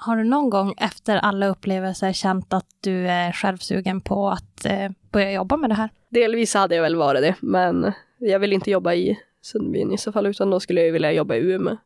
Har 0.01 0.15
du 0.17 0.23
någon 0.23 0.49
gång 0.49 0.73
efter 0.77 1.17
alla 1.17 1.47
upplevelser 1.47 2.13
känt 2.13 2.53
att 2.53 2.65
du 2.81 3.07
är 3.07 3.31
självsugen 3.31 4.01
på 4.01 4.29
att 4.29 4.65
eh, 4.65 4.89
börja 5.11 5.31
jobba 5.31 5.57
med 5.57 5.69
det 5.69 5.73
här? 5.73 5.89
Delvis 6.09 6.53
hade 6.53 6.75
jag 6.75 6.83
väl 6.83 6.95
varit 6.95 7.21
det, 7.21 7.35
men 7.39 7.91
jag 8.17 8.39
vill 8.39 8.53
inte 8.53 8.71
jobba 8.71 8.93
i 8.93 9.19
Sundbyn 9.41 9.93
i 9.93 9.97
så 9.97 10.11
fall, 10.11 10.25
utan 10.25 10.49
då 10.49 10.59
skulle 10.59 10.81
jag 10.81 10.91
vilja 10.91 11.11
jobba 11.11 11.35
i 11.35 11.39
Umeå. 11.39 11.77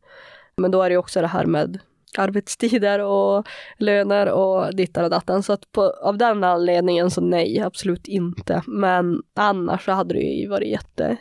Men 0.57 0.71
då 0.71 0.81
är 0.81 0.89
det 0.89 0.93
ju 0.93 0.97
också 0.97 1.21
det 1.21 1.27
här 1.27 1.45
med 1.45 1.79
arbetstider 2.17 2.99
och 2.99 3.47
löner 3.77 4.31
och 4.31 4.75
dittar 4.75 5.03
och 5.03 5.09
dattan. 5.09 5.43
Så 5.43 5.53
att 5.53 5.71
på, 5.71 5.81
av 5.81 6.17
den 6.17 6.43
anledningen 6.43 7.11
så 7.11 7.21
nej, 7.21 7.59
absolut 7.59 8.07
inte. 8.07 8.61
Men 8.67 9.21
annars 9.35 9.85
så 9.85 9.91
hade 9.91 10.13
det 10.13 10.19
ju 10.19 10.47
varit 10.47 10.69
jätte, 10.69 11.17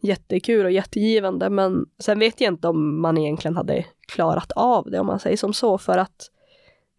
jättekul 0.00 0.64
och 0.64 0.72
jättegivande. 0.72 1.50
Men 1.50 1.86
sen 1.98 2.18
vet 2.18 2.40
jag 2.40 2.52
inte 2.52 2.68
om 2.68 3.00
man 3.00 3.18
egentligen 3.18 3.56
hade 3.56 3.84
klarat 4.08 4.52
av 4.52 4.90
det 4.90 5.00
om 5.00 5.06
man 5.06 5.20
säger 5.20 5.36
som 5.36 5.52
så. 5.52 5.78
För 5.78 5.98
att 5.98 6.30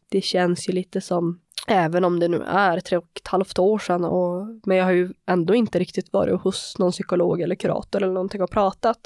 det 0.09 0.21
känns 0.21 0.69
ju 0.69 0.73
lite 0.73 1.01
som, 1.01 1.39
även 1.67 2.03
om 2.03 2.19
det 2.19 2.27
nu 2.27 2.43
är 2.47 2.79
tre 2.79 2.97
och 2.97 3.07
ett 3.21 3.27
halvt 3.27 3.59
år 3.59 3.79
sedan, 3.79 4.03
och, 4.05 4.47
men 4.65 4.77
jag 4.77 4.85
har 4.85 4.91
ju 4.91 5.13
ändå 5.25 5.55
inte 5.55 5.79
riktigt 5.79 6.13
varit 6.13 6.41
hos 6.41 6.75
någon 6.79 6.91
psykolog 6.91 7.41
eller 7.41 7.55
kurator 7.55 8.03
eller 8.03 8.13
någonting 8.13 8.41
och 8.41 8.51
pratat. 8.51 8.97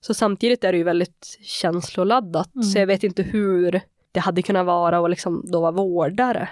Så 0.00 0.14
samtidigt 0.14 0.64
är 0.64 0.72
det 0.72 0.78
ju 0.78 0.84
väldigt 0.84 1.38
känsloladdat, 1.42 2.54
Mm. 2.54 2.62
så 2.64 2.78
jag 2.78 2.86
vet 2.86 3.04
inte 3.04 3.22
hur 3.22 3.80
det 4.12 4.20
hade 4.20 4.42
kunnat 4.42 4.66
vara 4.66 5.00
och 5.00 5.10
liksom 5.10 5.44
då 5.52 5.60
vara 5.60 5.70
vårdare. 5.72 6.48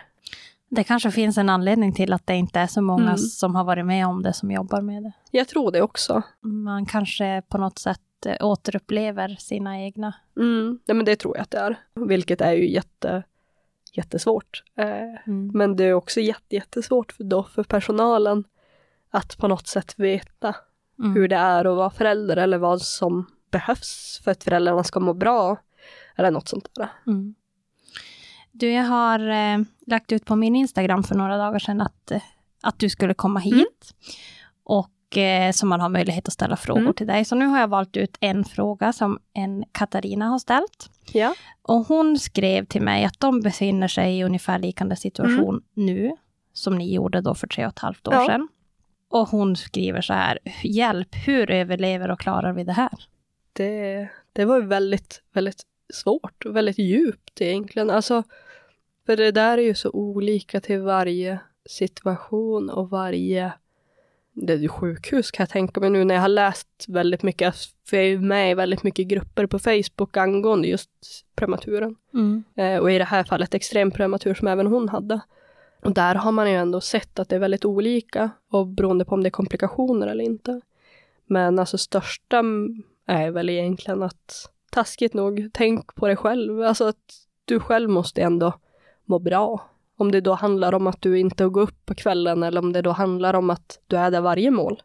Det 0.70 0.84
kanske 0.84 1.10
finns 1.10 1.38
en 1.38 1.48
anledning 1.48 1.92
till 1.94 2.12
att 2.12 2.26
det 2.26 2.34
inte 2.36 2.60
är 2.60 2.66
så 2.66 2.82
många 2.82 3.02
Mm. 3.04 3.16
som 3.18 3.54
har 3.54 3.64
varit 3.64 3.86
med 3.86 4.06
om 4.06 4.22
det 4.22 4.32
som 4.32 4.50
jobbar 4.50 4.80
med 4.80 5.02
det. 5.02 5.12
Jag 5.30 5.48
tror 5.48 5.70
det 5.72 5.82
också. 5.82 6.22
Man 6.40 6.86
kanske 6.86 7.42
på 7.48 7.58
något 7.58 7.78
sätt 7.78 8.00
eh, 8.26 8.46
återupplever 8.46 9.28
sina 9.38 9.80
egna. 9.80 10.14
Mm. 10.36 10.78
Ja, 10.84 10.94
men 10.94 11.04
det 11.04 11.16
tror 11.16 11.36
jag 11.36 11.42
att 11.42 11.50
det 11.50 11.58
är, 11.58 11.76
vilket 11.94 12.40
är 12.40 12.52
ju 12.52 12.70
jätte, 12.70 13.22
jättesvårt. 13.92 14.62
Eh, 14.76 14.86
Mm. 15.26 15.50
Men 15.54 15.76
det 15.76 15.84
är 15.84 15.92
också 15.94 16.20
jätte, 16.20 16.54
jättesvårt 16.54 17.12
för, 17.12 17.24
då 17.24 17.42
för 17.42 17.62
personalen 17.64 18.44
att 19.10 19.36
på 19.38 19.48
något 19.48 19.66
sätt 19.66 19.94
veta 19.96 20.54
Mm. 20.98 21.12
hur 21.14 21.28
det 21.28 21.36
är 21.36 21.64
att 21.64 21.76
vara 21.76 21.90
förälder 21.90 22.36
eller 22.36 22.58
vad 22.58 22.82
som 22.82 23.26
behövs 23.50 24.20
för 24.24 24.30
att 24.30 24.44
föräldrarna 24.44 24.84
ska 24.84 25.00
må 25.00 25.14
bra. 25.14 25.56
Eller 26.16 26.30
något 26.30 26.48
sånt 26.48 26.68
där. 26.74 26.88
Mm. 27.06 27.34
Du, 28.52 28.72
jag 28.72 28.84
har 28.84 29.28
eh, 29.28 29.58
lagt 29.86 30.12
ut 30.12 30.24
på 30.24 30.36
min 30.36 30.56
Instagram 30.56 31.02
för 31.02 31.14
några 31.14 31.36
dagar 31.36 31.58
sedan 31.58 31.80
att, 31.80 32.10
eh, 32.10 32.22
att 32.62 32.78
du 32.78 32.88
skulle 32.88 33.14
komma 33.14 33.40
hit. 33.40 33.54
Mm. 33.54 33.64
Och 34.64 35.16
eh, 35.18 35.52
så 35.52 35.66
man 35.66 35.80
har 35.80 35.88
möjlighet 35.88 36.28
att 36.28 36.34
ställa 36.34 36.56
frågor 36.56 36.80
Mm. 36.80 36.94
till 36.94 37.06
dig. 37.06 37.24
Så 37.24 37.34
nu 37.34 37.46
har 37.46 37.60
jag 37.60 37.68
valt 37.68 37.96
ut 37.96 38.16
en 38.20 38.44
fråga 38.44 38.92
som 38.92 39.18
en 39.32 39.64
Katarina 39.72 40.26
har 40.28 40.38
ställt. 40.38 40.90
Ja. 41.12 41.34
Och 41.62 41.86
hon 41.86 42.18
skrev 42.18 42.64
till 42.64 42.82
mig 42.82 43.04
att 43.04 43.20
de 43.20 43.40
befinner 43.40 43.88
sig 43.88 44.18
i 44.18 44.24
ungefär 44.24 44.58
liknande 44.58 44.96
situation 44.96 45.62
nu, 45.74 46.16
som 46.52 46.78
ni 46.78 46.94
gjorde 46.94 47.20
då 47.20 47.34
för 47.34 47.46
tre 47.46 47.66
och 47.66 47.72
ett 47.72 47.78
halvt 47.78 48.08
år 48.08 48.14
Ja. 48.14 48.26
sedan. 48.26 48.48
Och 49.08 49.28
hon 49.28 49.56
skriver 49.56 50.00
så 50.00 50.12
här, 50.12 50.38
hjälp, 50.62 51.08
hur 51.26 51.50
överlever 51.50 52.10
och 52.10 52.20
klarar 52.20 52.52
vi 52.52 52.64
det 52.64 52.72
här? 52.72 52.90
Det, 53.52 54.08
det 54.32 54.44
var 54.44 54.60
väldigt, 54.60 55.22
väldigt 55.32 55.62
svårt 55.92 56.44
och 56.46 56.56
väldigt 56.56 56.78
djupt 56.78 57.40
egentligen. 57.40 57.90
Alltså, 57.90 58.22
för 59.06 59.16
det 59.16 59.30
där 59.30 59.58
är 59.58 59.62
ju 59.62 59.74
så 59.74 59.90
olika 59.90 60.60
till 60.60 60.80
varje 60.80 61.38
situation 61.64 62.70
och 62.70 62.90
varje 62.90 63.52
det 64.32 64.52
är 64.52 64.56
ju 64.56 64.68
sjukhus 64.68 65.30
kan 65.30 65.42
jag 65.42 65.50
tänka 65.50 65.80
mig 65.80 65.90
nu 65.90 66.04
när 66.04 66.14
jag 66.14 66.22
har 66.22 66.28
läst 66.28 66.84
väldigt 66.88 67.22
mycket, 67.22 67.54
för 67.88 67.96
jag 67.96 68.06
är 68.06 68.18
med 68.18 68.50
i 68.50 68.54
väldigt 68.54 68.82
mycket 68.82 69.06
grupper 69.06 69.46
på 69.46 69.58
Facebook 69.58 70.16
angående 70.16 70.68
just 70.68 70.90
prematuren. 71.34 71.96
Eh, 72.54 72.76
och 72.76 72.92
i 72.92 72.98
det 72.98 73.04
här 73.04 73.24
fallet 73.24 73.54
extrem 73.54 73.90
prematur 73.90 74.34
som 74.34 74.48
även 74.48 74.66
hon 74.66 74.88
hade. 74.88 75.20
Och 75.82 75.94
där 75.94 76.14
har 76.14 76.32
man 76.32 76.50
ju 76.50 76.56
ändå 76.56 76.80
sett 76.80 77.18
att 77.18 77.28
det 77.28 77.36
är 77.36 77.40
väldigt 77.40 77.64
olika 77.64 78.30
och 78.50 78.66
beroende 78.66 79.04
på 79.04 79.14
om 79.14 79.22
det 79.22 79.28
är 79.28 79.30
komplikationer 79.30 80.06
eller 80.06 80.24
inte. 80.24 80.60
Men 81.26 81.58
alltså 81.58 81.78
största 81.78 82.44
är 83.06 83.30
väl 83.30 83.50
egentligen 83.50 84.02
att 84.02 84.50
taskigt 84.70 85.14
nog, 85.14 85.50
tänk 85.52 85.94
på 85.94 86.06
dig 86.06 86.16
själv. 86.16 86.62
Alltså 86.62 86.84
att 86.84 87.26
du 87.44 87.60
själv 87.60 87.90
måste 87.90 88.22
ändå 88.22 88.52
må 89.04 89.18
bra. 89.18 89.70
Om 89.96 90.12
det 90.12 90.20
då 90.20 90.32
handlar 90.32 90.74
om 90.74 90.86
att 90.86 91.02
du 91.02 91.18
inte 91.18 91.44
går 91.44 91.60
upp 91.60 91.86
på 91.86 91.94
kvällen 91.94 92.42
eller 92.42 92.60
om 92.60 92.72
det 92.72 92.82
då 92.82 92.90
handlar 92.90 93.34
om 93.34 93.50
att 93.50 93.80
du 93.86 93.96
är 93.96 94.10
där 94.10 94.20
varje 94.20 94.50
mål. 94.50 94.82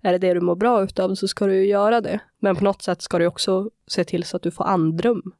Är 0.00 0.12
det 0.12 0.18
det 0.18 0.34
du 0.34 0.40
mår 0.40 0.56
bra 0.56 0.82
utav 0.82 1.14
så 1.14 1.28
ska 1.28 1.46
du 1.46 1.54
ju 1.54 1.66
göra 1.66 2.00
det. 2.00 2.20
Men 2.38 2.56
på 2.56 2.64
något 2.64 2.82
sätt 2.82 3.02
ska 3.02 3.18
du 3.18 3.26
också 3.26 3.70
se 3.86 4.04
till 4.04 4.24
så 4.24 4.36
att 4.36 4.42
du 4.42 4.50
får 4.50 4.64
andrum. 4.64 5.32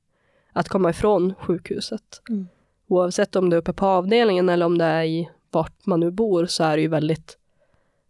Att 0.52 0.68
komma 0.68 0.90
ifrån 0.90 1.34
sjukhuset. 1.34 2.22
Mm. 2.28 2.48
Oavsett 2.86 3.36
om 3.36 3.50
du 3.50 3.56
är 3.56 3.60
uppe 3.60 3.72
på 3.72 3.86
avdelningen 3.86 4.48
eller 4.48 4.66
om 4.66 4.78
det 4.78 4.84
är 4.84 5.04
i 5.04 5.30
vart 5.50 5.86
man 5.86 6.00
nu 6.00 6.10
bor 6.10 6.46
så 6.46 6.64
är 6.64 6.76
det 6.76 6.82
ju 6.82 6.88
väldigt 6.88 7.38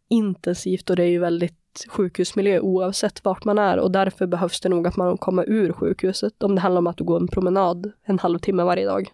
intensivt 0.08 0.90
och 0.90 0.96
det 0.96 1.02
är 1.02 1.08
ju 1.08 1.18
väldigt 1.18 1.59
sjukhusmiljö 1.88 2.60
oavsett 2.60 3.24
vart 3.24 3.44
man 3.44 3.58
är 3.58 3.78
och 3.78 3.90
därför 3.90 4.26
behövs 4.26 4.60
det 4.60 4.68
nog 4.68 4.86
att 4.86 4.96
man 4.96 5.18
kommer 5.18 5.48
ur 5.48 5.72
sjukhuset 5.72 6.42
om 6.42 6.54
det 6.54 6.60
handlar 6.60 6.78
om 6.78 6.86
att 6.86 6.96
du 6.96 7.04
går 7.04 7.20
en 7.20 7.28
promenad 7.28 7.92
en 8.02 8.18
halvtimme 8.18 8.62
varje 8.62 8.86
dag. 8.86 9.12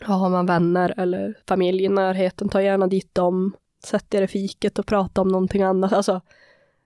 Ja, 0.00 0.06
har 0.06 0.30
man 0.30 0.46
vänner 0.46 0.94
eller 0.96 1.38
familj 1.48 1.84
i 1.84 1.88
närheten, 1.88 2.48
ta 2.48 2.62
gärna 2.62 2.86
dit 2.86 3.14
dem. 3.14 3.56
Sätt 3.84 4.14
er 4.14 4.22
i 4.22 4.26
fiket 4.26 4.78
och 4.78 4.86
prata 4.86 5.20
om 5.20 5.28
någonting 5.28 5.62
annat. 5.62 5.92
Alltså, 5.92 6.20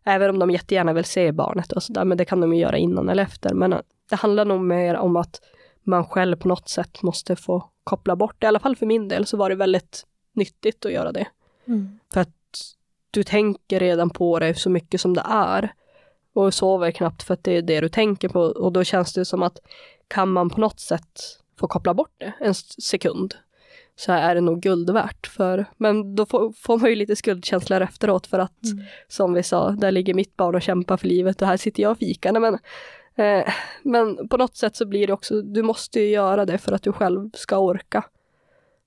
även 0.04 0.30
om 0.30 0.38
de 0.38 0.50
jättegärna 0.50 0.92
vill 0.92 1.04
se 1.04 1.32
barnet 1.32 1.72
och 1.72 1.82
sådär, 1.82 2.04
men 2.04 2.18
det 2.18 2.24
kan 2.24 2.40
de 2.40 2.54
ju 2.54 2.60
göra 2.60 2.78
innan 2.78 3.08
eller 3.08 3.22
efter. 3.22 3.54
Men 3.54 3.74
det 4.10 4.16
handlar 4.16 4.44
nog 4.44 4.60
mer 4.60 4.94
om 4.94 5.16
att 5.16 5.40
man 5.82 6.04
själv 6.04 6.36
på 6.36 6.48
något 6.48 6.68
sätt 6.68 7.02
måste 7.02 7.36
få 7.36 7.64
koppla 7.84 8.16
bort. 8.16 8.44
I 8.44 8.46
alla 8.46 8.58
fall 8.58 8.76
för 8.76 8.86
min 8.86 9.08
del 9.08 9.26
så 9.26 9.36
var 9.36 9.50
det 9.50 9.56
väldigt 9.56 10.06
nyttigt 10.32 10.86
att 10.86 10.92
göra 10.92 11.12
det. 11.12 11.26
Mm. 11.64 11.98
För 12.12 12.20
att 12.20 12.30
du 13.12 13.22
tänker 13.22 13.80
redan 13.80 14.10
på 14.10 14.38
det 14.38 14.54
så 14.54 14.70
mycket 14.70 15.00
som 15.00 15.14
det 15.14 15.24
är. 15.28 15.72
Och 16.34 16.54
sover 16.54 16.90
knappt 16.90 17.22
för 17.22 17.34
att 17.34 17.44
det 17.44 17.56
är 17.56 17.62
det 17.62 17.80
du 17.80 17.88
tänker 17.88 18.28
på. 18.28 18.40
Och 18.40 18.72
då 18.72 18.84
känns 18.84 19.12
det 19.12 19.24
som 19.24 19.42
att 19.42 19.58
kan 20.08 20.28
man 20.28 20.50
på 20.50 20.60
något 20.60 20.80
sätt 20.80 21.20
få 21.60 21.68
koppla 21.68 21.94
bort 21.94 22.14
det 22.18 22.32
en 22.40 22.54
sekund 22.54 23.34
så 23.96 24.12
är 24.12 24.34
det 24.34 24.40
nog 24.40 24.60
guld 24.60 24.90
värt. 24.90 25.26
För, 25.26 25.64
men 25.76 26.14
då 26.14 26.26
får, 26.26 26.52
får 26.52 26.78
man 26.78 26.90
ju 26.90 26.96
lite 26.96 27.16
skuldkänslor 27.16 27.80
efteråt 27.80 28.26
för 28.26 28.38
att 28.38 28.64
Mm. 28.64 28.84
som 29.08 29.34
vi 29.34 29.42
sa, 29.42 29.70
där 29.70 29.90
ligger 29.90 30.14
mitt 30.14 30.36
barn 30.36 30.54
och 30.54 30.62
kämpar 30.62 30.96
för 30.96 31.08
livet 31.08 31.42
och 31.42 31.48
här 31.48 31.56
sitter 31.56 31.82
jag 31.82 31.92
och 31.92 31.98
fikar. 31.98 32.40
Men, 32.40 32.58
eh, 33.16 33.52
men 33.82 34.28
på 34.28 34.36
något 34.36 34.56
sätt 34.56 34.76
så 34.76 34.86
blir 34.86 35.06
det 35.06 35.12
också, 35.12 35.42
du 35.42 35.62
måste 35.62 36.00
ju 36.00 36.08
göra 36.08 36.44
det 36.44 36.58
för 36.58 36.72
att 36.72 36.82
du 36.82 36.92
själv 36.92 37.30
ska 37.34 37.58
orka. 37.58 38.04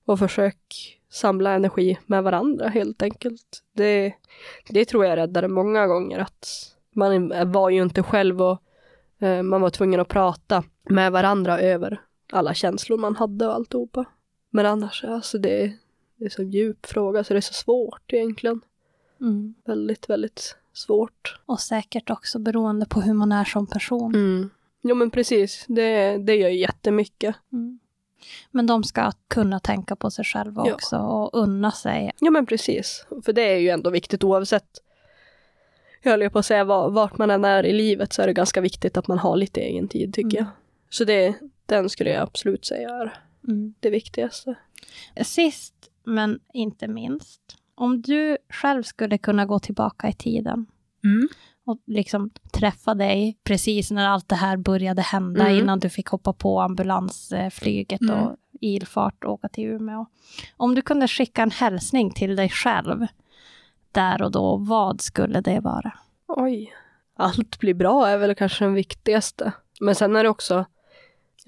Och 0.06 0.18
försök 0.18 0.95
samla 1.16 1.50
energi 1.50 1.98
med 2.06 2.22
varandra 2.22 2.68
helt 2.68 3.02
enkelt. 3.02 3.62
Det, 3.72 4.12
det 4.68 4.84
tror 4.84 5.04
jag 5.04 5.16
räddade 5.16 5.48
många 5.48 5.86
gånger 5.86 6.18
att 6.18 6.48
man 6.90 7.32
var 7.52 7.70
ju 7.70 7.82
inte 7.82 8.02
själv 8.02 8.42
och 8.42 8.62
eh, 9.18 9.42
man 9.42 9.60
var 9.60 9.70
tvungen 9.70 10.00
att 10.00 10.08
prata 10.08 10.64
med 10.82 11.12
varandra 11.12 11.60
över 11.60 12.00
alla 12.32 12.54
känslor 12.54 12.98
man 12.98 13.16
hade 13.16 13.46
och 13.46 13.54
alltihopa. 13.54 14.04
Men 14.50 14.66
annars, 14.66 15.04
alltså 15.04 15.38
det, 15.38 15.72
det 16.16 16.24
är 16.24 16.28
så 16.28 16.42
djup 16.42 16.86
fråga 16.86 17.24
så 17.24 17.34
det 17.34 17.38
är 17.38 17.40
så 17.40 17.54
svårt 17.54 18.12
egentligen. 18.12 18.60
Mm. 19.20 19.54
Väldigt, 19.64 20.10
väldigt 20.10 20.56
svårt. 20.72 21.38
Och 21.46 21.60
säkert 21.60 22.10
också 22.10 22.38
beroende 22.38 22.86
på 22.86 23.00
hur 23.00 23.14
man 23.14 23.32
är 23.32 23.44
som 23.44 23.66
person. 23.66 24.14
Mm. 24.14 24.50
Jo 24.82 24.94
men 24.94 25.10
precis, 25.10 25.64
det, 25.68 26.18
det 26.18 26.36
gör 26.36 26.48
ju 26.48 26.60
jättemycket. 26.60 27.36
Mm. 27.52 27.78
Men 28.50 28.66
de 28.66 28.84
ska 28.84 29.12
kunna 29.28 29.60
tänka 29.60 29.96
på 29.96 30.10
sig 30.10 30.24
själva 30.24 30.62
Ja. 30.66 30.74
också 30.74 30.96
och 30.96 31.30
unna 31.42 31.70
sig. 31.72 32.12
Ja 32.18 32.30
men 32.30 32.46
precis, 32.46 33.06
för 33.24 33.32
det 33.32 33.42
är 33.42 33.58
ju 33.58 33.68
ändå 33.68 33.90
viktigt 33.90 34.24
oavsett 34.24 34.82
jag 36.02 36.10
höll 36.10 36.30
på 36.30 36.38
att 36.38 36.46
säga 36.46 36.64
var- 36.64 36.90
vart 36.90 37.18
man 37.18 37.30
än 37.30 37.44
är 37.44 37.66
i 37.66 37.72
livet 37.72 38.12
så 38.12 38.22
är 38.22 38.26
det 38.26 38.32
ganska 38.32 38.60
viktigt 38.60 38.96
att 38.96 39.08
man 39.08 39.18
har 39.18 39.36
lite 39.36 39.60
egen 39.60 39.88
tid 39.88 40.14
tycker 40.14 40.38
Mm. 40.38 40.44
jag. 40.44 40.46
Så 40.90 41.04
det, 41.04 41.34
den 41.66 41.88
skulle 41.88 42.10
jag 42.10 42.22
absolut 42.22 42.64
säga 42.64 42.88
är 42.90 43.20
Mm. 43.48 43.74
det 43.80 43.90
viktigaste. 43.90 44.54
Sist 45.24 45.74
men 46.04 46.40
inte 46.52 46.88
minst, 46.88 47.40
om 47.74 48.02
du 48.02 48.36
själv 48.48 48.82
skulle 48.82 49.18
kunna 49.18 49.46
gå 49.46 49.58
tillbaka 49.58 50.08
i 50.08 50.12
tiden 50.12 50.66
och 51.66 51.78
liksom 51.86 52.30
träffa 52.52 52.94
dig 52.94 53.36
precis 53.44 53.90
när 53.90 54.08
allt 54.08 54.28
det 54.28 54.34
här 54.34 54.56
började 54.56 55.02
hända, 55.02 55.46
Mm. 55.46 55.58
innan 55.58 55.78
du 55.80 55.88
fick 55.90 56.08
hoppa 56.08 56.32
på 56.32 56.60
ambulansflyget 56.60 58.00
Mm. 58.00 58.22
och 58.22 58.36
ilfart 58.60 59.24
och 59.24 59.32
åka 59.32 59.48
till 59.48 59.64
Umeå. 59.64 60.06
Om 60.56 60.74
du 60.74 60.82
kunde 60.82 61.08
skicka 61.08 61.42
en 61.42 61.50
hälsning 61.50 62.10
till 62.10 62.36
dig 62.36 62.48
själv 62.48 63.06
där 63.92 64.22
och 64.22 64.30
då, 64.32 64.56
vad 64.56 65.00
skulle 65.00 65.40
det 65.40 65.60
vara? 65.60 65.92
Oj. 66.28 66.72
Allt 67.16 67.58
blir 67.58 67.74
bra 67.74 68.06
är 68.08 68.18
väl 68.18 68.34
kanske 68.34 68.64
den 68.64 68.74
viktigaste. 68.74 69.52
Men 69.80 69.94
sen 69.94 70.16
är 70.16 70.22
det 70.22 70.28
också, 70.28 70.64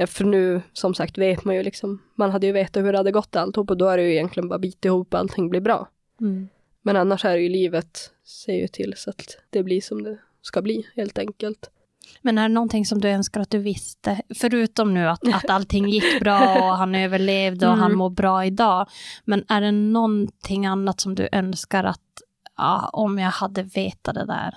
för 0.06 0.24
nu 0.24 0.62
som 0.72 0.94
sagt 0.94 1.18
vet 1.18 1.44
man 1.44 1.54
ju 1.54 1.62
liksom, 1.62 2.02
man 2.14 2.30
hade 2.30 2.46
ju 2.46 2.52
vetat 2.52 2.82
hur 2.84 2.92
det 2.92 2.98
hade 2.98 3.12
gått 3.12 3.36
alltihop 3.36 3.70
och 3.70 3.76
då 3.76 3.86
är 3.88 3.96
det 3.96 4.02
ju 4.02 4.12
egentligen 4.12 4.48
bara 4.48 4.58
bita 4.58 4.88
ihop 4.88 5.14
och 5.14 5.20
allting 5.20 5.50
blir 5.50 5.60
bra. 5.60 5.88
Men 6.82 6.96
annars 6.96 7.24
är 7.24 7.34
det 7.36 7.42
ju 7.42 7.48
livet 7.48 8.10
ser 8.28 8.52
ju 8.54 8.68
till 8.68 8.94
så 8.96 9.10
att 9.10 9.38
det 9.50 9.62
blir 9.62 9.80
som 9.80 10.02
det 10.02 10.18
ska 10.42 10.62
bli 10.62 10.86
helt 10.96 11.18
enkelt. 11.18 11.70
Men 12.22 12.38
är 12.38 12.48
det 12.48 12.54
någonting 12.54 12.86
som 12.86 13.00
du 13.00 13.08
önskar 13.08 13.40
att 13.40 13.50
du 13.50 13.58
visste? 13.58 14.20
Förutom 14.34 14.94
nu 14.94 15.08
att, 15.08 15.34
att 15.34 15.50
allting 15.50 15.88
gick 15.88 16.20
bra 16.20 16.54
och 16.54 16.76
han 16.76 16.94
överlevde 17.04 17.66
och 17.66 17.72
Mm. 17.72 17.82
han 17.82 17.96
mår 17.96 18.10
bra 18.10 18.44
idag. 18.44 18.88
Men 19.24 19.44
är 19.48 19.60
det 19.60 19.72
någonting 19.72 20.66
annat 20.66 21.00
som 21.00 21.14
du 21.14 21.28
önskar 21.32 21.84
att, 21.84 22.22
ja, 22.56 22.90
om 22.92 23.18
jag 23.18 23.30
hade 23.30 23.62
vetat 23.62 24.14
det 24.14 24.24
där? 24.26 24.54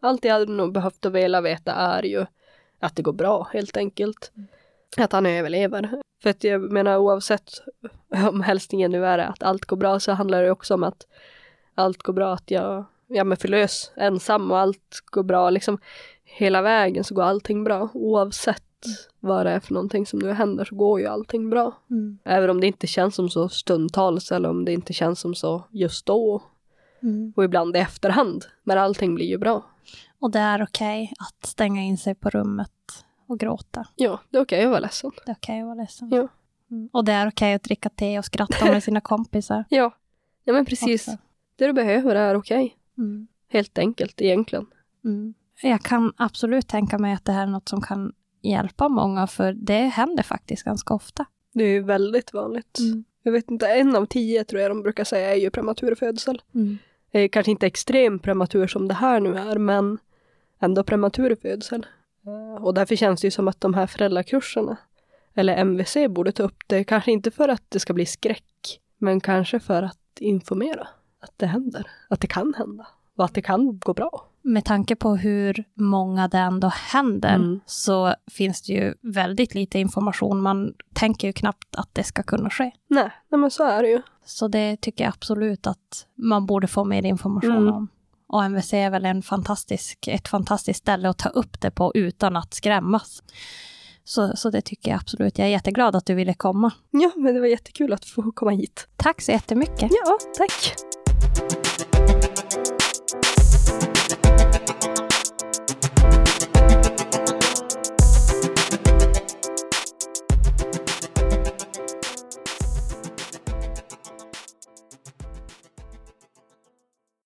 Allt 0.00 0.24
jag 0.24 0.32
hade 0.32 0.52
nog 0.52 0.72
behövt 0.72 1.04
och 1.04 1.14
velat 1.14 1.44
veta 1.44 1.72
är 1.72 2.02
ju 2.02 2.26
att 2.80 2.96
det 2.96 3.02
går 3.02 3.12
bra 3.12 3.48
helt 3.52 3.76
enkelt. 3.76 4.32
Att 4.96 5.12
han 5.12 5.26
överlever. 5.26 6.02
För 6.22 6.30
att 6.30 6.44
jag 6.44 6.72
menar 6.72 6.96
oavsett 6.96 7.50
om 8.30 8.40
hälsningen 8.40 8.90
nu 8.90 9.06
är 9.06 9.18
att 9.18 9.42
allt 9.42 9.64
går 9.64 9.76
bra 9.76 10.00
så 10.00 10.12
handlar 10.12 10.42
det 10.42 10.50
också 10.50 10.74
om 10.74 10.82
att 10.84 11.06
allt 11.74 12.02
går 12.02 12.12
bra 12.12 12.32
att 12.34 12.50
jag 12.50 12.84
ja, 13.08 13.24
men 13.24 13.36
förlös 13.36 13.92
ensam 13.96 14.50
och 14.50 14.58
allt 14.58 15.02
går 15.04 15.22
bra 15.22 15.50
liksom 15.50 15.78
hela 16.24 16.62
vägen 16.62 17.04
så 17.04 17.14
går 17.14 17.22
allting 17.22 17.64
bra 17.64 17.88
oavsett 17.94 18.62
vad 19.20 19.46
det 19.46 19.52
är 19.52 19.60
för 19.60 19.74
någonting 19.74 20.06
som 20.06 20.18
nu 20.18 20.32
händer 20.32 20.64
så 20.64 20.74
går 20.74 21.00
ju 21.00 21.06
allting 21.06 21.50
bra. 21.50 21.72
Även 22.24 22.50
om 22.50 22.60
det 22.60 22.66
inte 22.66 22.86
känns 22.86 23.14
som 23.14 23.28
så 23.30 23.48
stundtals 23.48 24.32
eller 24.32 24.48
om 24.48 24.64
det 24.64 24.72
inte 24.72 24.92
känns 24.92 25.20
som 25.20 25.34
så 25.34 25.64
just 25.70 26.06
då 26.06 26.42
och 27.36 27.44
ibland 27.44 27.76
i 27.76 27.78
efterhand. 27.78 28.44
Men 28.62 28.78
allting 28.78 29.14
blir 29.14 29.26
ju 29.26 29.38
bra. 29.38 29.64
Och 30.18 30.30
det 30.30 30.38
är 30.38 30.62
okej 30.62 31.12
att 31.18 31.46
stänga 31.46 31.82
in 31.82 31.98
sig 31.98 32.14
på 32.14 32.30
rummet 32.30 33.04
och 33.26 33.38
gråta. 33.38 33.86
Ja, 33.96 34.20
det 34.30 34.38
är 34.38 34.42
okej 34.42 34.64
att 34.64 34.70
vara 34.70 34.80
ledsen. 34.80 35.10
Det 35.26 35.30
är 35.30 35.36
okej 35.36 35.60
att 35.60 35.66
vara 35.66 35.74
ledsen. 35.74 36.08
Ja. 36.10 36.28
Mm. 36.70 36.88
Och 36.92 37.04
det 37.04 37.12
är 37.12 37.28
okej 37.28 37.54
att 37.54 37.62
dricka 37.62 37.88
te 37.88 38.18
och 38.18 38.24
skratta 38.24 38.64
med 38.64 38.82
sina 38.82 39.00
kompisar. 39.00 39.64
Ja, 39.68 39.90
ja 40.44 40.52
men 40.52 40.66
precis. 40.66 41.08
också. 41.08 41.18
Det 41.56 41.66
du 41.66 41.72
behöver 41.72 42.14
är 42.14 42.34
okej. 42.34 42.76
Mm. 42.98 43.26
Helt 43.48 43.78
enkelt 43.78 44.20
egentligen. 44.20 44.66
Mm. 45.04 45.34
Jag 45.62 45.82
kan 45.82 46.12
absolut 46.16 46.68
tänka 46.68 46.98
mig 46.98 47.14
att 47.14 47.24
det 47.24 47.32
här 47.32 47.42
är 47.42 47.50
något 47.50 47.68
som 47.68 47.80
kan 47.80 48.12
hjälpa 48.42 48.88
många, 48.88 49.26
för 49.26 49.52
det 49.52 49.82
händer 49.82 50.22
faktiskt 50.22 50.62
ganska 50.62 50.94
ofta. 50.94 51.24
Det 51.54 51.64
är 51.64 51.68
ju 51.68 51.82
väldigt 51.82 52.32
vanligt. 52.32 52.78
Mm. 52.78 53.04
Jag 53.22 53.32
vet 53.32 53.50
inte, 53.50 53.66
en 53.68 53.96
av 53.96 54.06
tio 54.06 54.44
tror 54.44 54.62
jag 54.62 54.70
de 54.70 54.82
brukar 54.82 55.04
säga 55.04 55.34
är 55.34 55.40
ju 55.40 55.50
prematur 55.50 55.94
födsel. 55.94 56.42
Mm. 56.54 56.78
eh, 57.10 57.28
kanske 57.28 57.50
inte 57.50 57.66
extrem 57.66 58.18
prematur 58.18 58.66
som 58.66 58.88
det 58.88 58.94
här 58.94 59.20
nu 59.20 59.34
är, 59.34 59.58
men 59.58 59.98
ändå 60.60 60.84
prematur 60.84 61.36
födsel. 61.42 61.86
Eh, 62.26 62.64
och 62.64 62.74
därför 62.74 62.96
känns 62.96 63.20
det 63.20 63.26
ju 63.26 63.30
som 63.30 63.48
att 63.48 63.60
de 63.60 63.74
här 63.74 63.86
föräldrakurserna, 63.86 64.76
eller 65.34 65.56
MVC, 65.56 65.96
borde 66.08 66.32
ta 66.32 66.42
upp 66.42 66.62
det, 66.66 66.84
kanske 66.84 67.12
inte 67.12 67.30
för 67.30 67.48
att 67.48 67.62
det 67.68 67.80
ska 67.80 67.92
bli 67.92 68.06
skräck, 68.06 68.80
men 68.98 69.20
kanske 69.20 69.60
för 69.60 69.82
att 69.82 70.20
informera 70.20 70.88
att 71.28 71.38
det 71.38 71.46
händer, 71.46 71.86
att 72.08 72.20
det 72.20 72.26
kan 72.26 72.54
hända 72.54 72.86
och 73.16 73.24
att 73.24 73.34
det 73.34 73.42
kan 73.42 73.78
gå 73.78 73.94
bra. 73.94 74.26
Med 74.42 74.64
tanke 74.64 74.96
på 74.96 75.16
hur 75.16 75.64
många 75.74 76.28
det 76.28 76.38
ändå 76.38 76.68
händer 76.92 77.34
Mm. 77.34 77.60
så 77.66 78.14
finns 78.30 78.62
det 78.62 78.72
ju 78.72 78.94
väldigt 79.02 79.54
lite 79.54 79.78
information. 79.78 80.40
Man 80.42 80.72
tänker 80.94 81.28
ju 81.28 81.32
knappt 81.32 81.76
att 81.76 81.88
det 81.94 82.04
ska 82.04 82.22
kunna 82.22 82.50
ske. 82.50 82.70
Nej, 82.88 83.10
nej 83.28 83.38
men 83.40 83.50
så 83.50 83.64
är 83.64 83.82
det 83.82 83.88
ju. 83.88 84.02
Så 84.24 84.48
det 84.48 84.76
tycker 84.80 85.04
jag 85.04 85.12
absolut 85.14 85.66
att 85.66 86.06
man 86.14 86.46
borde 86.46 86.66
få 86.66 86.84
mer 86.84 87.06
information 87.06 87.56
Mm. 87.56 87.74
om. 87.74 87.88
Och 88.28 88.44
MVC 88.44 88.72
är 88.72 88.90
väl 88.90 89.04
en 89.04 89.22
fantastisk, 89.22 90.08
ett 90.08 90.28
fantastiskt 90.28 90.78
ställe 90.78 91.08
att 91.08 91.18
ta 91.18 91.28
upp 91.28 91.60
det 91.60 91.70
på 91.70 91.92
utan 91.94 92.36
att 92.36 92.54
skrämmas. 92.54 93.22
Så, 94.04 94.36
så 94.36 94.50
det 94.50 94.60
tycker 94.60 94.90
jag 94.90 95.00
absolut. 95.00 95.38
Jag 95.38 95.46
är 95.46 95.50
jätteglad 95.50 95.96
att 95.96 96.06
du 96.06 96.14
ville 96.14 96.34
komma. 96.34 96.70
Ja, 96.90 97.12
men 97.16 97.34
det 97.34 97.40
var 97.40 97.46
jättekul 97.46 97.92
att 97.92 98.04
få 98.04 98.32
komma 98.32 98.50
hit. 98.50 98.88
Tack 98.96 99.20
så 99.22 99.32
jättemycket. 99.32 99.90
Ja, 99.92 100.18
tack. 100.38 100.74
thank 101.20 101.52
you 101.52 101.65